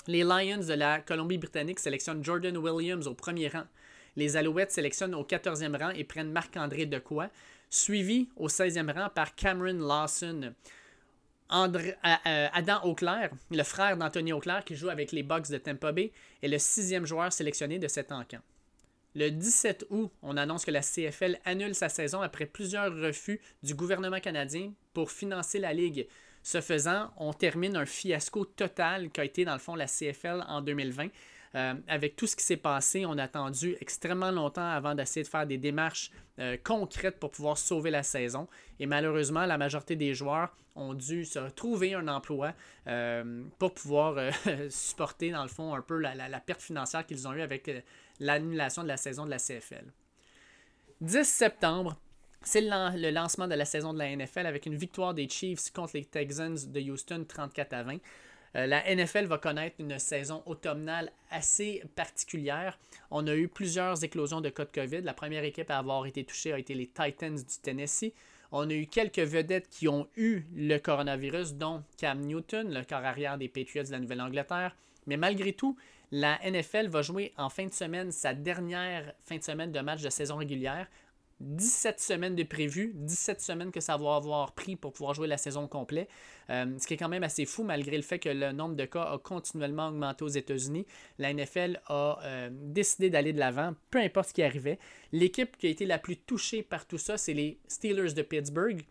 Les 0.08 0.24
Lions 0.24 0.66
de 0.66 0.74
la 0.74 1.00
Colombie-Britannique 1.00 1.78
sélectionnent 1.78 2.24
Jordan 2.24 2.56
Williams 2.56 3.06
au 3.06 3.14
premier 3.14 3.48
rang. 3.48 3.64
Les 4.16 4.36
Alouettes 4.36 4.72
sélectionnent 4.72 5.14
au 5.14 5.22
14e 5.22 5.78
rang 5.78 5.90
et 5.90 6.04
prennent 6.04 6.32
Marc-André 6.32 6.86
Decoy, 6.86 7.28
suivi 7.70 8.28
au 8.36 8.48
16e 8.48 8.92
rang 8.92 9.10
par 9.10 9.34
Cameron 9.36 9.86
Lawson. 9.86 10.54
Euh, 11.52 11.92
euh, 12.26 12.48
Adam 12.52 12.80
Auclair, 12.82 13.30
le 13.50 13.62
frère 13.62 13.96
d'Anthony 13.96 14.32
Auclair 14.32 14.64
qui 14.64 14.74
joue 14.74 14.88
avec 14.88 15.12
les 15.12 15.22
Bucks 15.22 15.48
de 15.48 15.58
Tampa 15.58 15.92
Bay, 15.92 16.12
est 16.42 16.48
le 16.48 16.58
sixième 16.58 17.06
joueur 17.06 17.32
sélectionné 17.32 17.78
de 17.78 17.88
cet 17.88 18.10
encamp. 18.10 18.40
Le 19.14 19.30
17 19.30 19.86
août, 19.90 20.10
on 20.22 20.36
annonce 20.36 20.64
que 20.64 20.70
la 20.70 20.82
CFL 20.82 21.38
annule 21.44 21.74
sa 21.74 21.88
saison 21.88 22.20
après 22.20 22.46
plusieurs 22.46 22.94
refus 22.94 23.40
du 23.62 23.74
gouvernement 23.74 24.20
canadien 24.20 24.72
pour 24.92 25.10
financer 25.10 25.58
la 25.58 25.72
Ligue. 25.72 26.06
Ce 26.42 26.60
faisant, 26.60 27.10
on 27.16 27.32
termine 27.32 27.76
un 27.76 27.86
fiasco 27.86 28.44
total 28.44 29.10
qu'a 29.10 29.24
été 29.24 29.44
dans 29.44 29.54
le 29.54 29.58
fond 29.58 29.74
la 29.74 29.86
CFL 29.86 30.44
en 30.48 30.60
2020. 30.60 31.08
Euh, 31.56 31.74
avec 31.88 32.16
tout 32.16 32.26
ce 32.26 32.36
qui 32.36 32.44
s'est 32.44 32.58
passé, 32.58 33.06
on 33.06 33.16
a 33.16 33.24
attendu 33.24 33.76
extrêmement 33.80 34.30
longtemps 34.30 34.68
avant 34.68 34.94
d'essayer 34.94 35.22
de 35.22 35.28
faire 35.28 35.46
des 35.46 35.56
démarches 35.56 36.10
euh, 36.38 36.58
concrètes 36.62 37.18
pour 37.18 37.30
pouvoir 37.30 37.56
sauver 37.56 37.90
la 37.90 38.02
saison. 38.02 38.46
Et 38.78 38.84
malheureusement, 38.84 39.46
la 39.46 39.56
majorité 39.56 39.96
des 39.96 40.12
joueurs 40.12 40.54
ont 40.74 40.92
dû 40.92 41.24
se 41.24 41.38
trouver 41.50 41.94
un 41.94 42.08
emploi 42.08 42.52
euh, 42.86 43.42
pour 43.58 43.72
pouvoir 43.72 44.16
supporter, 44.68 45.30
dans 45.30 45.42
le 45.42 45.48
fond, 45.48 45.74
un 45.74 45.80
peu 45.80 45.98
la, 45.98 46.40
perte 46.40 46.60
financière 46.60 47.06
qu'ils 47.06 47.26
ont 47.26 47.32
eue 47.32 47.40
avec 47.40 47.70
l'annulation 48.20 48.82
de 48.82 48.88
la 48.88 48.98
saison 48.98 49.24
de 49.24 49.30
la 49.30 49.38
CFL. 49.38 49.86
10 51.00 51.24
septembre, 51.24 51.96
c'est 52.42 52.60
le, 52.60 53.10
lancement 53.10 53.48
de 53.48 53.54
la 53.54 53.64
saison 53.64 53.94
de 53.94 53.98
la 53.98 54.14
NFL 54.14 54.46
avec 54.46 54.66
une 54.66 54.76
victoire 54.76 55.14
des 55.14 55.28
Chiefs 55.28 55.72
contre 55.72 55.92
les 55.94 56.04
Texans 56.04 56.56
de 56.66 56.80
Houston 56.80 57.24
34 57.26 57.72
à 57.72 57.82
20. 57.82 57.98
Euh, 58.56 58.66
la 58.66 58.82
NFL 58.94 59.26
va 59.26 59.38
connaître 59.38 59.76
une 59.78 59.98
saison 59.98 60.42
automnale 60.46 61.12
assez 61.30 61.82
particulière. 61.94 62.78
On 63.10 63.26
a 63.26 63.34
eu 63.34 63.48
plusieurs 63.48 64.02
éclosions 64.02 64.40
de 64.40 64.48
cas 64.48 64.64
de 64.64 64.70
COVID. 64.70 65.02
La 65.02 65.12
première 65.12 65.44
équipe 65.44 65.70
à 65.70 65.78
avoir 65.78 66.06
été 66.06 66.24
touchée 66.24 66.52
a 66.52 66.58
été 66.58 66.74
les 66.74 66.86
Titans 66.86 67.36
du 67.36 67.58
Tennessee. 67.62 68.12
On 68.52 68.70
a 68.70 68.72
eu 68.72 68.86
quelques 68.86 69.18
vedettes 69.18 69.68
qui 69.68 69.88
ont 69.88 70.08
eu 70.16 70.44
le 70.54 70.78
coronavirus, 70.78 71.54
dont 71.54 71.82
Cam 71.98 72.20
Newton, 72.20 72.72
le 72.72 72.84
corps 72.84 73.04
arrière 73.04 73.36
des 73.36 73.48
Patriots 73.48 73.82
de 73.82 73.90
la 73.90 73.98
Nouvelle-Angleterre. 73.98 74.74
Mais 75.06 75.16
malgré 75.16 75.52
tout, 75.52 75.76
la 76.10 76.38
NFL 76.48 76.88
va 76.88 77.02
jouer 77.02 77.32
en 77.36 77.50
fin 77.50 77.66
de 77.66 77.72
semaine 77.72 78.12
sa 78.12 78.32
dernière 78.32 79.12
fin 79.24 79.36
de 79.36 79.42
semaine 79.42 79.72
de 79.72 79.80
match 79.80 80.02
de 80.02 80.08
saison 80.08 80.36
régulière 80.36 80.86
17 81.40 82.00
semaines 82.00 82.34
de 82.34 82.42
prévu, 82.44 82.92
17 82.94 83.40
semaines 83.40 83.70
que 83.70 83.80
ça 83.80 83.96
va 83.96 84.16
avoir 84.16 84.52
pris 84.52 84.74
pour 84.74 84.92
pouvoir 84.92 85.14
jouer 85.14 85.28
la 85.28 85.36
saison 85.36 85.68
complète. 85.68 86.08
Euh, 86.48 86.78
ce 86.78 86.86
qui 86.86 86.94
est 86.94 86.96
quand 86.96 87.08
même 87.08 87.24
assez 87.24 87.44
fou 87.44 87.62
malgré 87.62 87.96
le 87.96 88.02
fait 88.02 88.18
que 88.18 88.28
le 88.28 88.52
nombre 88.52 88.74
de 88.74 88.84
cas 88.84 89.02
a 89.02 89.18
continuellement 89.18 89.88
augmenté 89.88 90.24
aux 90.24 90.28
États-Unis. 90.28 90.86
La 91.18 91.32
NFL 91.32 91.80
a 91.86 92.18
euh, 92.24 92.48
décidé 92.52 93.10
d'aller 93.10 93.32
de 93.32 93.38
l'avant, 93.38 93.74
peu 93.90 93.98
importe 93.98 94.30
ce 94.30 94.34
qui 94.34 94.42
arrivait. 94.42 94.78
L'équipe 95.12 95.56
qui 95.58 95.66
a 95.66 95.70
été 95.70 95.84
la 95.84 95.98
plus 95.98 96.16
touchée 96.16 96.62
par 96.62 96.86
tout 96.86 96.98
ça, 96.98 97.18
c'est 97.18 97.34
les 97.34 97.58
Steelers 97.68 98.14
de 98.14 98.22
Pittsburgh. 98.22 98.82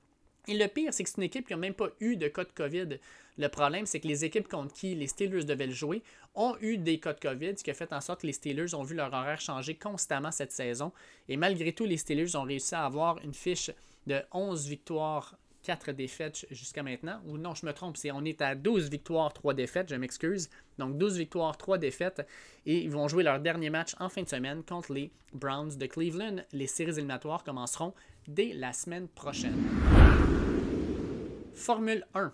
Et 0.48 0.56
le 0.56 0.68
pire, 0.68 0.94
c'est 0.94 1.04
que 1.04 1.10
c'est 1.10 1.18
une 1.18 1.24
équipe 1.24 1.48
qui 1.48 1.54
n'a 1.54 1.58
même 1.58 1.74
pas 1.74 1.90
eu 2.00 2.18
de 2.18 2.28
cas 2.28 2.44
de 2.44 2.52
COVID. 2.52 3.00
Le 3.38 3.50
problème, 3.50 3.86
c'est 3.86 4.00
que 4.00 4.08
les 4.08 4.24
équipes 4.24 4.48
contre 4.48 4.74
qui 4.74 4.96
les 4.96 5.08
Steelers 5.08 5.44
devaient 5.44 5.68
le 5.68 5.74
jouer 5.74 6.02
ont 6.36 6.56
eu 6.62 6.78
des 6.78 7.00
cas 7.00 7.14
de 7.14 7.20
COVID, 7.20 7.58
ce 7.58 7.64
qui 7.64 7.72
a 7.72 7.74
fait 7.74 7.92
en 7.92 8.02
sorte 8.02 8.22
que 8.22 8.28
les 8.28 8.34
Steelers 8.34 8.74
ont 8.74 8.84
vu 8.84 8.96
leur 8.96 9.14
horaire 9.14 9.42
changer 9.42 9.76
constamment 9.76 10.32
cette 10.32 10.52
saison. 10.52 10.92
Et 11.28 11.36
malgré 11.36 11.74
tout, 11.74 11.86
les 11.86 11.98
Steelers 11.98 12.36
ont 12.36 12.44
réussi 12.44 12.76
à 12.76 12.86
avoir 12.86 13.18
une 13.24 13.34
fiche 13.34 13.72
de 14.08 14.22
11 14.32 14.68
victoires, 14.68 15.36
4 15.64 15.92
défaites 15.92 16.46
jusqu'à 16.52 16.84
maintenant. 16.84 17.20
Ou 17.26 17.38
non, 17.38 17.56
je 17.56 17.66
me 17.66 17.74
trompe, 17.74 17.98
c'est 17.98 18.12
on 18.12 18.24
est 18.24 18.42
à 18.42 18.56
12 18.56 18.90
victoires, 18.90 19.34
3 19.34 19.54
défaites, 19.54 19.90
je 19.90 19.96
m'excuse. 19.96 20.50
Donc 20.78 20.98
12 20.98 21.18
victoires, 21.18 21.58
3 21.58 21.78
défaites. 21.78 22.26
Et 22.66 22.78
ils 22.78 22.92
vont 22.92 23.08
jouer 23.08 23.24
leur 23.24 23.40
dernier 23.40 23.70
match 23.70 23.96
en 24.00 24.08
fin 24.08 24.22
de 24.24 24.30
semaine 24.30 24.64
contre 24.64 24.94
les 24.94 25.12
Browns 25.34 25.76
de 25.76 25.86
Cleveland. 25.88 26.38
Les 26.54 26.68
séries 26.68 26.92
éliminatoires 26.92 27.44
commenceront 27.44 27.94
dès 28.28 28.54
la 28.54 28.74
semaine 28.74 29.08
prochaine. 29.08 29.62
Formule 31.54 32.06
1. 32.14 32.34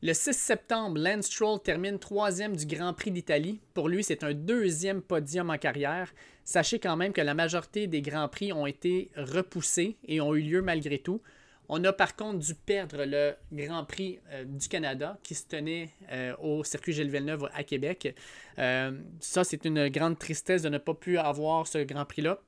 Le 0.00 0.12
6 0.12 0.32
septembre, 0.32 1.00
Lance 1.00 1.26
Stroll 1.26 1.60
termine 1.60 1.98
troisième 1.98 2.54
du 2.54 2.66
Grand 2.66 2.94
Prix 2.94 3.10
d'Italie. 3.10 3.60
Pour 3.74 3.88
lui, 3.88 4.04
c'est 4.04 4.22
un 4.22 4.32
deuxième 4.32 5.02
podium 5.02 5.50
en 5.50 5.58
carrière. 5.58 6.14
Sachez 6.44 6.78
quand 6.78 6.96
même 6.96 7.12
que 7.12 7.20
la 7.20 7.34
majorité 7.34 7.88
des 7.88 8.00
Grands 8.00 8.28
Prix 8.28 8.52
ont 8.52 8.66
été 8.66 9.10
repoussés 9.16 9.96
et 10.06 10.20
ont 10.20 10.36
eu 10.36 10.42
lieu 10.42 10.62
malgré 10.62 10.98
tout. 10.98 11.20
On 11.68 11.82
a 11.82 11.92
par 11.92 12.14
contre 12.14 12.38
dû 12.38 12.54
perdre 12.54 13.04
le 13.04 13.34
Grand 13.52 13.84
Prix 13.84 14.20
euh, 14.30 14.44
du 14.44 14.68
Canada 14.68 15.18
qui 15.24 15.34
se 15.34 15.48
tenait 15.48 15.90
euh, 16.12 16.32
au 16.40 16.62
circuit 16.62 16.92
Gilles 16.92 17.10
Villeneuve 17.10 17.50
à 17.52 17.64
Québec. 17.64 18.14
Euh, 18.60 18.92
ça, 19.18 19.42
c'est 19.42 19.64
une 19.64 19.88
grande 19.88 20.16
tristesse 20.16 20.62
de 20.62 20.68
ne 20.68 20.78
pas 20.78 20.94
pu 20.94 21.18
avoir 21.18 21.66
ce 21.66 21.78
Grand 21.78 22.04
Prix-là. 22.04 22.38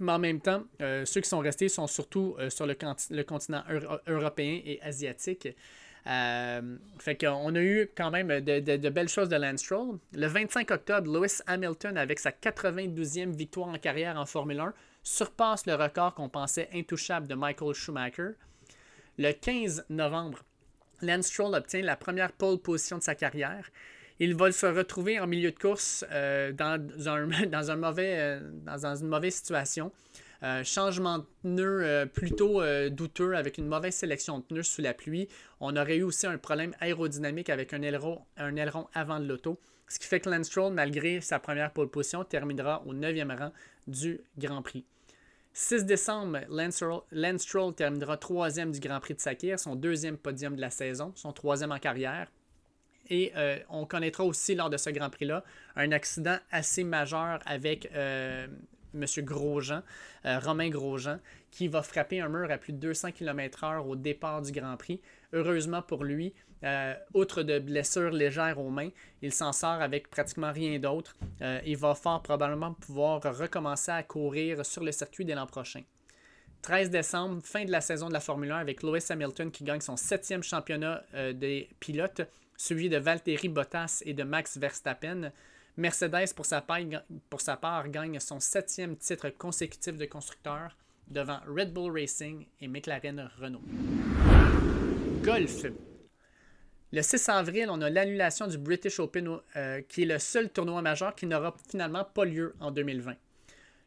Mais 0.00 0.12
en 0.12 0.18
même 0.18 0.40
temps, 0.40 0.64
ceux 0.80 1.20
qui 1.20 1.28
sont 1.28 1.40
restés 1.40 1.68
sont 1.68 1.86
surtout 1.86 2.34
sur 2.48 2.66
le, 2.66 3.22
continent 3.22 3.62
européen 4.06 4.58
et 4.64 4.80
asiatique. 4.80 5.48
Euh, 6.06 6.76
fait 6.98 7.16
qu'on 7.16 7.54
a 7.54 7.60
eu 7.60 7.90
quand 7.94 8.10
même 8.10 8.40
de, 8.40 8.88
belles 8.88 9.08
choses 9.08 9.28
de 9.28 9.36
Lance 9.36 9.60
Stroll. 9.60 9.98
Le 10.12 10.26
25 10.26 10.70
octobre, 10.70 11.12
Lewis 11.12 11.40
Hamilton, 11.46 11.96
avec 11.96 12.18
sa 12.18 12.30
92e 12.30 13.34
victoire 13.34 13.68
en 13.68 13.78
carrière 13.78 14.16
en 14.16 14.26
Formule 14.26 14.60
1, 14.60 14.74
surpasse 15.02 15.66
le 15.66 15.74
record 15.74 16.14
qu'on 16.14 16.28
pensait 16.28 16.68
intouchable 16.74 17.26
de 17.26 17.34
Michael 17.34 17.74
Schumacher. 17.74 18.30
Le 19.18 19.32
15 19.32 19.86
novembre, 19.90 20.38
Lance 21.02 21.26
Stroll 21.26 21.54
obtient 21.54 21.82
la 21.82 21.96
première 21.96 22.32
pole 22.32 22.58
position 22.58 22.98
de 22.98 23.02
sa 23.02 23.14
carrière. 23.14 23.70
Il 24.18 24.34
va 24.34 24.52
se 24.52 24.66
retrouver 24.66 25.18
en 25.18 25.26
milieu 25.26 25.50
de 25.50 25.58
course 25.58 26.04
dans 26.52 26.78
une 28.96 29.08
mauvaise 29.08 29.34
situation. 29.34 29.92
Euh, 30.42 30.64
changement 30.64 31.18
de 31.18 31.26
pneus 31.42 31.84
euh, 31.84 32.06
plutôt 32.06 32.62
euh, 32.62 32.88
douteux 32.88 33.36
avec 33.36 33.58
une 33.58 33.66
mauvaise 33.66 33.94
sélection 33.94 34.38
de 34.38 34.44
pneus 34.44 34.62
sous 34.62 34.80
la 34.80 34.94
pluie. 34.94 35.28
On 35.60 35.76
aurait 35.76 35.96
eu 35.96 36.02
aussi 36.02 36.26
un 36.26 36.38
problème 36.38 36.74
aérodynamique 36.80 37.50
avec 37.50 37.74
un 37.74 37.82
aileron, 37.82 38.24
un 38.38 38.56
avant 38.94 39.20
de 39.20 39.26
l'auto. 39.26 39.60
Ce 39.86 39.98
qui 39.98 40.06
fait 40.06 40.20
que 40.20 40.30
Lance 40.30 40.46
Stroll, 40.46 40.72
malgré 40.72 41.20
sa 41.20 41.40
première 41.40 41.72
pole 41.72 41.90
position, 41.90 42.24
terminera 42.24 42.82
au 42.86 42.94
9e 42.94 43.36
rang 43.36 43.52
du 43.86 44.20
Grand 44.38 44.62
Prix. 44.62 44.86
6 45.52 45.84
décembre, 45.84 46.38
Lance 46.48 47.42
Stroll, 47.42 47.74
terminera 47.74 48.16
troisième 48.16 48.70
du 48.70 48.80
Grand 48.80 49.00
Prix 49.00 49.14
de 49.14 49.20
Sakir, 49.20 49.58
son 49.58 49.74
deuxième 49.74 50.16
podium 50.16 50.56
de 50.56 50.60
la 50.60 50.70
saison, 50.70 51.12
son 51.16 51.32
troisième 51.32 51.72
en 51.72 51.78
carrière. 51.78 52.30
Et 53.10 53.32
on 53.68 53.84
connaîtra 53.86 54.22
aussi 54.22 54.54
lors 54.54 54.70
de 54.70 54.76
ce 54.76 54.88
Grand 54.90 55.10
Prix-là 55.10 55.42
un 55.74 55.90
accident 55.90 56.36
assez 56.52 56.84
majeur 56.84 57.40
avec 57.44 57.90
M. 58.94 59.04
Grosjean, 59.24 59.82
euh, 60.24 60.38
Romain 60.38 60.68
Grosjean, 60.68 61.18
qui 61.50 61.68
va 61.68 61.82
frapper 61.82 62.20
un 62.20 62.28
mur 62.28 62.50
à 62.50 62.58
plus 62.58 62.72
de 62.72 62.78
200 62.78 63.12
km/h 63.12 63.86
au 63.86 63.96
départ 63.96 64.42
du 64.42 64.52
Grand 64.52 64.76
Prix. 64.76 65.00
Heureusement 65.32 65.82
pour 65.82 66.04
lui, 66.04 66.34
euh, 66.64 66.94
outre 67.14 67.42
de 67.42 67.58
blessures 67.58 68.10
légères 68.10 68.58
aux 68.58 68.70
mains, 68.70 68.90
il 69.22 69.32
s'en 69.32 69.52
sort 69.52 69.80
avec 69.80 70.10
pratiquement 70.10 70.52
rien 70.52 70.78
d'autre. 70.78 71.16
Euh, 71.40 71.60
il 71.64 71.76
va 71.76 71.94
fort 71.94 72.22
probablement 72.22 72.74
pouvoir 72.74 73.22
recommencer 73.22 73.90
à 73.90 74.02
courir 74.02 74.64
sur 74.64 74.82
le 74.82 74.92
circuit 74.92 75.24
dès 75.24 75.34
l'an 75.34 75.46
prochain. 75.46 75.82
13 76.62 76.90
décembre, 76.90 77.40
fin 77.42 77.64
de 77.64 77.70
la 77.70 77.80
saison 77.80 78.08
de 78.08 78.12
la 78.12 78.20
Formule 78.20 78.52
1 78.52 78.58
avec 78.58 78.82
Lewis 78.82 79.06
Hamilton 79.08 79.50
qui 79.50 79.64
gagne 79.64 79.80
son 79.80 79.96
septième 79.96 80.42
championnat 80.42 81.02
des 81.32 81.70
pilotes, 81.80 82.20
suivi 82.58 82.90
de 82.90 82.98
Valtteri 82.98 83.48
Bottas 83.48 84.02
et 84.04 84.12
de 84.12 84.22
Max 84.24 84.58
Verstappen. 84.58 85.32
Mercedes, 85.80 86.34
pour 86.34 86.44
sa, 86.44 87.56
part, 87.56 87.88
gagne 87.88 88.20
son 88.20 88.38
septième 88.38 88.96
titre 88.96 89.30
consécutif 89.30 89.96
de 89.96 90.04
constructeur 90.04 90.76
devant 91.08 91.40
Red 91.48 91.72
Bull 91.72 91.90
Racing 91.90 92.46
et 92.60 92.68
McLaren 92.68 93.30
Renault. 93.40 93.62
Golf. 95.22 95.64
Le 96.92 97.00
6 97.00 97.28
avril, 97.30 97.68
on 97.70 97.80
a 97.80 97.88
l'annulation 97.88 98.46
du 98.46 98.58
British 98.58 99.00
Open, 99.00 99.38
euh, 99.56 99.80
qui 99.88 100.02
est 100.02 100.06
le 100.06 100.18
seul 100.18 100.50
tournoi 100.50 100.82
majeur 100.82 101.14
qui 101.14 101.24
n'aura 101.24 101.56
finalement 101.70 102.04
pas 102.04 102.26
lieu 102.26 102.54
en 102.60 102.70
2020. 102.70 103.14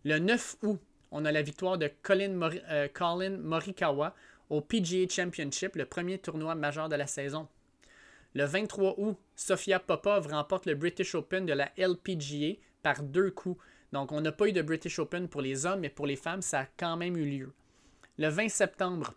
Le 0.06 0.18
9 0.18 0.58
août, 0.64 0.80
on 1.12 1.26
a 1.26 1.32
la 1.32 1.44
victoire 1.44 1.78
de 1.78 1.92
Colin, 2.02 2.42
euh, 2.72 2.88
Colin 2.92 3.38
Morikawa 3.38 4.16
au 4.50 4.62
PGA 4.62 5.08
Championship, 5.08 5.76
le 5.76 5.86
premier 5.86 6.18
tournoi 6.18 6.56
majeur 6.56 6.90
de 6.90 6.96
la 6.96 7.06
saison. 7.06 7.48
Le 8.34 8.46
23 8.46 8.96
août, 8.98 9.18
Sofia 9.36 9.80
Popov 9.80 10.28
remporte 10.28 10.66
le 10.66 10.76
British 10.76 11.16
Open 11.16 11.46
de 11.46 11.54
la 11.54 11.72
LPGA 11.78 12.60
par 12.82 13.02
deux 13.04 13.32
coups. 13.32 13.62
Donc, 13.92 14.12
on 14.12 14.22
n'a 14.22 14.32
pas 14.32 14.48
eu 14.48 14.54
de 14.54 14.62
British 14.62 15.00
Open 15.00 15.28
pour 15.28 15.42
les 15.42 15.66
hommes, 15.66 15.82
mais 15.82 15.90
pour 15.90 16.08
les 16.08 16.16
femmes, 16.16 16.42
ça 16.42 16.62
a 16.62 16.66
quand 16.78 16.98
même 16.98 17.18
eu 17.18 17.26
lieu. 17.26 17.54
Le 18.18 18.28
20 18.28 18.50
septembre, 18.50 19.14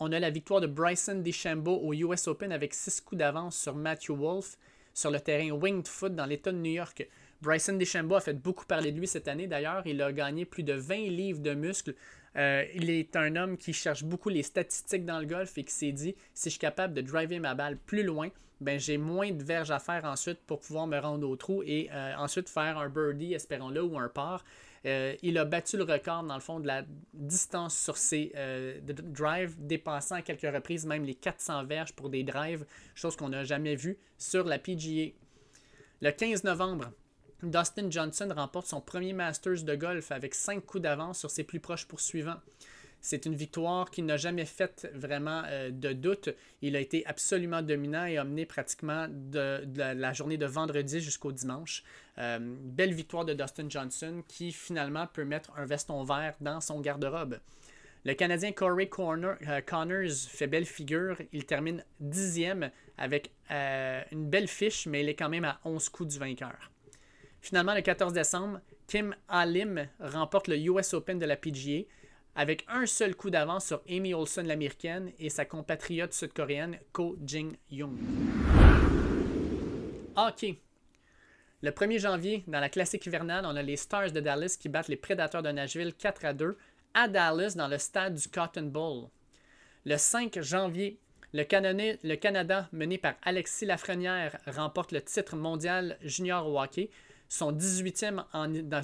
on 0.00 0.12
a 0.12 0.18
la 0.18 0.30
victoire 0.30 0.60
de 0.60 0.66
Bryson 0.66 1.20
DeChambeau 1.24 1.76
au 1.76 1.92
US 1.94 2.26
Open 2.26 2.52
avec 2.52 2.74
six 2.74 3.00
coups 3.00 3.18
d'avance 3.18 3.56
sur 3.56 3.74
Matthew 3.74 4.10
Wolf 4.10 4.56
sur 4.92 5.10
le 5.10 5.20
terrain 5.20 5.50
Winged 5.50 5.88
Foot 5.88 6.14
dans 6.14 6.26
l'État 6.26 6.52
de 6.52 6.58
New 6.58 6.72
York. 6.72 7.08
Bryson 7.42 7.74
DeChambeau 7.74 8.16
a 8.16 8.20
fait 8.20 8.34
beaucoup 8.34 8.64
parler 8.64 8.90
de 8.90 8.98
lui 8.98 9.06
cette 9.06 9.28
année 9.28 9.46
d'ailleurs. 9.46 9.86
Il 9.86 10.00
a 10.02 10.12
gagné 10.12 10.44
plus 10.44 10.62
de 10.62 10.72
20 10.72 10.94
livres 11.10 11.40
de 11.40 11.54
muscles. 11.54 11.94
Euh, 12.36 12.64
il 12.74 12.90
est 12.90 13.16
un 13.16 13.36
homme 13.36 13.56
qui 13.56 13.72
cherche 13.72 14.04
beaucoup 14.04 14.28
les 14.28 14.42
statistiques 14.42 15.04
dans 15.04 15.20
le 15.20 15.26
golf 15.26 15.56
et 15.56 15.64
qui 15.64 15.72
s'est 15.72 15.92
dit 15.92 16.14
si 16.34 16.48
je 16.48 16.50
suis 16.50 16.58
capable 16.58 16.94
de 16.94 17.00
driver 17.00 17.38
ma 17.38 17.54
balle 17.54 17.76
plus 17.76 18.02
loin, 18.02 18.28
ben, 18.60 18.78
j'ai 18.78 18.98
moins 18.98 19.30
de 19.30 19.42
verges 19.42 19.70
à 19.70 19.78
faire 19.78 20.04
ensuite 20.04 20.40
pour 20.46 20.60
pouvoir 20.60 20.86
me 20.86 20.98
rendre 20.98 21.28
au 21.28 21.36
trou 21.36 21.62
et 21.64 21.88
euh, 21.92 22.14
ensuite 22.16 22.48
faire 22.48 22.78
un 22.78 22.88
birdie, 22.88 23.34
espérons-le, 23.34 23.82
ou 23.82 23.98
un 23.98 24.08
par. 24.08 24.44
Euh, 24.86 25.14
il 25.22 25.38
a 25.38 25.44
battu 25.44 25.76
le 25.76 25.84
record, 25.84 26.24
dans 26.24 26.34
le 26.34 26.40
fond, 26.40 26.60
de 26.60 26.66
la 26.66 26.84
distance 27.12 27.78
sur 27.78 27.96
ses 27.96 28.32
drives, 28.86 29.54
dépassant 29.58 30.16
à 30.16 30.22
quelques 30.22 30.52
reprises 30.52 30.86
même 30.86 31.04
les 31.04 31.14
400 31.14 31.64
verges 31.64 31.92
pour 31.94 32.10
des 32.10 32.22
drives, 32.22 32.66
chose 32.94 33.16
qu'on 33.16 33.30
n'a 33.30 33.44
jamais 33.44 33.76
vue 33.76 33.98
sur 34.18 34.44
la 34.44 34.58
PGA. 34.58 35.12
Le 36.02 36.10
15 36.10 36.44
novembre, 36.44 36.90
Dustin 37.42 37.90
Johnson 37.90 38.32
remporte 38.34 38.66
son 38.66 38.80
premier 38.80 39.12
Masters 39.12 39.64
de 39.64 39.74
golf 39.74 40.12
avec 40.12 40.34
5 40.34 40.64
coups 40.64 40.82
d'avance 40.82 41.18
sur 41.18 41.30
ses 41.30 41.44
plus 41.44 41.60
proches 41.60 41.86
poursuivants. 41.86 42.40
C'est 43.04 43.26
une 43.26 43.34
victoire 43.34 43.90
qui 43.90 44.00
n'a 44.00 44.16
jamais 44.16 44.46
fait 44.46 44.88
vraiment 44.94 45.42
euh, 45.44 45.70
de 45.70 45.92
doute. 45.92 46.30
Il 46.62 46.74
a 46.74 46.80
été 46.80 47.04
absolument 47.04 47.60
dominant 47.60 48.06
et 48.06 48.16
a 48.16 48.24
mené 48.24 48.46
pratiquement 48.46 49.08
de, 49.10 49.62
la 49.76 50.12
journée 50.14 50.38
de 50.38 50.46
vendredi 50.46 51.00
jusqu'au 51.00 51.30
dimanche. 51.30 51.84
Euh, 52.16 52.38
belle 52.40 52.94
victoire 52.94 53.26
de 53.26 53.34
Dustin 53.34 53.68
Johnson 53.68 54.22
qui 54.26 54.52
finalement 54.52 55.06
peut 55.06 55.26
mettre 55.26 55.52
un 55.58 55.66
veston 55.66 56.02
vert 56.02 56.34
dans 56.40 56.62
son 56.62 56.80
garde-robe. 56.80 57.40
Le 58.06 58.14
Canadien 58.14 58.52
Corey 58.52 58.88
euh, 58.98 59.60
Connors 59.60 60.16
fait 60.30 60.46
belle 60.46 60.64
figure. 60.64 61.18
Il 61.34 61.44
termine 61.44 61.84
dixième 62.00 62.70
avec 62.96 63.32
une 63.50 64.30
belle 64.30 64.48
fiche, 64.48 64.86
mais 64.86 65.02
il 65.02 65.10
est 65.10 65.14
quand 65.14 65.28
même 65.28 65.44
à 65.44 65.60
11 65.66 65.90
coups 65.90 66.14
du 66.14 66.18
vainqueur. 66.18 66.70
Finalement, 67.44 67.74
le 67.74 67.82
14 67.82 68.14
décembre, 68.14 68.58
Kim 68.86 69.14
Alim 69.28 69.86
remporte 70.00 70.48
le 70.48 70.56
US 70.56 70.94
Open 70.94 71.18
de 71.18 71.26
la 71.26 71.36
PGA 71.36 71.82
avec 72.34 72.64
un 72.68 72.86
seul 72.86 73.14
coup 73.14 73.28
d'avance 73.28 73.66
sur 73.66 73.82
Amy 73.86 74.14
Olson 74.14 74.44
l'américaine 74.44 75.12
et 75.18 75.28
sa 75.28 75.44
compatriote 75.44 76.14
sud-coréenne 76.14 76.78
Ko 76.92 77.18
Jin-young. 77.22 77.98
Hockey. 80.16 80.58
Le 81.60 81.70
1er 81.70 81.98
janvier, 81.98 82.44
dans 82.46 82.60
la 82.60 82.70
classique 82.70 83.04
hivernale, 83.04 83.44
on 83.44 83.56
a 83.56 83.62
les 83.62 83.76
Stars 83.76 84.12
de 84.12 84.20
Dallas 84.20 84.56
qui 84.58 84.70
battent 84.70 84.88
les 84.88 84.96
Prédateurs 84.96 85.42
de 85.42 85.50
Nashville 85.50 85.92
4 85.92 86.24
à 86.24 86.32
2 86.32 86.56
à 86.94 87.08
Dallas 87.08 87.56
dans 87.58 87.68
le 87.68 87.76
stade 87.76 88.14
du 88.14 88.26
Cotton 88.26 88.70
Bowl. 88.72 89.08
Le 89.84 89.98
5 89.98 90.40
janvier, 90.40 90.98
le, 91.34 91.42
Canada, 91.42 92.68
mené 92.72 92.96
par 92.96 93.16
Alexis 93.22 93.66
Lafrenière, 93.66 94.38
remporte 94.46 94.92
le 94.92 95.02
titre 95.02 95.36
mondial 95.36 95.98
junior 96.00 96.48
au 96.48 96.58
hockey, 96.58 96.88
son 97.34 97.50
18e 97.52 98.22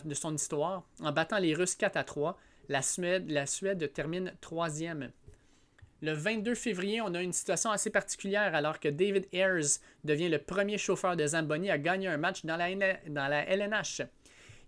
de 0.05 0.15
son 0.15 0.35
histoire, 0.35 0.83
en 1.01 1.13
battant 1.13 1.39
les 1.39 1.55
Russes 1.55 1.77
4 1.77 1.97
à 1.97 2.03
3 2.03 2.37
La 2.69 2.83
Suède, 2.83 3.31
la 3.31 3.47
Suède 3.47 3.93
termine 3.93 4.35
troisième. 4.41 5.13
Le 6.03 6.13
22 6.13 6.57
février, 6.57 7.01
on 7.01 7.15
a 7.15 7.23
une 7.23 7.33
situation 7.33 7.71
assez 7.71 7.91
particulière 7.91 8.55
alors 8.57 8.81
que 8.81 8.89
David 8.89 9.29
Ayers 9.33 9.79
devient 10.03 10.29
le 10.29 10.39
premier 10.39 10.79
chauffeur 10.79 11.15
de 11.15 11.25
Zamboni 11.25 11.71
à 11.71 11.79
gagner 11.79 12.09
un 12.09 12.17
match 12.17 12.45
dans 12.45 12.57
la, 12.57 12.71
LNH. 12.71 14.03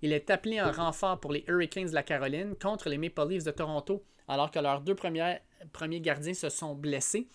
Il 0.01 0.13
est 0.13 0.31
appelé 0.31 0.61
en 0.61 0.71
renfort 0.71 1.19
pour 1.19 1.33
les 1.33 1.45
Hurricanes 1.49 1.89
de 1.89 1.95
la 1.95 2.05
Caroline 2.05 2.55
contre 2.55 2.89
les 2.89 2.99
Maple 2.99 3.31
Leafs 3.31 3.45
de 3.45 3.51
Toronto 3.51 4.05
alors 4.29 4.53
que 4.53 4.61
leurs 4.61 4.83
deux 4.83 4.95
premiers, 4.95 5.39
premiers 5.73 6.01
gardiens 6.01 6.35
se 6.35 6.51
sont 6.51 6.77
blessés. 6.77 7.27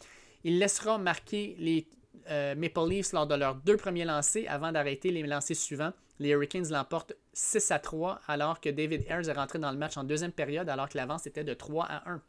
Il 0.45 0.59
laissera 0.59 0.97
marquer 0.97 1.57
les 1.59 1.87
euh, 2.29 2.55
Maple 2.55 2.87
Leafs 2.87 3.11
lors 3.11 3.27
de 3.27 3.35
leurs 3.35 3.55
deux 3.55 3.75
premiers 3.75 4.05
lancers 4.05 4.45
avant 4.47 4.71
d'arrêter 4.71 5.11
les 5.11 5.23
lancers 5.23 5.57
suivants. 5.57 5.91
Les 6.19 6.29
Hurricanes 6.29 6.69
l'emportent 6.69 7.13
6 7.33 7.71
à 7.71 7.79
3 7.79 8.21
alors 8.27 8.59
que 8.59 8.69
David 8.69 9.05
Ayers 9.09 9.29
est 9.29 9.33
rentré 9.33 9.59
dans 9.59 9.71
le 9.71 9.77
match 9.77 9.97
en 9.97 10.03
deuxième 10.03 10.31
période 10.31 10.69
alors 10.69 10.89
que 10.89 10.97
l'avance 10.97 11.27
était 11.27 11.43
de 11.43 11.53
3 11.53 11.85
à 11.85 12.09
1. 12.09 12.21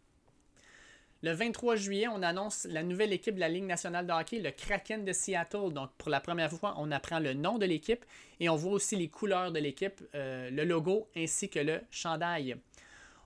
Le 1.25 1.33
23 1.33 1.75
juillet, 1.75 2.07
on 2.07 2.23
annonce 2.23 2.65
la 2.71 2.85
nouvelle 2.85 3.13
équipe 3.13 3.35
de 3.35 3.41
la 3.41 3.49
Ligue 3.49 3.65
nationale 3.65 4.07
de 4.07 4.13
hockey, 4.13 4.39
le 4.39 4.53
Kraken 4.53 5.05
de 5.05 5.13
Seattle. 5.13 5.73
Donc, 5.73 5.91
pour 5.99 6.11
la 6.11 6.21
première 6.21 6.51
fois, 6.53 6.75
on 6.79 6.93
apprend 6.93 7.19
le 7.19 7.35
nom 7.35 7.59
de 7.59 7.67
l'équipe 7.67 8.05
et 8.39 8.49
on 8.49 8.55
voit 8.55 8.71
aussi 8.71 8.95
les 8.95 9.09
couleurs 9.09 9.51
de 9.51 9.59
l'équipe, 9.59 10.01
euh, 10.15 10.49
le 10.51 10.63
logo 10.63 11.09
ainsi 11.17 11.49
que 11.49 11.59
le 11.59 11.81
chandail. 11.91 12.57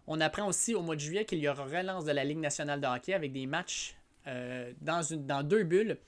On 0.06 0.22
apprend 0.22 0.48
aussi 0.48 0.74
au 0.74 0.80
mois 0.80 0.96
de 0.96 1.00
juillet 1.00 1.26
qu'il 1.26 1.40
y 1.40 1.48
aura 1.48 1.64
relance 1.64 2.06
de 2.06 2.12
la 2.12 2.24
Ligue 2.24 2.38
nationale 2.38 2.80
de 2.80 2.86
hockey 2.86 3.12
avec 3.12 3.30
des 3.32 3.46
matchs 3.46 3.94
euh, 4.26 4.72
dans, 4.80 5.46
deux 5.46 5.64
bulles. 5.64 5.98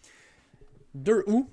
2 0.94 1.24
août, 1.26 1.48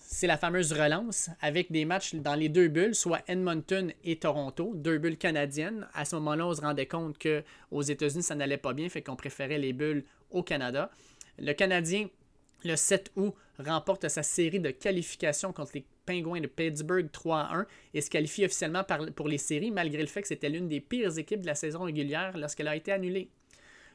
c'est 0.00 0.26
la 0.26 0.36
fameuse 0.36 0.72
relance 0.72 1.30
avec 1.40 1.72
des 1.72 1.84
matchs 1.84 2.14
dans 2.14 2.34
les 2.34 2.48
deux 2.48 2.68
bulles, 2.68 2.94
soit 2.94 3.22
Edmonton 3.26 3.92
et 4.04 4.16
Toronto, 4.16 4.72
deux 4.74 4.98
bulles 4.98 5.18
canadiennes. 5.18 5.86
À 5.94 6.04
ce 6.04 6.16
moment-là, 6.16 6.46
on 6.46 6.54
se 6.54 6.60
rendait 6.60 6.86
compte 6.86 7.18
qu'aux 7.18 7.82
États-Unis, 7.82 8.22
ça 8.22 8.34
n'allait 8.34 8.56
pas 8.56 8.72
bien, 8.72 8.88
fait 8.88 9.02
qu'on 9.02 9.16
préférait 9.16 9.58
les 9.58 9.72
bulles 9.72 10.04
au 10.30 10.42
Canada. 10.42 10.90
Le 11.38 11.52
Canadien, 11.52 12.08
le 12.64 12.76
7 12.76 13.12
août, 13.16 13.34
remporte 13.58 14.08
sa 14.08 14.22
série 14.22 14.60
de 14.60 14.70
qualifications 14.70 15.52
contre 15.52 15.72
les 15.74 15.84
Penguins 16.04 16.40
de 16.40 16.46
Pittsburgh 16.46 17.10
3 17.10 17.38
à 17.38 17.56
1 17.56 17.66
et 17.94 18.00
se 18.00 18.10
qualifie 18.10 18.44
officiellement 18.44 18.84
pour 19.16 19.28
les 19.28 19.38
séries, 19.38 19.70
malgré 19.70 20.00
le 20.00 20.08
fait 20.08 20.22
que 20.22 20.28
c'était 20.28 20.48
l'une 20.48 20.68
des 20.68 20.80
pires 20.80 21.18
équipes 21.18 21.40
de 21.40 21.46
la 21.46 21.54
saison 21.54 21.80
régulière 21.80 22.36
lorsqu'elle 22.38 22.68
a 22.68 22.76
été 22.76 22.92
annulée. 22.92 23.28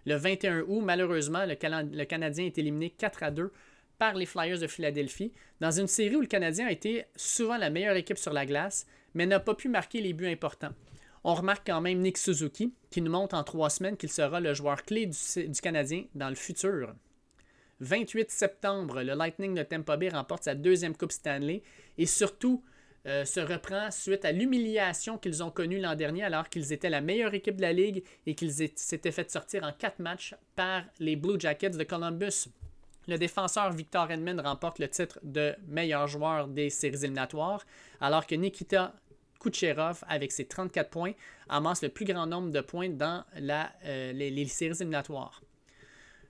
Le 0.06 0.16
21 0.16 0.62
août, 0.62 0.82
malheureusement, 0.84 1.46
le, 1.46 1.56
le 1.96 2.04
Canadien 2.06 2.46
est 2.46 2.58
éliminé 2.58 2.90
4 2.90 3.24
à 3.24 3.32
2 3.32 3.52
par 4.02 4.16
les 4.16 4.26
Flyers 4.26 4.58
de 4.58 4.66
Philadelphie, 4.66 5.32
dans 5.60 5.70
une 5.70 5.86
série 5.86 6.16
où 6.16 6.22
le 6.22 6.26
Canadien 6.26 6.66
a 6.66 6.72
été 6.72 7.06
souvent 7.16 7.58
la 7.58 7.70
meilleure 7.70 7.96
équipe 7.96 8.18
sur 8.18 8.34
la 8.34 8.48
glace, 8.48 8.88
mais 9.14 9.28
n'a 9.28 9.40
pas 9.40 9.54
pu 9.54 9.70
marquer 9.70 10.02
les 10.02 10.14
buts 10.14 10.26
importants. 10.26 10.74
On 11.24 11.36
remarque 11.36 11.68
quand 11.68 11.82
même 11.82 12.00
Nick 12.00 12.18
Suzuki, 12.18 12.74
qui 12.90 13.04
nous 13.04 13.12
montre 13.12 13.36
en 13.36 13.44
trois 13.44 13.70
semaines 13.70 13.98
qu'il 13.98 14.12
sera 14.12 14.40
le 14.40 14.56
joueur 14.56 14.86
clé 14.86 15.06
du, 15.06 15.62
Canadien 15.62 16.06
dans 16.16 16.30
le 16.30 16.36
futur. 16.36 16.96
28 17.82 18.32
septembre, 18.32 19.04
le 19.04 19.14
Lightning 19.14 19.54
de 19.54 19.62
Tampa 19.62 19.98
Bay 19.98 20.10
remporte 20.10 20.46
sa 20.46 20.56
deuxième 20.56 20.98
Coupe 20.98 21.12
Stanley 21.12 21.62
et 22.00 22.08
surtout 22.08 22.64
euh, 23.06 23.24
se 23.24 23.40
reprend 23.40 23.92
suite 23.92 24.26
à 24.26 24.32
l'humiliation 24.32 25.20
qu'ils 25.20 25.44
ont 25.44 25.52
connue 25.52 25.80
l'an 25.80 25.94
dernier 25.94 26.24
alors 26.24 26.50
qu'ils 26.50 26.74
étaient 26.74 26.90
la 26.90 27.02
meilleure 27.02 27.36
équipe 27.36 27.58
de 27.58 27.62
la 27.62 27.74
ligue 27.74 28.04
et 28.26 28.34
qu'ils 28.34 28.72
s'étaient 28.76 29.12
fait 29.12 29.30
sortir 29.30 29.64
en 29.64 29.72
quatre 29.72 30.00
matchs 30.00 30.34
par 30.56 30.86
les 30.98 31.16
Blue 31.16 31.40
Jackets 31.40 31.78
de 31.78 31.84
Columbus. 31.84 32.48
Le 33.12 33.18
défenseur 33.18 33.74
Victor 33.74 34.10
Edmond 34.10 34.42
remporte 34.42 34.80
le 34.80 34.88
titre 34.88 35.20
de 35.22 35.54
meilleur 35.68 36.08
joueur 36.08 36.48
des 36.48 36.70
séries 36.70 37.04
éliminatoires, 37.04 37.66
alors 38.00 38.26
que 38.26 38.36
Nikita 38.36 38.94
Kucherov, 39.38 40.02
avec 40.08 40.32
ses 40.32 40.46
34 40.46 40.90
points, 40.90 41.12
amasse 41.50 41.84
le 41.84 41.90
plus 41.90 42.06
grand 42.06 42.26
nombre 42.26 42.52
de 42.52 42.62
points 42.62 42.88
dans 42.88 43.26
euh, 43.36 44.14
les, 44.14 44.46
séries 44.46 44.78
éliminatoires. 44.78 45.42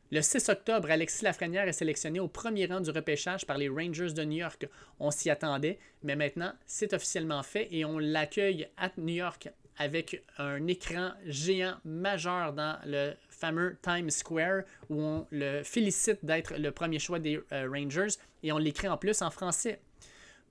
Le 0.09 0.23
6 0.23 0.49
octobre, 0.49 0.89
Alexis 0.89 1.23
Lafrenière 1.23 1.67
est 1.67 1.73
sélectionné 1.73 2.19
au 2.19 2.27
premier 2.27 2.65
rang 2.65 2.81
du 2.81 2.89
repêchage 2.89 3.45
par 3.45 3.59
les 3.59 3.69
Rangers 3.69 4.13
de 4.13 4.23
New 4.23 4.37
York. 4.37 4.67
On 4.99 5.11
s'y 5.11 5.29
attendait, 5.29 5.77
mais 6.01 6.15
maintenant, 6.15 6.53
c'est 6.65 6.93
officiellement 6.93 7.43
fait 7.43 7.67
et 7.69 7.85
on 7.85 7.99
l'accueille 7.99 8.67
à 8.77 8.89
New 8.97 9.13
York 9.13 9.49
avec 9.77 10.23
un 10.39 10.65
écran 10.65 11.11
géant 11.25 11.75
majeur 11.85 12.53
dans 12.53 12.77
le 12.85 13.13
fameux 13.41 13.75
Times 13.81 14.11
Square 14.11 14.61
où 14.89 15.01
on 15.01 15.27
le 15.31 15.63
félicite 15.63 16.23
d'être 16.23 16.53
le 16.57 16.71
premier 16.71 16.99
choix 16.99 17.17
des 17.19 17.41
euh, 17.51 17.67
Rangers 17.69 18.15
et 18.43 18.51
on 18.51 18.59
l'écrit 18.59 18.87
en 18.87 18.97
plus 18.97 19.21
en 19.23 19.31
français. 19.31 19.79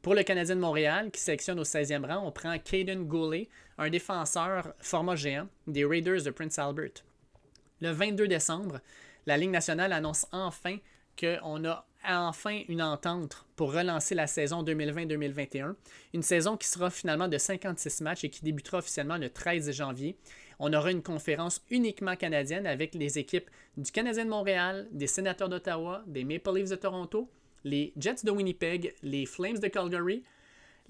Pour 0.03 0.15
le 0.15 0.23
Canadien 0.23 0.57
de 0.57 0.61
Montréal, 0.61 1.11
qui 1.11 1.21
sélectionne 1.21 1.61
au 1.61 1.65
16e 1.65 2.07
rang, 2.07 2.27
on 2.27 2.33
prend 2.33 2.59
Caden 2.59 3.05
Goulet, 3.05 3.49
un 3.79 3.91
défenseur 3.91 4.75
format 4.81 5.15
géant 5.15 5.47
des 5.67 5.85
Raiders 5.85 6.23
de 6.23 6.31
Prince 6.31 6.59
Albert. 6.59 7.05
Le 7.81 7.91
22 7.91 8.27
décembre, 8.27 8.81
la 9.27 9.37
Ligue 9.37 9.51
nationale 9.51 9.93
annonce 9.93 10.27
enfin 10.33 10.79
qu'on 11.21 11.65
a 11.65 11.87
enfin 12.09 12.63
une 12.69 12.83
entente 12.83 13.45
pour 13.57 13.75
relancer 13.75 14.15
la 14.15 14.27
saison 14.27 14.63
2020-2021. 14.63 15.75
Une 16.15 16.23
saison 16.23 16.57
qui 16.57 16.67
sera 16.67 16.91
finalement 16.91 17.29
de 17.29 17.37
56 17.37 18.01
matchs 18.01 18.25
et 18.25 18.31
qui 18.31 18.43
débutera 18.43 18.79
officiellement 18.79 19.19
le 19.19 19.29
13 19.29 19.71
janvier. 19.73 20.17
On 20.59 20.73
aura 20.73 20.91
une 20.91 21.03
conférence 21.03 21.63
uniquement 21.71 22.17
canadienne 22.17 22.67
avec 22.67 22.95
les 22.95 23.19
équipes 23.19 23.51
du 23.77 23.91
Canadien 23.93 24.25
de 24.25 24.31
Montréal, 24.31 24.89
des 24.93 25.07
Sénateurs 25.07 25.49
d'Ottawa, 25.49 26.03
des 26.07 26.25
Maple 26.25 26.55
Leafs 26.55 26.71
de 26.71 26.77
Toronto, 26.77 27.31
les 27.65 27.93
Jets 27.97 28.25
de 28.25 28.31
Winnipeg, 28.31 28.95
les 29.03 29.27
Flames 29.27 29.59
de 29.59 29.69
Calgary, 29.69 30.23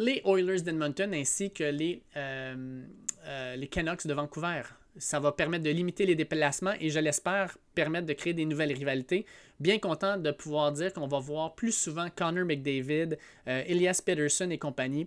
les 0.01 0.23
Oilers 0.25 0.63
d'Edmonton 0.63 1.13
ainsi 1.13 1.51
que 1.51 1.65
les, 1.65 2.03
euh, 2.17 2.83
euh, 3.27 3.57
les 3.57 3.69
Canucks 3.69 4.07
de 4.07 4.15
Vancouver 4.15 4.63
ça 4.97 5.21
va 5.21 5.31
permettre 5.31 5.63
de 5.63 5.71
limiter 5.71 6.07
les 6.07 6.15
déplacements 6.15 6.73
et 6.81 6.89
je 6.89 6.99
l'espère 6.99 7.57
permettre 7.75 8.07
de 8.07 8.13
créer 8.15 8.33
des 8.33 8.45
nouvelles 8.45 8.73
rivalités. 8.73 9.25
Bien 9.61 9.79
content 9.79 10.17
de 10.17 10.31
pouvoir 10.33 10.73
dire 10.73 10.93
qu'on 10.93 11.07
va 11.07 11.21
voir 11.21 11.55
plus 11.55 11.73
souvent 11.73 12.09
Connor 12.15 12.45
McDavid, 12.45 13.17
euh, 13.47 13.63
Elias 13.67 14.03
Peterson 14.05 14.51
et 14.51 14.59
compagnie. 14.59 15.07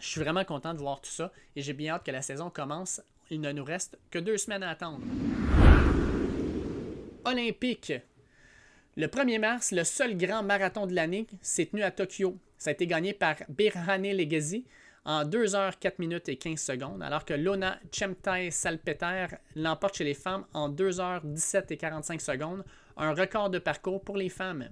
Je 0.00 0.06
suis 0.06 0.20
vraiment 0.20 0.44
content 0.44 0.72
de 0.72 0.78
voir 0.78 1.00
tout 1.00 1.10
ça 1.10 1.32
et 1.56 1.60
j'ai 1.60 1.72
bien 1.74 1.94
hâte 1.94 2.06
que 2.06 2.10
la 2.10 2.22
saison 2.22 2.48
commence. 2.48 3.02
Il 3.30 3.40
ne 3.40 3.52
nous 3.52 3.64
reste 3.64 3.98
que 4.10 4.18
deux 4.18 4.38
semaines 4.38 4.62
à 4.62 4.70
attendre. 4.70 5.04
Olympique. 7.24 7.92
Le 8.96 9.06
1er 9.08 9.38
mars, 9.40 9.72
le 9.72 9.84
seul 9.84 10.16
grand 10.16 10.42
marathon 10.42 10.86
de 10.86 10.94
l'année 10.94 11.26
s'est 11.42 11.66
tenu 11.66 11.82
à 11.82 11.90
Tokyo. 11.90 12.38
Ça 12.58 12.70
a 12.70 12.72
été 12.72 12.86
gagné 12.86 13.12
par 13.12 13.36
Birhane 13.48 14.02
Legacy 14.02 14.66
en 15.04 15.24
2 15.24 15.46
h 15.46 15.78
4 15.78 15.98
minutes 16.00 16.28
et 16.28 16.36
15 16.36 16.60
secondes, 16.60 17.02
alors 17.02 17.24
que 17.24 17.32
Lona 17.32 17.78
Chemtai 17.92 18.50
Salpeter 18.50 19.26
l'emporte 19.54 19.96
chez 19.96 20.04
les 20.04 20.14
femmes 20.14 20.44
en 20.52 20.68
2 20.68 20.90
h 20.90 21.20
17 21.24 21.70
et 21.70 21.76
45 21.76 22.20
secondes, 22.20 22.64
un 22.96 23.14
record 23.14 23.48
de 23.48 23.58
parcours 23.58 24.02
pour 24.02 24.16
les 24.16 24.28
femmes. 24.28 24.68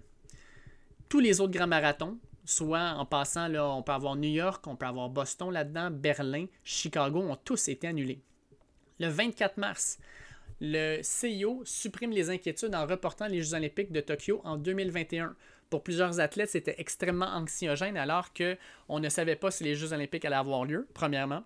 Tous 1.09 1.21
les 1.21 1.41
autres 1.41 1.53
grands 1.53 1.69
marathons, 1.69 2.19
soit 2.45 2.91
en 2.97 3.07
passant, 3.07 3.49
là, 3.49 3.69
on 3.69 3.83
peut 3.83 3.93
avoir 3.93 4.17
New 4.17 4.29
York, 4.29 4.67
on 4.67 4.77
peut 4.77 4.87
avoir 4.87 5.09
Boston 5.09 5.51
là-dedans, 5.51 5.91
Berlin, 5.91 6.47
Chicago, 6.65 7.21
ont 7.21 7.37
tous 7.37 7.69
été 7.69 7.87
annulés. 7.87 8.21
Le 8.99 9.09
24 9.09 9.59
mars, 9.59 9.99
le 10.61 11.01
CIO 11.03 11.63
supprime 11.65 12.11
les 12.11 12.31
inquiétudes 12.31 12.75
en 12.75 12.87
reportant 12.87 13.27
les 13.27 13.43
Jeux 13.43 13.55
olympiques 13.55 13.93
de 13.93 14.01
Tokyo 14.01 14.41
en 14.45 14.57
2021 14.57 15.37
pour 15.71 15.83
plusieurs 15.83 16.21
athlètes, 16.21 16.51
c'était 16.51 16.77
extrêmement 16.79 17.27
anxiogène 17.27 17.97
alors 17.97 18.33
qu'on 18.33 19.01
ne 19.01 19.09
savait 19.09 19.37
pas 19.37 19.51
si 19.51 19.65
les 19.65 19.75
Jeux 19.75 19.93
olympiques 19.93 20.25
allaient 20.25 20.37
avoir 20.37 20.65
lieu, 20.65 20.87
premièrement. 20.95 21.43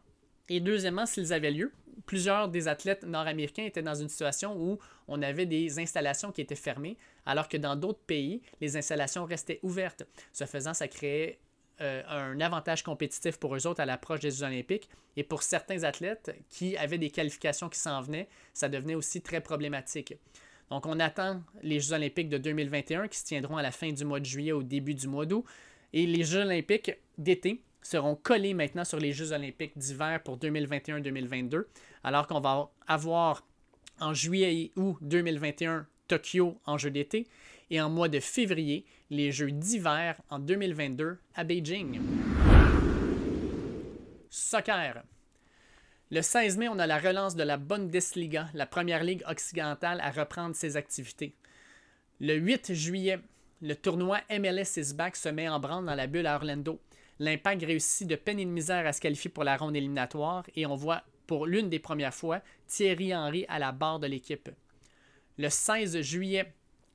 Et 0.49 0.61
deuxièmement, 0.61 1.07
s'ils 1.07 1.33
avaient 1.33 1.53
lieu, 1.53 1.73
plusieurs 2.07 2.49
des 2.49 2.69
athlètes 2.69 3.05
nord-américains 3.05 3.65
étaient 3.65 3.83
dans 3.83 3.95
une 3.95 4.09
situation 4.09 4.57
où 4.57 4.79
on 5.09 5.23
avait 5.23 5.47
des 5.47 5.79
installations 5.79 6.33
qui 6.33 6.41
étaient 6.41 6.55
fermées, 6.55 6.97
alors 7.25 7.49
que 7.49 7.57
dans 7.57 7.77
d'autres 7.77 8.01
pays, 8.01 8.43
les 8.61 8.77
installations 8.77 9.25
restaient 9.25 9.61
ouvertes. 9.63 10.03
Ce 10.33 10.45
faisant, 10.45 10.75
ça 10.75 10.89
créait 10.89 11.39
euh, 11.81 12.03
un 12.09 12.41
avantage 12.41 12.83
compétitif 12.83 13.39
pour 13.39 13.57
eux 13.57 13.67
autres 13.67 13.81
à 13.81 13.87
l'approche 13.87 14.21
des 14.21 14.31
Jeux 14.31 14.43
olympiques. 14.43 14.89
Et 15.17 15.23
pour 15.23 15.43
certains 15.43 15.83
athlètes 15.85 16.37
qui 16.49 16.77
avaient 16.77 16.99
des 16.99 17.11
qualifications 17.11 17.69
qui 17.69 17.79
s'en 17.79 18.01
venaient, 18.03 18.29
ça 18.53 18.69
devenait 18.69 18.95
aussi 18.95 19.23
très 19.23 19.41
problématique. 19.41 20.15
Donc, 20.71 20.87
on 20.87 21.01
attend 21.01 21.43
les 21.63 21.81
Jeux 21.81 21.95
olympiques 21.95 22.29
de 22.29 22.39
2021 22.39 23.09
qui 23.09 23.19
se 23.19 23.25
tiendront 23.25 23.57
à 23.57 23.63
la 23.63 23.73
fin 23.73 23.93
du 23.93 24.05
mois 24.05 24.21
de 24.21 24.25
juillet 24.25 24.53
au 24.53 24.63
début 24.63 24.95
du 24.95 25.09
mois 25.09 25.27
d'août. 25.27 25.45
Et 25.93 26.07
les 26.07 26.23
Jeux 26.23 26.43
olympiques 26.43 26.93
d'été 27.19 27.63
seront 27.83 28.15
collés 28.15 28.55
maintenant 28.55 28.85
sur 28.85 28.99
les 28.99 29.13
Jeux 29.13 29.33
olympiques 29.33 29.77
d'hiver 29.77 30.23
pour 30.23 30.39
2021-2022, 30.39 31.65
alors 32.05 32.27
qu'on 32.27 32.41
va 32.41 32.71
avoir 32.87 33.47
en 34.01 34.15
juillet 34.15 34.55
et 34.57 34.73
août 34.77 34.97
2021 35.01 35.87
Tokyo 36.07 36.61
en 36.67 36.79
Jeux 36.79 36.91
d'été 36.91 37.27
et 37.71 37.81
en 37.81 37.91
mois 37.91 38.09
de 38.09 38.21
février 38.21 38.85
les 39.11 39.33
Jeux 39.33 39.51
d'hiver 39.51 40.21
en 40.29 40.39
2022 40.39 41.19
à 41.35 41.45
Beijing. 41.45 42.01
Soccer. 44.29 45.03
Le 46.13 46.23
16 46.23 46.59
mai, 46.59 46.69
on 46.69 46.81
a 46.81 46.89
la 46.89 46.99
relance 46.99 47.37
de 47.37 47.45
la 47.45 47.57
Bundesliga, 47.57 48.49
la 48.53 48.67
première 48.67 49.05
ligue 49.05 49.23
occidentale 49.29 50.01
à 50.01 50.11
reprendre 50.11 50.57
ses 50.57 50.77
activités. 50.77 51.37
Le 52.19 52.35
8 52.35 52.75
juillet, 52.75 53.21
le 53.63 53.77
tournoi 53.77 54.19
MLS 54.29 54.77
is 54.77 54.93
back 54.93 55.15
se 55.15 55.29
met 55.29 55.49
en 55.49 55.61
branle 55.61 55.87
dans 55.87 55.95
la 55.95 56.09
bulle 56.09 56.27
à 56.27 56.35
Orlando. 56.35 56.81
L'Impact 57.21 57.63
réussit 57.63 58.09
de 58.09 58.17
peine 58.17 58.41
et 58.41 58.45
de 58.45 58.51
misère 58.51 58.89
à 58.89 58.93
se 58.93 59.01
qualifier 59.01 59.31
pour 59.31 59.45
la 59.45 59.57
ronde 59.57 59.77
éliminatoire 59.77 60.43
et 60.57 60.67
on 60.67 60.75
voit 60.75 61.05
pour 61.29 61.47
l'une 61.47 61.69
des 61.69 61.79
premières 61.79 62.15
fois, 62.15 62.41
Thierry 62.67 63.15
Henry 63.15 63.47
à 63.49 63.61
la 63.61 63.71
barre 63.71 64.01
de 64.01 64.09
l'équipe. 64.09 64.51
Le 65.39 65.49
16 65.49 66.01
juillet, 66.01 66.53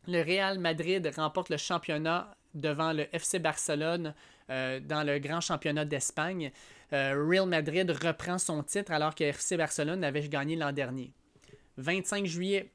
le 0.09 0.21
Real 0.23 0.59
Madrid 0.59 1.09
remporte 1.15 1.47
le 1.47 1.57
championnat 1.57 2.35
devant 2.53 2.91
le 2.91 3.07
FC 3.15 3.39
Barcelone 3.39 4.13
euh, 4.49 4.81
dans 4.81 5.03
le 5.03 5.19
grand 5.19 5.39
championnat 5.39 5.85
d'Espagne. 5.85 6.51
Euh, 6.93 7.25
Real 7.27 7.47
Madrid 7.47 7.89
reprend 7.89 8.37
son 8.37 8.63
titre 8.63 8.91
alors 8.91 9.15
que 9.15 9.23
FC 9.23 9.57
Barcelone 9.57 10.03
avait 10.03 10.27
gagné 10.27 10.55
l'an 10.55 10.71
dernier. 10.71 11.11
25 11.77 12.25
juillet, 12.25 12.71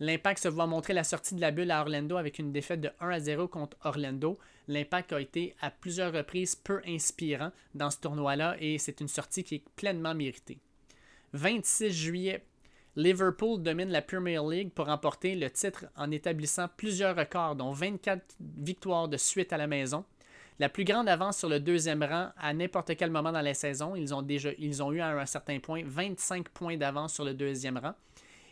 l'Impact 0.00 0.42
se 0.42 0.48
voit 0.48 0.66
montrer 0.66 0.92
la 0.92 1.04
sortie 1.04 1.34
de 1.34 1.40
la 1.40 1.50
bulle 1.50 1.70
à 1.70 1.80
Orlando 1.80 2.16
avec 2.16 2.38
une 2.38 2.52
défaite 2.52 2.80
de 2.80 2.90
1 3.00 3.08
à 3.10 3.20
0 3.20 3.48
contre 3.48 3.76
Orlando. 3.84 4.38
L'Impact 4.68 5.12
a 5.12 5.20
été 5.20 5.54
à 5.60 5.70
plusieurs 5.70 6.12
reprises 6.12 6.54
peu 6.54 6.80
inspirant 6.86 7.50
dans 7.74 7.90
ce 7.90 7.98
tournoi-là 7.98 8.56
et 8.60 8.78
c'est 8.78 9.00
une 9.00 9.08
sortie 9.08 9.44
qui 9.44 9.56
est 9.56 9.64
pleinement 9.76 10.14
méritée. 10.14 10.58
26 11.32 11.90
juillet, 11.90 12.44
Liverpool 12.96 13.62
domine 13.62 13.90
la 13.90 14.02
Premier 14.02 14.40
League 14.48 14.70
pour 14.72 14.86
remporter 14.86 15.34
le 15.34 15.50
titre 15.50 15.86
en 15.96 16.10
établissant 16.10 16.68
plusieurs 16.76 17.16
records, 17.16 17.56
dont 17.56 17.72
24 17.72 18.36
victoires 18.40 19.08
de 19.08 19.16
suite 19.16 19.52
à 19.52 19.56
la 19.56 19.66
maison. 19.66 20.04
La 20.60 20.68
plus 20.68 20.82
grande 20.82 21.08
avance 21.08 21.38
sur 21.38 21.48
le 21.48 21.60
deuxième 21.60 22.02
rang 22.02 22.30
à 22.36 22.52
n'importe 22.52 22.96
quel 22.96 23.12
moment 23.12 23.30
dans 23.30 23.42
la 23.42 23.54
saison. 23.54 23.94
Ils 23.94 24.12
ont, 24.12 24.22
déjà, 24.22 24.50
eu 24.58 25.00
à 25.00 25.10
un 25.10 25.26
certain 25.26 25.60
point 25.60 25.82
25 25.84 26.48
points 26.48 26.76
d'avance 26.76 27.14
sur 27.14 27.24
le 27.24 27.32
deuxième 27.32 27.78
rang. 27.78 27.94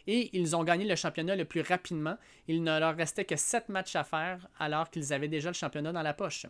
Et 0.07 0.31
ils 0.33 0.55
ont 0.55 0.63
gagné 0.63 0.85
le 0.85 0.95
championnat 0.95 1.35
le 1.35 1.45
plus 1.45 1.63
rapidement. 1.63 2.17
Il 2.47 2.63
ne 2.63 2.79
leur 2.79 2.97
restait 2.97 3.25
que 3.25 3.35
7 3.35 3.71
matchs 3.71 3.97
à 3.97 4.05
faire 4.05 4.47
alors 4.61 4.89
qu'ils 4.89 5.13
avaient 5.13 5.27
déjà 5.27 5.51
le 5.51 5.55
championnat 5.55 5.91
dans 5.91 6.03
la 6.03 6.15
poche. 6.15 6.47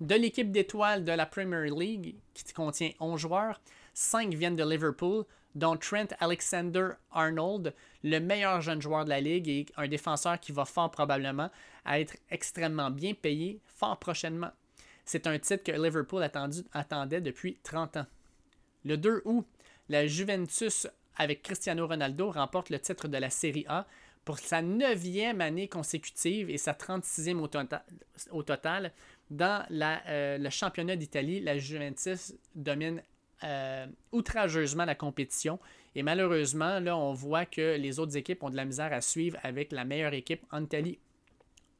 De 0.00 0.16
l'équipe 0.16 0.50
d'étoiles 0.50 1.04
de 1.04 1.12
la 1.12 1.26
Premier 1.26 1.70
League, 1.70 2.16
qui 2.34 2.52
contient 2.52 2.90
11 2.98 3.20
joueurs, 3.20 3.60
5 3.94 4.34
viennent 4.34 4.56
de 4.56 4.68
Liverpool, 4.68 5.24
dont 5.54 5.76
Trent 5.76 6.08
Alexander 6.18 6.88
Arnold, 7.12 7.74
le 8.02 8.18
meilleur 8.18 8.60
jeune 8.60 8.82
joueur 8.82 9.04
de 9.04 9.10
la 9.10 9.20
ligue 9.20 9.48
et 9.48 9.66
un 9.76 9.86
défenseur 9.86 10.40
qui 10.40 10.50
va 10.50 10.64
fort 10.64 10.90
probablement 10.90 11.50
être 11.86 12.16
extrêmement 12.30 12.90
bien 12.90 13.14
payé 13.14 13.60
fort 13.66 13.96
prochainement. 13.98 14.50
C'est 15.10 15.26
un 15.26 15.36
titre 15.40 15.64
que 15.64 15.72
Liverpool 15.72 16.22
attendait 16.22 17.20
depuis 17.20 17.58
30 17.64 17.96
ans. 17.96 18.06
Le 18.84 18.96
2 18.96 19.22
août, 19.24 19.44
la 19.88 20.06
Juventus 20.06 20.86
avec 21.16 21.42
Cristiano 21.42 21.84
Ronaldo 21.88 22.30
remporte 22.30 22.70
le 22.70 22.78
titre 22.78 23.08
de 23.08 23.18
la 23.18 23.28
Serie 23.28 23.64
A 23.66 23.88
pour 24.24 24.38
sa 24.38 24.62
neuvième 24.62 25.40
année 25.40 25.66
consécutive 25.66 26.48
et 26.48 26.58
sa 26.58 26.74
36e 26.74 27.40
au, 27.40 27.48
tota-, 27.48 27.82
au 28.30 28.44
total. 28.44 28.92
Dans 29.30 29.66
euh, 29.72 30.38
le 30.38 30.48
championnat 30.48 30.94
d'Italie, 30.94 31.40
la 31.40 31.58
Juventus 31.58 32.32
domine 32.54 33.02
euh, 33.42 33.88
outrageusement 34.12 34.84
la 34.84 34.94
compétition. 34.94 35.58
Et 35.96 36.04
malheureusement, 36.04 36.78
là, 36.78 36.96
on 36.96 37.14
voit 37.14 37.46
que 37.46 37.76
les 37.76 37.98
autres 37.98 38.16
équipes 38.16 38.44
ont 38.44 38.50
de 38.50 38.56
la 38.56 38.64
misère 38.64 38.92
à 38.92 39.00
suivre 39.00 39.38
avec 39.42 39.72
la 39.72 39.84
meilleure 39.84 40.14
équipe 40.14 40.46
en 40.52 40.62
Italie. 40.62 41.00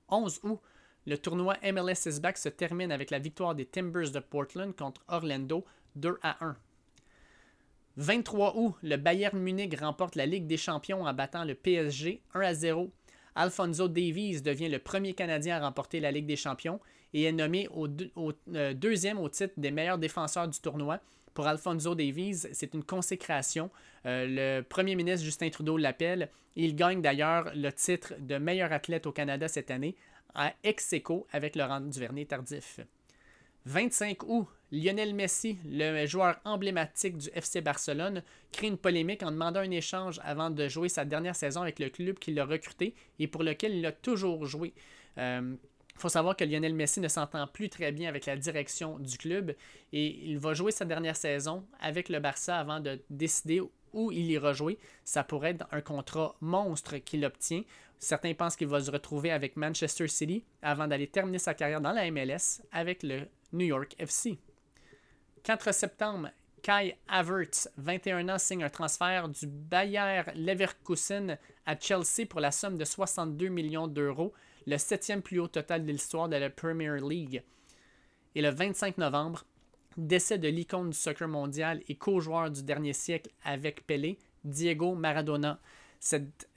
11 0.08 0.40
août, 0.42 0.60
le 1.06 1.16
tournoi 1.16 1.56
MLS 1.62 2.06
is 2.06 2.20
back 2.20 2.36
se 2.36 2.48
termine 2.48 2.92
avec 2.92 3.10
la 3.10 3.18
victoire 3.18 3.54
des 3.54 3.66
Timbers 3.66 4.10
de 4.10 4.20
Portland 4.20 4.74
contre 4.74 5.02
Orlando 5.08 5.64
2 5.96 6.18
à 6.22 6.44
1. 6.44 6.56
23 7.96 8.56
août, 8.56 8.74
le 8.82 8.96
Bayern 8.96 9.38
Munich 9.38 9.78
remporte 9.78 10.14
la 10.14 10.26
Ligue 10.26 10.46
des 10.46 10.56
Champions 10.56 11.04
en 11.04 11.12
battant 11.12 11.44
le 11.44 11.54
PSG 11.54 12.22
1 12.34 12.40
à 12.40 12.54
0. 12.54 12.90
Alfonso 13.34 13.88
Davies 13.88 14.42
devient 14.42 14.68
le 14.68 14.78
premier 14.78 15.14
Canadien 15.14 15.56
à 15.56 15.66
remporter 15.66 16.00
la 16.00 16.10
Ligue 16.10 16.26
des 16.26 16.36
Champions 16.36 16.80
et 17.12 17.24
est 17.24 17.32
nommé 17.32 17.68
euh, 17.76 18.74
deuxième 18.74 19.18
au 19.18 19.28
titre 19.28 19.54
des 19.56 19.70
meilleurs 19.70 19.98
défenseurs 19.98 20.48
du 20.48 20.58
tournoi 20.60 21.00
pour 21.34 21.46
Alfonso 21.46 21.94
Davies, 21.94 22.48
c'est 22.52 22.74
une 22.74 22.84
consécration. 22.84 23.70
Euh, 24.06 24.26
le 24.58 24.62
premier 24.62 24.96
ministre 24.96 25.24
Justin 25.24 25.50
Trudeau 25.50 25.76
l'appelle. 25.76 26.28
Il 26.56 26.74
gagne 26.74 27.00
d'ailleurs 27.00 27.50
le 27.54 27.70
titre 27.70 28.14
de 28.18 28.36
meilleur 28.36 28.72
athlète 28.72 29.06
au 29.06 29.12
Canada 29.12 29.46
cette 29.46 29.70
année, 29.70 29.96
à 30.34 30.52
ex 30.62 30.94
avec 31.32 31.56
Laurent 31.56 31.80
Duvernay 31.80 32.24
tardif. 32.24 32.80
25 33.66 34.22
août, 34.24 34.46
Lionel 34.72 35.14
Messi, 35.14 35.58
le 35.66 36.06
joueur 36.06 36.40
emblématique 36.44 37.18
du 37.18 37.28
FC 37.34 37.60
Barcelone, 37.60 38.22
crée 38.52 38.68
une 38.68 38.78
polémique 38.78 39.22
en 39.22 39.30
demandant 39.30 39.60
un 39.60 39.70
échange 39.70 40.20
avant 40.24 40.50
de 40.50 40.68
jouer 40.68 40.88
sa 40.88 41.04
dernière 41.04 41.36
saison 41.36 41.62
avec 41.62 41.78
le 41.78 41.90
club 41.90 42.18
qui 42.18 42.32
l'a 42.32 42.44
recruté 42.44 42.94
et 43.18 43.26
pour 43.26 43.42
lequel 43.42 43.74
il 43.74 43.84
a 43.84 43.92
toujours 43.92 44.46
joué. 44.46 44.72
Euh, 45.18 45.54
il 45.94 46.00
faut 46.00 46.08
savoir 46.08 46.34
que 46.34 46.44
Lionel 46.44 46.74
Messi 46.74 47.00
ne 47.00 47.08
s'entend 47.08 47.46
plus 47.46 47.68
très 47.68 47.92
bien 47.92 48.08
avec 48.08 48.24
la 48.24 48.36
direction 48.36 48.98
du 48.98 49.18
club 49.18 49.54
et 49.92 50.06
il 50.30 50.38
va 50.38 50.54
jouer 50.54 50.72
sa 50.72 50.86
dernière 50.86 51.16
saison 51.16 51.66
avec 51.78 52.08
le 52.08 52.20
Barça 52.20 52.58
avant 52.58 52.80
de 52.80 53.02
décider 53.10 53.60
où 53.92 54.10
il 54.10 54.30
ira 54.30 54.54
jouer. 54.54 54.78
Ça 55.04 55.24
pourrait 55.24 55.50
être 55.50 55.66
un 55.72 55.82
contrat 55.82 56.36
monstre 56.40 56.96
qu'il 56.96 57.24
obtient. 57.24 57.64
Certains 58.00 58.32
pensent 58.32 58.56
qu'il 58.56 58.66
va 58.66 58.80
se 58.80 58.90
retrouver 58.90 59.30
avec 59.30 59.56
Manchester 59.56 60.08
City 60.08 60.42
avant 60.62 60.88
d'aller 60.88 61.06
terminer 61.06 61.38
sa 61.38 61.52
carrière 61.54 61.82
dans 61.82 61.92
la 61.92 62.10
MLS 62.10 62.62
avec 62.72 63.02
le 63.02 63.28
New 63.52 63.66
York 63.66 63.94
FC. 63.98 64.38
4 65.42 65.72
septembre, 65.72 66.30
Kai 66.62 66.96
Havertz, 67.08 67.70
21 67.76 68.30
ans, 68.30 68.38
signe 68.38 68.64
un 68.64 68.70
transfert 68.70 69.28
du 69.28 69.46
Bayer 69.46 70.22
Leverkusen 70.34 71.38
à 71.66 71.78
Chelsea 71.78 72.26
pour 72.28 72.40
la 72.40 72.50
somme 72.50 72.78
de 72.78 72.84
62 72.84 73.48
millions 73.48 73.86
d'euros 73.86 74.32
le 74.66 74.78
septième 74.78 75.22
plus 75.22 75.38
haut 75.38 75.48
total 75.48 75.84
de 75.84 75.92
l'histoire 75.92 76.28
de 76.28 76.36
la 76.36 76.50
Premier 76.50 76.96
League. 77.00 77.42
Et 78.34 78.42
le 78.42 78.50
25 78.50 78.98
novembre, 78.98 79.44
décès 79.96 80.38
de 80.38 80.48
l'icône 80.48 80.90
du 80.90 80.96
soccer 80.96 81.28
mondial 81.28 81.82
et 81.88 81.96
co-joueur 81.96 82.50
du 82.50 82.62
dernier 82.62 82.92
siècle 82.92 83.30
avec 83.44 83.86
Pelé, 83.86 84.18
Diego 84.44 84.94
Maradona. 84.94 85.60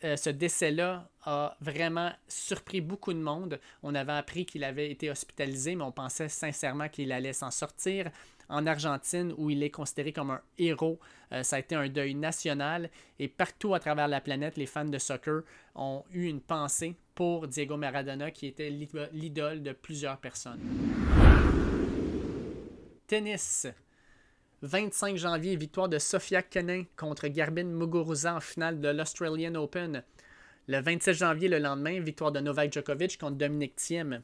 Euh, 0.04 0.16
ce 0.16 0.30
décès-là 0.30 1.10
a 1.26 1.58
vraiment 1.60 2.12
surpris 2.28 2.82
beaucoup 2.82 3.14
de 3.14 3.20
monde. 3.20 3.60
On 3.82 3.94
avait 3.94 4.14
appris 4.14 4.46
qu'il 4.46 4.64
avait 4.64 4.90
été 4.90 5.10
hospitalisé, 5.10 5.76
mais 5.76 5.84
on 5.84 5.92
pensait 5.92 6.30
sincèrement 6.30 6.88
qu'il 6.88 7.12
allait 7.12 7.34
s'en 7.34 7.52
sortir. 7.52 8.10
En 8.50 8.66
Argentine, 8.68 9.34
où 9.38 9.50
il 9.50 9.64
est 9.64 9.70
considéré 9.70 10.14
comme 10.14 10.32
un 10.32 10.42
héros, 10.58 11.00
euh, 11.32 11.44
ça 11.44 11.58
a 11.58 11.60
été 11.60 11.76
un 11.76 11.88
deuil 11.90 12.14
national. 12.14 12.90
Et 13.20 13.28
partout 13.28 13.74
à 13.74 13.80
travers 13.80 14.08
la 14.08 14.22
planète, 14.22 14.58
les 14.58 14.66
fans 14.66 14.86
de 14.86 14.98
soccer 14.98 15.44
ont 15.76 16.04
eu 16.12 16.26
une 16.26 16.42
pensée 16.42 16.96
pour 17.16 17.48
Diego 17.48 17.78
Maradona, 17.78 18.32
qui 18.32 18.48
était 18.48 18.70
l'idole 18.70 19.64
de 19.64 19.72
plusieurs 19.72 20.18
personnes. 20.18 20.62
Tennis. 23.08 23.68
25 24.64 25.18
janvier, 25.18 25.58
victoire 25.58 25.90
de 25.90 26.00
Sofia 26.00 26.42
Kenin 26.42 26.86
contre 26.96 27.28
Garbine 27.28 27.70
Muguruza 27.70 28.36
en 28.36 28.40
finale 28.40 28.80
de 28.80 28.88
l'Australian 28.88 29.56
Open. 29.56 30.04
Le 30.68 30.80
27 30.80 31.14
janvier, 31.14 31.50
le 31.50 31.60
lendemain, 31.60 32.00
victoire 32.00 32.32
de 32.32 32.40
Novak 32.40 32.72
Djokovic 32.72 33.18
contre 33.18 33.36
Dominic 33.36 33.76
Thiem. 33.76 34.22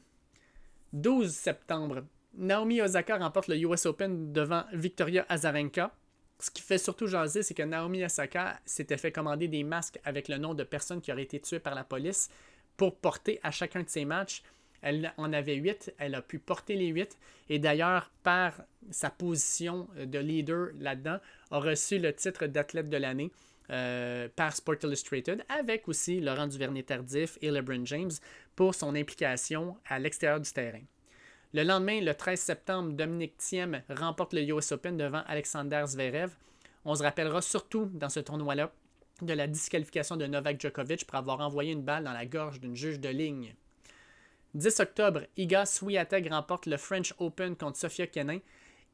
12 0.94 1.30
septembre, 1.30 2.06
Naomi 2.32 2.80
Osaka 2.80 3.18
remporte 3.18 3.48
le 3.48 3.58
US 3.58 3.84
Open 3.84 4.32
devant 4.32 4.64
Victoria 4.72 5.26
Azarenka. 5.28 5.94
Ce 6.38 6.50
qui 6.50 6.62
fait 6.62 6.78
surtout 6.78 7.06
jaser, 7.06 7.42
c'est 7.42 7.52
que 7.52 7.62
Naomi 7.62 8.02
Osaka 8.02 8.58
s'était 8.64 8.96
fait 8.96 9.12
commander 9.12 9.46
des 9.46 9.62
masques 9.62 10.00
avec 10.04 10.28
le 10.28 10.38
nom 10.38 10.54
de 10.54 10.64
personnes 10.64 11.02
qui 11.02 11.12
auraient 11.12 11.24
été 11.24 11.38
tuées 11.38 11.60
par 11.60 11.74
la 11.74 11.84
police 11.84 12.30
pour 12.78 12.96
porter 12.96 13.40
à 13.42 13.50
chacun 13.50 13.82
de 13.82 13.90
ses 13.90 14.06
matchs. 14.06 14.42
Elle 14.82 15.12
en 15.16 15.32
avait 15.32 15.56
huit, 15.56 15.92
elle 15.98 16.14
a 16.14 16.22
pu 16.22 16.38
porter 16.38 16.76
les 16.76 16.88
huit, 16.88 17.18
et 17.48 17.58
d'ailleurs, 17.58 18.10
par 18.22 18.62
sa 18.90 19.10
position 19.10 19.88
de 19.96 20.18
leader 20.18 20.68
là-dedans, 20.78 21.18
a 21.50 21.58
reçu 21.58 21.98
le 21.98 22.12
titre 22.14 22.46
d'athlète 22.46 22.88
de 22.88 22.96
l'année 22.96 23.30
euh, 23.70 24.28
par 24.34 24.56
Sport 24.56 24.76
Illustrated, 24.82 25.44
avec 25.48 25.86
aussi 25.86 26.20
Laurent 26.20 26.46
Duvernay-Tardif 26.46 27.38
et 27.40 27.50
LeBron 27.50 27.84
James 27.84 28.10
pour 28.56 28.74
son 28.74 28.94
implication 28.96 29.76
à 29.86 29.98
l'extérieur 29.98 30.40
du 30.40 30.50
terrain. 30.50 30.82
Le 31.52 31.62
lendemain, 31.62 32.00
le 32.00 32.14
13 32.14 32.40
septembre, 32.40 32.92
Dominique 32.92 33.36
Thiem 33.36 33.82
remporte 33.88 34.34
le 34.34 34.42
US 34.42 34.72
Open 34.72 34.96
devant 34.96 35.22
Alexander 35.26 35.84
Zverev. 35.86 36.30
On 36.84 36.94
se 36.94 37.02
rappellera 37.02 37.42
surtout 37.42 37.90
dans 37.92 38.08
ce 38.08 38.20
tournoi-là 38.20 38.72
de 39.22 39.32
la 39.34 39.46
disqualification 39.46 40.16
de 40.16 40.26
Novak 40.26 40.60
Djokovic 40.60 41.06
pour 41.06 41.18
avoir 41.18 41.40
envoyé 41.40 41.72
une 41.72 41.82
balle 41.82 42.04
dans 42.04 42.12
la 42.12 42.26
gorge 42.26 42.60
d'une 42.60 42.76
juge 42.76 42.98
de 43.00 43.08
ligne. 43.08 43.54
10 44.54 44.80
octobre, 44.80 45.20
Iga 45.36 45.64
Swiatek 45.64 46.28
remporte 46.30 46.66
le 46.66 46.76
French 46.76 47.14
Open 47.18 47.56
contre 47.56 47.78
Sofia 47.78 48.06
Kenin. 48.06 48.40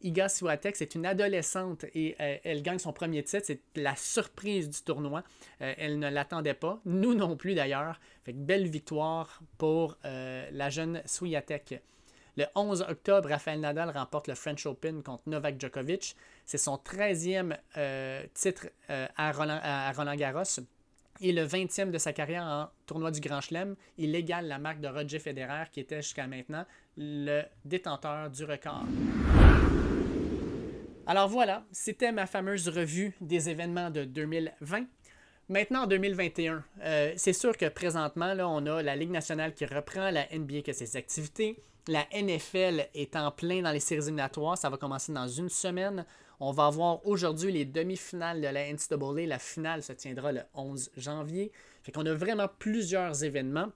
Iga 0.02 0.28
Swiatek, 0.28 0.76
c'est 0.76 0.94
une 0.94 1.06
adolescente 1.06 1.84
et 1.94 2.14
euh, 2.20 2.36
elle 2.44 2.62
gagne 2.62 2.78
son 2.78 2.92
premier 2.92 3.22
titre. 3.22 3.44
C'est 3.46 3.62
la 3.74 3.96
surprise 3.96 4.68
du 4.68 4.82
tournoi. 4.82 5.22
Euh, 5.62 5.72
elle 5.78 5.98
ne 5.98 6.10
l'attendait 6.10 6.54
pas. 6.54 6.80
Nous 6.84 7.14
non 7.14 7.36
plus 7.36 7.54
d'ailleurs. 7.54 7.98
Belle 8.26 8.68
victoire 8.68 9.40
pour 9.56 9.96
euh, 10.04 10.46
la 10.52 10.68
jeune 10.68 11.00
Swiatek. 11.06 11.80
Le 12.36 12.44
11 12.54 12.82
octobre, 12.90 13.30
Rafael 13.30 13.60
Nadal 13.60 13.88
remporte 13.88 14.28
le 14.28 14.34
French 14.34 14.66
Open 14.66 15.02
contre 15.02 15.22
Novak 15.26 15.58
Djokovic. 15.58 16.16
C'est 16.44 16.58
son 16.58 16.76
13e 16.76 17.56
euh, 17.78 18.22
titre 18.34 18.66
à, 18.88 19.32
Roland, 19.32 20.16
Garros. 20.16 20.60
Et 21.20 21.32
le 21.32 21.46
20e 21.46 21.90
de 21.90 21.98
sa 21.98 22.12
carrière 22.12 22.44
en 22.44 22.68
tournoi 22.86 23.10
du 23.10 23.20
Grand 23.20 23.40
Chelem, 23.40 23.76
il 23.98 24.14
égale 24.14 24.46
la 24.48 24.58
marque 24.58 24.80
de 24.80 24.88
Roger 24.88 25.18
Federer, 25.18 25.64
qui 25.72 25.80
était 25.80 26.02
jusqu'à 26.02 26.26
maintenant 26.26 26.64
le 26.96 27.42
détenteur 27.64 28.30
du 28.30 28.44
record. 28.44 28.84
Alors 31.06 31.28
voilà, 31.28 31.64
c'était 31.70 32.12
ma 32.12 32.26
fameuse 32.26 32.68
revue 32.68 33.14
des 33.20 33.48
événements 33.48 33.90
de 33.90 34.04
2020. 34.04 34.86
Maintenant, 35.48 35.84
en 35.84 35.86
2021, 35.86 36.64
euh, 36.82 37.12
c'est 37.16 37.32
sûr 37.32 37.56
que 37.56 37.66
présentement, 37.66 38.34
là, 38.34 38.48
on 38.48 38.66
a 38.66 38.82
la 38.82 38.96
Ligue 38.96 39.12
nationale 39.12 39.54
qui 39.54 39.64
reprend, 39.64 40.10
la 40.10 40.26
NBA 40.36 40.62
qui 40.62 40.70
a 40.70 40.74
ses 40.74 40.96
activités, 40.96 41.62
la 41.86 42.04
NFL 42.12 42.88
est 42.94 43.14
en 43.14 43.30
plein 43.30 43.62
dans 43.62 43.70
les 43.70 43.78
séries 43.78 44.02
éliminatoires, 44.02 44.58
ça 44.58 44.68
va 44.68 44.76
commencer 44.76 45.12
dans 45.12 45.28
une 45.28 45.48
semaine. 45.48 46.04
On 46.38 46.52
va 46.52 46.66
avoir 46.66 47.06
aujourd'hui 47.06 47.50
les 47.50 47.64
demi-finales 47.64 48.40
de 48.40 48.48
la 48.48 48.70
NCAA, 48.70 49.26
la 49.26 49.38
finale 49.38 49.82
se 49.82 49.92
tiendra 49.92 50.32
le 50.32 50.42
11 50.54 50.90
janvier. 50.96 51.50
Fait 51.82 51.92
qu'on 51.92 52.04
a 52.06 52.14
vraiment 52.14 52.48
plusieurs 52.58 53.24
événements. 53.24 53.68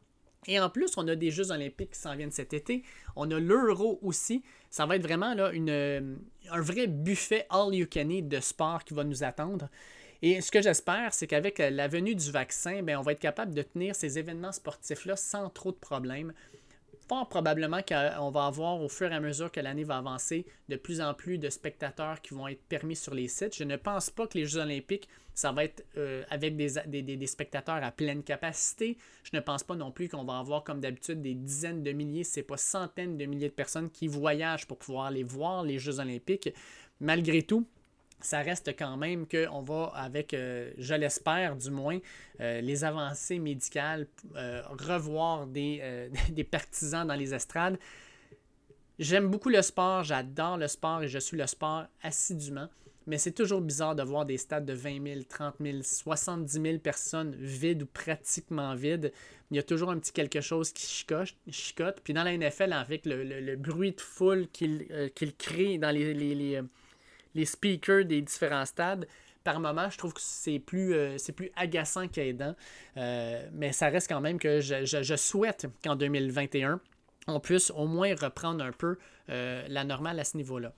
Et 0.47 0.59
en 0.59 0.71
plus, 0.71 0.97
on 0.97 1.07
a 1.09 1.17
des 1.17 1.31
Jeux 1.31 1.51
olympiques 1.51 1.93
qui 1.93 1.99
s'en 1.99 2.17
viennent 2.17 2.31
cet 2.31 2.53
été. 2.55 2.83
On 3.17 3.31
a 3.31 3.39
l'Euro 3.39 3.99
aussi. 4.03 4.43
Ça 4.71 4.87
va 4.87 4.97
être 4.97 5.03
vraiment 5.03 5.35
là, 5.35 5.53
une, 5.53 6.19
un 6.51 6.61
vrai 6.61 6.87
buffet 6.87 7.47
all-you-can-eat 7.51 8.29
de 8.29 8.41
sport 8.41 8.85
qui 8.85 8.95
va 8.95 9.05
nous 9.05 9.23
attendre. 9.23 9.69
Et 10.23 10.41
ce 10.43 10.51
que 10.51 10.61
j'espère, 10.61 11.15
c'est 11.15 11.27
qu'avec 11.27 11.59
la 11.59 11.89
venue 11.89 12.15
du 12.15 12.31
vaccin, 12.31 12.83
bien, 12.83 13.01
on 13.01 13.03
va 13.03 13.13
être 13.13 13.21
capable 13.21 13.55
de 13.55 13.63
tenir 13.63 13.95
ces 13.95 14.19
événements 14.19 14.53
sportifs-là 14.53 15.17
sans 15.17 15.49
trop 15.49 15.73
de 15.73 15.77
problèmes. 15.77 16.35
Fort 17.11 17.29
probablement 17.29 17.81
qu'on 17.83 18.31
va 18.31 18.47
avoir, 18.47 18.81
au 18.81 18.89
fur 18.89 19.11
et 19.11 19.15
à 19.17 19.19
mesure 19.19 19.51
que 19.51 19.59
l'année 19.59 19.83
va 19.83 19.97
avancer, 19.97 20.47
de 20.69 20.77
plus 20.77 21.01
en 21.01 21.13
plus 21.13 21.39
de 21.39 21.51
spectateurs 21.51 22.21
qui 22.21 22.35
vont 22.35 22.47
être 22.47 22.63
permis 22.69 22.95
sur 22.95 23.15
les 23.15 23.27
sites. 23.27 23.57
Je 23.57 23.65
ne 23.65 23.75
pense 23.75 24.11
pas 24.11 24.29
que 24.29 24.39
les 24.39 24.47
Jeux 24.47 24.61
olympiques, 24.61 25.09
ça 25.35 25.51
va 25.51 25.65
être 25.65 25.85
euh, 25.97 26.23
avec 26.31 26.57
des, 26.57 27.27
spectateurs 27.27 27.83
à 27.83 27.91
pleine 27.91 28.23
capacité. 28.23 28.97
Je 29.25 29.31
ne 29.33 29.41
pense 29.41 29.65
pas 29.65 29.75
non 29.75 29.91
plus 29.91 30.09
qu'on 30.09 30.23
va 30.23 30.39
avoir, 30.39 30.63
comme 30.63 30.81
d'habitude, 30.81 31.21
des 31.21 31.35
dizaines 31.35 31.83
de 31.83 31.91
milliers, 31.91 32.23
c'est 32.23 32.45
pas 32.45 32.57
centaines 32.57 33.19
de 33.19 33.27
milliers 33.27 33.49
de 33.49 33.55
personnes 33.55 33.91
qui 33.91 34.07
voyagent 34.07 34.69
pour 34.69 34.79
pouvoir 34.79 35.11
les 35.11 35.25
voir, 35.25 35.65
les 35.65 35.81
Jeux 35.81 35.99
olympiques. 35.99 36.55
Malgré 37.01 37.43
tout, 37.43 37.67
ça 38.21 38.41
reste 38.41 38.77
quand 38.77 38.97
même 38.97 39.27
qu'on 39.27 39.63
va, 39.63 39.93
avec, 39.95 40.35
euh, 40.35 40.71
je 40.79 40.95
l'espère 40.95 41.57
du 41.57 41.71
moins, 41.71 41.99
euh, 42.41 42.61
les 42.61 42.85
avancées 42.85 43.39
médicales, 43.39 44.07
euh, 44.37 44.63
revoir 44.69 45.47
des, 45.47 46.47
partisans 46.51 47.07
dans 47.07 47.15
les 47.15 47.35
estrades. 47.35 47.79
J'aime 48.99 49.29
beaucoup 49.29 49.49
le 49.49 49.63
sport, 49.63 50.05
j'adore 50.05 50.59
le 50.59 50.69
sport 50.69 51.03
et 51.03 51.09
je 51.09 51.19
suis 51.19 51.37
le 51.37 51.47
sport 51.47 51.87
assidûment, 52.03 52.69
mais 53.07 53.17
c'est 53.17 53.33
toujours 53.33 53.63
bizarre 53.63 53.95
de 53.95 54.03
voir 54.03 54.27
des 54.27 54.37
stades 54.37 54.67
de 54.67 54.75
20 54.75 55.03
000, 55.03 55.21
30 55.27 55.55
000, 55.59 55.79
70 55.83 56.53
000 56.53 56.79
personnes 56.79 57.35
vides 57.39 57.83
ou 57.83 57.87
pratiquement 57.87 58.75
vides. 58.75 59.11
Il 59.51 59.57
y 59.57 59.59
a 59.59 59.63
toujours 59.63 59.91
un 59.91 59.99
petit 59.99 60.13
quelque 60.13 60.43
chose 60.43 60.71
qui 60.73 60.87
chicote. 60.87 61.35
chicote. 61.51 62.01
Puis 62.05 62.13
dans 62.13 62.23
la 62.23 62.37
NFL, 62.37 62.73
avec 62.75 63.07
le, 63.07 63.57
bruit 63.57 63.93
de 63.93 64.01
foule 64.01 64.47
qu'il 64.53 64.87
crée 65.39 65.79
dans 65.79 65.91
les 65.91 66.15
speakers 67.45 68.05
des 68.05 68.23
différents 68.23 68.67
stades, 68.67 69.07
par 69.45 69.59
moment, 69.59 69.89
je 69.89 69.97
trouve 69.97 70.13
que 70.13 70.21
c'est 70.23 70.59
plus, 70.59 70.95
euh, 70.95 71.17
plus 71.35 71.51
agaçant 71.57 72.09
qu'aidant. 72.09 72.55
Euh, 72.97 73.49
mais 73.53 73.73
ça 73.73 73.89
reste 73.89 74.09
quand 74.09 74.21
même 74.21 74.39
que 74.39 74.61
je, 74.61 75.17
souhaite 75.17 75.67
qu'en 75.83 75.97
2021, 75.97 76.81
on 77.27 77.41
puisse 77.41 77.71
au 77.71 77.87
moins 77.87 78.15
reprendre 78.15 78.65
un 78.65 78.73
peu 78.73 78.99
euh, 79.31 79.65
la 79.69 79.85
normale 79.85 80.19
à 80.21 80.25
ce 80.25 80.37
niveau-là. 80.37 80.73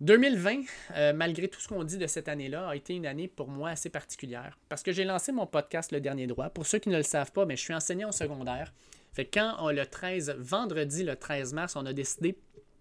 2020, 0.00 1.12
malgré 1.14 1.48
tout 1.48 1.58
ce 1.58 1.68
qu'on 1.68 1.82
dit 1.82 1.96
de 1.96 2.06
cette 2.06 2.28
année-là, 2.28 2.68
a 2.68 2.76
été 2.76 2.94
une 2.94 3.06
année 3.06 3.28
pour 3.28 3.48
moi 3.48 3.70
assez 3.70 3.88
particulière. 3.88 4.58
Parce 4.68 4.82
que 4.82 4.92
j'ai 4.92 5.04
lancé 5.04 5.32
mon 5.32 5.46
podcast 5.46 5.90
Le 5.90 6.02
Dernier 6.02 6.26
Droit. 6.26 6.50
Pour 6.50 6.66
ceux 6.66 6.78
qui 6.78 6.90
ne 6.90 6.98
le 6.98 7.02
savent 7.02 7.32
pas, 7.32 7.46
mais 7.46 7.56
je 7.56 7.62
suis 7.62 7.72
enseignant 7.72 8.10
au 8.10 8.12
secondaire. 8.12 8.74
Fait 9.14 9.24
quand 9.24 9.70
le 9.70 9.86
13, 9.86 10.36
vendredi 10.38 11.02
le 11.02 11.16
13 11.16 11.54
mars, 11.54 11.76
on 11.76 11.86
a 11.86 11.94
décidé 11.94 12.36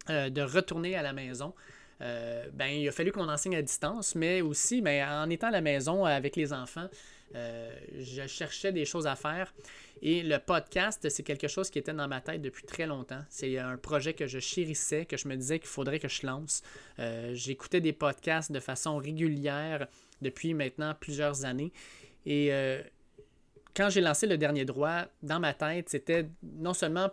de 0.10 0.42
retourner 0.42 0.98
à 0.98 1.04
la 1.04 1.14
maison 1.14 1.54
euh, 2.02 2.46
ben, 2.54 2.68
il 2.68 2.88
a 2.88 2.92
fallu 2.92 3.12
qu'on 3.12 3.30
enseigne 3.30 3.56
à 3.56 3.62
distance, 3.62 4.16
mais 4.16 4.42
aussi 4.42 4.82
ben, 4.82 5.08
en 5.08 5.30
étant 5.30 5.48
à 5.48 5.52
la 5.52 5.62
maison 5.62 6.06
avec 6.06 6.36
les 6.36 6.54
enfants, 6.54 6.88
euh, 7.36 7.74
je 7.98 8.28
cherchais 8.28 8.72
des 8.72 8.86
choses 8.86 9.08
à 9.08 9.16
faire. 9.16 9.54
Et 10.02 10.24
le 10.24 10.38
podcast, 10.40 11.08
c'est 11.10 11.24
quelque 11.24 11.48
chose 11.48 11.70
qui 11.70 11.80
était 11.80 11.94
dans 11.94 12.08
ma 12.08 12.22
tête 12.22 12.42
depuis 12.42 12.66
très 12.66 12.86
longtemps. 12.86 13.22
C'est 13.30 13.58
un 13.58 13.78
projet 13.78 14.14
que 14.14 14.28
je 14.28 14.40
chérissais, 14.40 15.06
que 15.06 15.18
je 15.18 15.28
me 15.28 15.36
disais 15.36 15.60
qu'il 15.60 15.70
faudrait 15.70 16.00
que 16.00 16.10
je 16.10 16.26
lance. 16.26 16.64
Euh, 17.00 17.34
j'écoutais 17.34 17.82
des 17.82 17.94
podcasts 17.94 18.52
de 18.52 18.60
façon 18.60 18.98
régulière 18.98 19.88
depuis 20.22 20.54
maintenant 20.54 20.94
plusieurs 21.00 21.46
années. 21.46 21.72
Et 22.26 22.52
quand 23.76 23.90
j'ai 23.90 24.02
lancé 24.02 24.26
le 24.26 24.38
dernier 24.38 24.66
droit, 24.66 25.04
dans 25.22 25.40
ma 25.40 25.54
tête, 25.54 25.90
c'était 25.90 26.28
non 26.42 26.74
seulement 26.74 27.12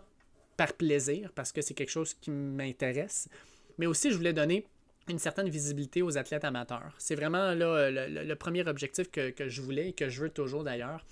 par 0.57 0.73
plaisir, 0.73 1.31
parce 1.35 1.51
que 1.51 1.61
c'est 1.61 1.73
quelque 1.73 1.91
chose 1.91 2.13
qui 2.15 2.31
m'intéresse, 2.31 3.27
mais 3.77 3.85
aussi 3.85 4.11
je 4.11 4.15
voulais 4.15 4.33
donner 4.33 4.65
une 5.09 5.19
certaine 5.19 5.49
visibilité 5.49 6.01
aux 6.01 6.17
athlètes 6.17 6.45
amateurs. 6.45 6.93
C'est 6.97 7.15
vraiment 7.15 7.53
le, 7.53 8.33
premier 8.35 8.67
objectif 8.67 9.09
que, 9.11 9.33
je 9.47 9.61
voulais 9.61 9.89
et 9.89 9.93
que 9.93 10.09
je 10.09 10.21
veux 10.21 10.29
toujours 10.29 10.63
d'ailleurs. 10.63 11.03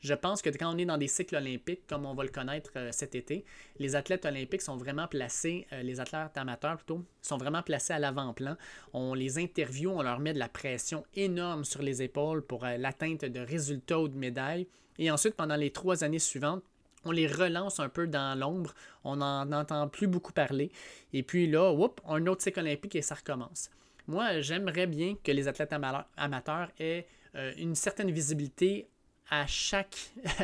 Je 0.00 0.14
pense 0.14 0.42
que 0.42 0.50
quand 0.50 0.72
on 0.72 0.78
est 0.78 0.84
dans 0.84 0.96
des 0.96 1.08
cycles 1.08 1.34
olympiques, 1.34 1.84
comme 1.88 2.06
on 2.06 2.14
va 2.14 2.22
le 2.22 2.28
connaître 2.28 2.70
euh, 2.76 2.90
cet 2.92 3.16
été, 3.16 3.44
les 3.80 3.96
athlètes 3.96 4.24
olympiques 4.26 4.62
sont 4.62 4.76
vraiment 4.76 5.08
placés, 5.08 5.66
euh, 5.72 5.82
les 5.82 5.98
athlètes 5.98 6.36
amateurs 6.36 6.76
plutôt, 6.76 7.04
sont 7.20 7.36
vraiment 7.36 7.62
placés 7.62 7.94
à 7.94 7.98
l'avant-plan. 7.98 8.56
On 8.92 9.12
les 9.14 9.40
interviewe, 9.40 9.90
on 9.90 10.02
leur 10.02 10.20
met 10.20 10.34
de 10.34 10.38
la 10.38 10.48
pression 10.48 11.04
énorme 11.16 11.64
sur 11.64 11.82
les 11.82 12.00
épaules 12.00 12.42
pour 12.42 12.64
euh, 12.64 12.76
l'atteinte 12.76 13.24
de 13.24 13.40
résultats 13.40 13.98
ou 13.98 14.06
de 14.06 14.16
médailles. 14.16 14.68
Et 15.00 15.10
ensuite, 15.10 15.34
pendant 15.34 15.56
les 15.56 15.72
trois 15.72 16.04
années 16.04 16.20
suivantes, 16.20 16.62
on 17.08 17.10
les 17.10 17.26
relance 17.26 17.80
un 17.80 17.88
peu 17.88 18.06
dans 18.06 18.38
l'ombre, 18.38 18.74
on 19.02 19.16
n'en 19.16 19.50
entend 19.52 19.88
plus 19.88 20.06
beaucoup 20.06 20.32
parler. 20.32 20.70
Et 21.12 21.22
puis 21.22 21.46
là, 21.46 21.72
whoop, 21.72 22.00
un 22.06 22.26
autre 22.26 22.42
cycle 22.42 22.60
olympique 22.60 22.94
et 22.96 23.02
ça 23.02 23.14
recommence. 23.14 23.70
Moi, 24.06 24.40
j'aimerais 24.40 24.86
bien 24.86 25.16
que 25.22 25.32
les 25.32 25.48
athlètes 25.48 25.72
amateurs 26.16 26.68
aient 26.78 27.06
euh, 27.34 27.52
une 27.56 27.74
certaine 27.74 28.10
visibilité 28.10 28.88
à 29.30 29.46
chaque, 29.46 29.96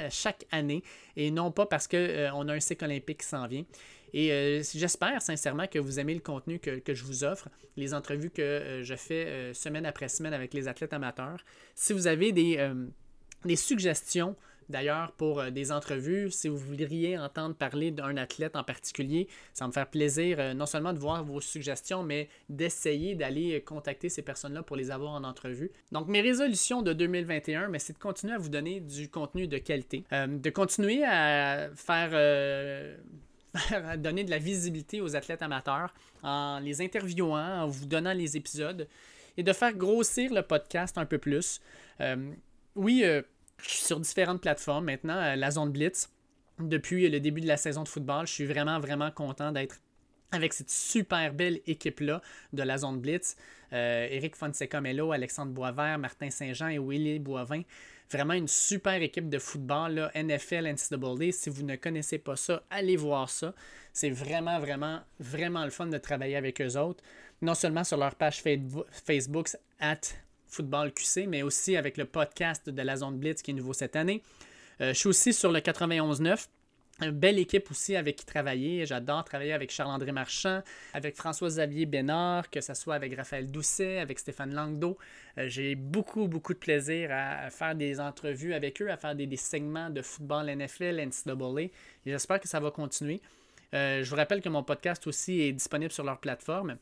année 0.50 0.82
et 1.16 1.30
non 1.30 1.50
pas 1.50 1.66
parce 1.66 1.86
qu'on 1.86 1.96
euh, 1.96 2.30
a 2.30 2.52
un 2.52 2.60
cycle 2.60 2.84
olympique 2.84 3.20
qui 3.20 3.26
s'en 3.26 3.46
vient. 3.46 3.64
Et 4.14 4.32
euh, 4.32 4.62
j'espère 4.74 5.20
sincèrement 5.20 5.66
que 5.66 5.78
vous 5.78 5.98
aimez 5.98 6.14
le 6.14 6.20
contenu 6.20 6.58
que, 6.60 6.94
je 6.94 7.04
vous 7.04 7.24
offre, 7.24 7.48
les 7.76 7.92
entrevues 7.92 8.30
que 8.30 8.80
je 8.82 8.94
fais 8.94 9.52
semaine 9.52 9.84
après 9.86 10.08
semaine 10.08 10.34
avec 10.34 10.54
les 10.54 10.68
athlètes 10.68 10.92
amateurs. 10.92 11.44
Si 11.74 11.92
vous 11.92 12.06
avez 12.06 12.32
des 12.32 13.56
suggestions 13.56 14.36
D'ailleurs, 14.68 15.12
pour 15.12 15.40
euh, 15.40 15.50
des 15.50 15.72
entrevues, 15.72 16.30
si 16.30 16.48
vous 16.48 16.56
voudriez 16.56 17.18
entendre 17.18 17.54
parler 17.54 17.90
d'un 17.90 18.16
athlète 18.16 18.56
en 18.56 18.64
particulier, 18.64 19.28
ça 19.52 19.66
me 19.66 19.72
faire 19.72 19.88
plaisir 19.88 20.36
euh, 20.38 20.54
non 20.54 20.66
seulement 20.66 20.92
de 20.92 20.98
voir 20.98 21.24
vos 21.24 21.40
suggestions, 21.40 22.02
mais 22.02 22.28
d'essayer 22.48 23.14
d'aller 23.14 23.56
euh, 23.56 23.60
contacter 23.60 24.08
ces 24.08 24.22
personnes-là 24.22 24.62
pour 24.62 24.76
les 24.76 24.90
avoir 24.90 25.12
en 25.12 25.24
entrevue. 25.24 25.70
Donc, 25.92 26.08
mes 26.08 26.20
résolutions 26.20 26.82
de 26.82 26.92
2021, 26.92 27.68
mais 27.68 27.78
c'est 27.78 27.92
de 27.92 27.98
continuer 27.98 28.34
à 28.34 28.38
vous 28.38 28.48
donner 28.48 28.80
du 28.80 29.08
contenu 29.08 29.46
de 29.46 29.58
qualité, 29.58 30.04
de 30.12 30.50
continuer 30.50 31.04
à 31.04 31.68
faire 31.74 32.10
donner 33.98 34.24
de 34.24 34.30
la 34.30 34.38
visibilité 34.38 35.00
aux 35.00 35.16
athlètes 35.16 35.42
amateurs 35.42 35.94
en 36.22 36.58
les 36.60 36.80
interviewant, 36.80 37.62
en 37.62 37.66
vous 37.66 37.86
donnant 37.86 38.12
les 38.12 38.36
épisodes 38.36 38.88
et 39.36 39.42
de 39.42 39.52
faire 39.52 39.72
grossir 39.72 40.32
le 40.32 40.42
podcast 40.42 40.96
un 40.98 41.06
peu 41.06 41.18
plus. 41.18 41.60
oui, 42.74 43.04
sur 43.58 44.00
différentes 44.00 44.40
plateformes 44.40 44.84
maintenant. 44.84 45.16
Euh, 45.16 45.36
la 45.36 45.50
zone 45.50 45.72
Blitz, 45.72 46.08
depuis 46.58 47.08
le 47.08 47.20
début 47.20 47.40
de 47.40 47.46
la 47.46 47.56
saison 47.56 47.82
de 47.82 47.88
football, 47.88 48.26
je 48.26 48.32
suis 48.32 48.46
vraiment, 48.46 48.78
vraiment 48.78 49.10
content 49.10 49.52
d'être 49.52 49.80
avec 50.32 50.52
cette 50.52 50.70
super 50.70 51.32
belle 51.32 51.60
équipe-là 51.66 52.20
de 52.52 52.62
la 52.62 52.78
zone 52.78 53.00
Blitz. 53.00 53.36
Euh, 53.72 54.06
Eric 54.10 54.36
Fonseca 54.36 54.80
Melo, 54.80 55.12
Alexandre 55.12 55.52
Boisvert, 55.52 55.98
Martin 55.98 56.30
Saint-Jean 56.30 56.68
et 56.68 56.78
Willy 56.78 57.18
Boivin. 57.18 57.62
Vraiment 58.10 58.34
une 58.34 58.48
super 58.48 59.00
équipe 59.00 59.28
de 59.28 59.38
football, 59.38 59.94
là, 59.94 60.10
NFL, 60.14 60.66
NCAA. 60.66 61.32
Si 61.32 61.50
vous 61.50 61.62
ne 61.62 61.76
connaissez 61.76 62.18
pas 62.18 62.36
ça, 62.36 62.62
allez 62.70 62.96
voir 62.96 63.30
ça. 63.30 63.54
C'est 63.92 64.10
vraiment, 64.10 64.58
vraiment, 64.58 65.00
vraiment 65.18 65.64
le 65.64 65.70
fun 65.70 65.86
de 65.86 65.98
travailler 65.98 66.36
avec 66.36 66.60
eux 66.60 66.76
autres. 66.76 67.02
Non 67.40 67.54
seulement 67.54 67.84
sur 67.84 67.96
leur 67.96 68.14
page 68.14 68.42
Facebook, 68.90 69.48
at 69.80 70.00
Football 70.54 70.92
QC, 70.92 71.26
mais 71.26 71.42
aussi 71.42 71.76
avec 71.76 71.96
le 71.96 72.04
podcast 72.04 72.70
de 72.70 72.82
la 72.82 72.96
Zone 72.96 73.18
Blitz 73.18 73.42
qui 73.42 73.50
est 73.50 73.54
nouveau 73.54 73.72
cette 73.72 73.96
année. 73.96 74.22
Euh, 74.80 74.92
je 74.92 74.98
suis 74.98 75.08
aussi 75.08 75.32
sur 75.32 75.50
le 75.50 75.60
91.9. 75.60 76.46
Une 77.00 77.10
belle 77.10 77.40
équipe 77.40 77.68
aussi 77.72 77.96
avec 77.96 78.14
qui 78.14 78.24
travailler. 78.24 78.86
J'adore 78.86 79.24
travailler 79.24 79.52
avec 79.52 79.72
Charles-André 79.72 80.12
Marchand, 80.12 80.62
avec 80.92 81.16
François-Xavier 81.16 81.86
Bénard, 81.86 82.48
que 82.50 82.60
ce 82.60 82.72
soit 82.74 82.94
avec 82.94 83.16
Raphaël 83.16 83.50
Doucet, 83.50 83.98
avec 83.98 84.20
Stéphane 84.20 84.54
Langdo. 84.54 84.96
Euh, 85.38 85.48
j'ai 85.48 85.74
beaucoup, 85.74 86.28
beaucoup 86.28 86.54
de 86.54 86.58
plaisir 86.58 87.10
à, 87.10 87.50
faire 87.50 87.74
des 87.74 87.98
entrevues 87.98 88.54
avec 88.54 88.80
eux, 88.80 88.90
à 88.90 88.96
faire 88.96 89.16
des, 89.16 89.36
segments 89.36 89.90
de 89.90 90.02
football 90.02 90.46
NFL, 90.46 91.04
NCAA. 91.04 91.70
J'espère 92.06 92.38
que 92.38 92.46
ça 92.46 92.60
va 92.60 92.70
continuer. 92.70 93.20
Euh, 93.74 94.04
je 94.04 94.10
vous 94.10 94.16
rappelle 94.16 94.40
que 94.40 94.48
mon 94.48 94.62
podcast 94.62 95.04
aussi 95.08 95.40
est 95.40 95.52
disponible 95.52 95.90
sur 95.90 96.04
leur 96.04 96.20
plateforme. 96.20 96.76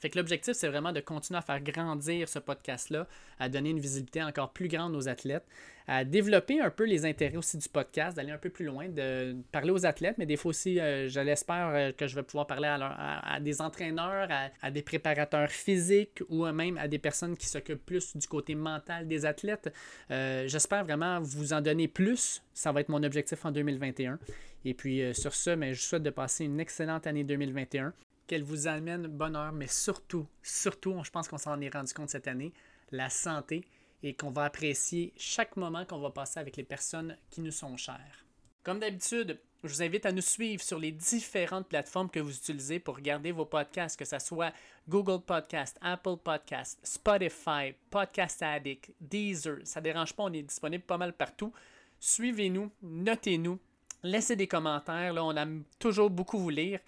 Fait 0.00 0.08
que 0.08 0.18
l'objectif, 0.18 0.54
c'est 0.54 0.68
vraiment 0.68 0.92
de 0.92 1.00
continuer 1.00 1.38
à 1.38 1.42
faire 1.42 1.60
grandir 1.60 2.28
ce 2.28 2.38
podcast-là, 2.38 3.06
à 3.38 3.48
donner 3.50 3.70
une 3.70 3.80
visibilité 3.80 4.22
encore 4.22 4.50
plus 4.50 4.68
grande 4.68 4.96
aux 4.96 5.08
athlètes, 5.08 5.44
à 5.86 6.04
développer 6.04 6.60
un 6.60 6.70
peu 6.70 6.84
les 6.84 7.04
intérêts 7.04 7.36
aussi 7.36 7.58
du 7.58 7.68
podcast, 7.68 8.16
d'aller 8.16 8.30
un 8.30 8.38
peu 8.38 8.48
plus 8.48 8.64
loin, 8.64 8.88
de 8.88 9.36
parler 9.52 9.70
aux 9.70 9.84
athlètes, 9.84 10.16
mais 10.16 10.24
des 10.24 10.36
fois 10.36 10.50
aussi, 10.50 10.80
euh, 10.80 11.08
je 11.08 11.20
l'espère 11.20 11.68
euh, 11.68 11.92
que 11.92 12.06
je 12.06 12.14
vais 12.14 12.22
pouvoir 12.22 12.46
parler 12.46 12.68
à, 12.68 13.38
des 13.40 13.60
entraîneurs, 13.60 14.28
à, 14.62 14.70
des 14.70 14.82
préparateurs 14.82 15.50
physiques 15.50 16.22
ou 16.30 16.46
même 16.46 16.78
à 16.78 16.88
des 16.88 16.98
personnes 16.98 17.36
qui 17.36 17.46
s'occupent 17.46 17.84
plus 17.84 18.16
du 18.16 18.26
côté 18.26 18.54
mental 18.54 19.06
des 19.06 19.26
athlètes. 19.26 19.72
Euh, 20.10 20.44
j'espère 20.46 20.84
vraiment 20.84 21.20
vous 21.20 21.52
en 21.52 21.60
donner 21.60 21.88
plus. 21.88 22.42
Ça 22.54 22.72
va 22.72 22.80
être 22.80 22.88
mon 22.88 23.02
objectif 23.02 23.44
en 23.44 23.50
2021. 23.50 24.18
Et 24.64 24.74
puis 24.74 25.02
sur 25.14 25.34
ce, 25.34 25.50
mais 25.50 25.74
je 25.74 25.80
souhaite 25.80 26.02
de 26.02 26.10
passer 26.10 26.44
une 26.44 26.60
excellente 26.60 27.06
année 27.06 27.24
2021 27.24 27.92
qu'elle 28.30 28.44
vous 28.44 28.68
amène 28.68 29.08
bonheur, 29.08 29.50
mais 29.50 29.66
surtout, 29.66 30.24
surtout, 30.40 30.94
je 31.02 31.10
pense 31.10 31.26
qu'on 31.26 31.36
s'en 31.36 31.60
est 31.60 31.74
rendu 31.74 31.92
compte 31.92 32.10
cette 32.10 32.28
année, 32.28 32.52
la 32.92 33.10
santé 33.10 33.64
et 34.04 34.14
qu'on 34.14 34.30
va 34.30 34.44
apprécier 34.44 35.12
chaque 35.16 35.56
moment 35.56 35.84
qu'on 35.84 35.98
va 35.98 36.10
passer 36.10 36.38
avec 36.38 36.56
les 36.56 36.62
personnes 36.62 37.16
qui 37.28 37.40
nous 37.40 37.50
sont 37.50 37.76
chères. 37.76 38.24
Comme 38.62 38.78
d'habitude, 38.78 39.40
je 39.64 39.68
vous 39.68 39.82
invite 39.82 40.06
à 40.06 40.12
nous 40.12 40.22
suivre 40.22 40.62
sur 40.62 40.78
les 40.78 40.92
différentes 40.92 41.66
plateformes 41.66 42.08
que 42.08 42.20
vous 42.20 42.32
utilisez 42.32 42.78
pour 42.78 42.94
regarder 42.94 43.32
vos 43.32 43.46
podcasts, 43.46 43.98
que 43.98 44.04
ce 44.04 44.20
soit 44.20 44.52
Google 44.88 45.24
Podcast, 45.24 45.76
Apple 45.80 46.18
Podcast, 46.22 46.78
Spotify, 46.84 47.74
Podcast 47.90 48.40
Addict, 48.44 48.92
Deezer. 49.00 49.56
Ça 49.64 49.80
ne 49.80 49.84
dérange 49.86 50.12
pas, 50.12 50.22
on 50.22 50.32
est 50.32 50.42
disponible 50.42 50.84
pas 50.84 50.98
mal 50.98 51.14
partout. 51.14 51.52
Suivez-nous, 51.98 52.70
notez-nous, 52.80 53.58
laissez 54.04 54.36
des 54.36 54.46
commentaires. 54.46 55.14
Là, 55.14 55.24
on 55.24 55.34
aime 55.34 55.64
toujours 55.80 56.10
beaucoup 56.10 56.38
vous 56.38 56.50
lire. 56.50 56.78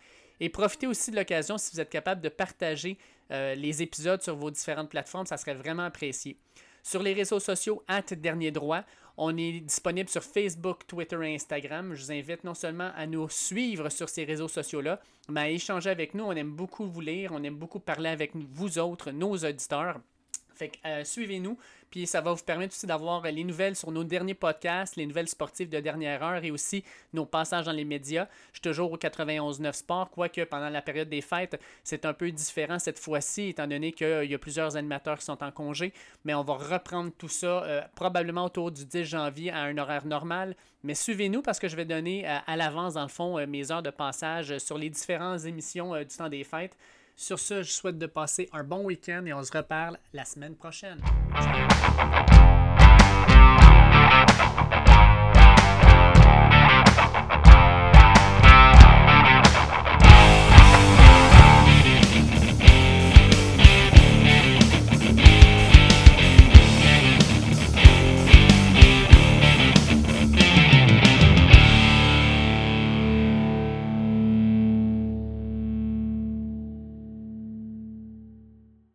Et 0.44 0.48
profitez 0.48 0.88
aussi 0.88 1.12
de 1.12 1.16
l'occasion 1.16 1.56
si 1.56 1.70
vous 1.72 1.80
êtes 1.80 1.88
capable 1.88 2.20
de 2.20 2.28
partager 2.28 2.98
euh, 3.30 3.54
les 3.54 3.80
épisodes 3.80 4.20
sur 4.20 4.34
vos 4.34 4.50
différentes 4.50 4.90
plateformes, 4.90 5.24
ça 5.24 5.36
serait 5.36 5.54
vraiment 5.54 5.84
apprécié. 5.84 6.36
Sur 6.82 7.00
les 7.00 7.12
réseaux 7.12 7.38
sociaux, 7.38 7.84
at 7.86 8.02
Dernier 8.16 8.50
Droit, 8.50 8.82
on 9.16 9.36
est 9.36 9.60
disponible 9.60 10.08
sur 10.08 10.24
Facebook, 10.24 10.84
Twitter 10.88 11.16
et 11.22 11.36
Instagram. 11.36 11.94
Je 11.94 12.02
vous 12.02 12.10
invite 12.10 12.42
non 12.42 12.54
seulement 12.54 12.90
à 12.96 13.06
nous 13.06 13.28
suivre 13.28 13.88
sur 13.88 14.08
ces 14.08 14.24
réseaux 14.24 14.48
sociaux-là, 14.48 15.00
mais 15.28 15.40
à 15.42 15.48
échanger 15.48 15.90
avec 15.90 16.12
nous. 16.12 16.24
On 16.24 16.32
aime 16.32 16.50
beaucoup 16.50 16.88
vous 16.88 17.00
lire, 17.00 17.30
on 17.32 17.44
aime 17.44 17.54
beaucoup 17.54 17.78
parler 17.78 18.08
avec 18.08 18.34
vous 18.34 18.80
autres, 18.80 19.12
nos 19.12 19.36
auditeurs. 19.36 20.00
Fait 20.54 20.68
que 20.68 20.76
euh, 20.86 21.04
suivez-nous, 21.04 21.56
puis 21.92 22.06
ça 22.06 22.22
va 22.22 22.32
vous 22.32 22.42
permettre 22.42 22.74
aussi 22.74 22.86
d'avoir 22.86 23.22
les 23.22 23.44
nouvelles 23.44 23.76
sur 23.76 23.92
nos 23.92 24.02
derniers 24.02 24.34
podcasts, 24.34 24.96
les 24.96 25.04
nouvelles 25.04 25.28
sportives 25.28 25.68
de 25.68 25.78
dernière 25.78 26.22
heure 26.22 26.42
et 26.42 26.50
aussi 26.50 26.82
nos 27.12 27.26
passages 27.26 27.66
dans 27.66 27.72
les 27.72 27.84
médias. 27.84 28.28
Je 28.52 28.58
suis 28.58 28.62
toujours 28.62 28.92
au 28.92 28.96
91.9 28.96 29.72
Sport, 29.74 30.10
quoique 30.10 30.42
pendant 30.44 30.70
la 30.70 30.80
période 30.80 31.10
des 31.10 31.20
fêtes, 31.20 31.60
c'est 31.84 32.06
un 32.06 32.14
peu 32.14 32.30
différent 32.30 32.78
cette 32.78 32.98
fois-ci, 32.98 33.48
étant 33.48 33.66
donné 33.66 33.92
qu'il 33.92 34.24
y 34.24 34.34
a 34.34 34.38
plusieurs 34.38 34.76
animateurs 34.76 35.18
qui 35.18 35.26
sont 35.26 35.44
en 35.44 35.52
congé. 35.52 35.92
Mais 36.24 36.32
on 36.32 36.42
va 36.42 36.54
reprendre 36.54 37.12
tout 37.18 37.28
ça 37.28 37.62
euh, 37.64 37.82
probablement 37.94 38.46
autour 38.46 38.70
du 38.70 38.86
10 38.86 39.04
janvier 39.04 39.50
à 39.50 39.58
un 39.58 39.76
horaire 39.76 40.06
normal. 40.06 40.56
Mais 40.84 40.94
suivez-nous 40.94 41.42
parce 41.42 41.58
que 41.58 41.68
je 41.68 41.76
vais 41.76 41.84
donner 41.84 42.26
euh, 42.26 42.38
à 42.46 42.56
l'avance, 42.56 42.94
dans 42.94 43.02
le 43.02 43.08
fond, 43.08 43.46
mes 43.46 43.70
heures 43.70 43.82
de 43.82 43.90
passage 43.90 44.56
sur 44.58 44.78
les 44.78 44.88
différentes 44.88 45.44
émissions 45.44 45.94
du 45.94 46.06
temps 46.06 46.30
des 46.30 46.42
fêtes. 46.42 46.76
Sur 47.16 47.38
ce, 47.38 47.62
je 47.62 47.70
souhaite 47.70 47.98
de 47.98 48.06
passer 48.06 48.48
un 48.52 48.64
bon 48.64 48.84
week-end 48.84 49.24
et 49.26 49.32
on 49.32 49.42
se 49.42 49.56
reparle 49.56 49.98
la 50.12 50.24
semaine 50.24 50.56
prochaine. 50.56 51.00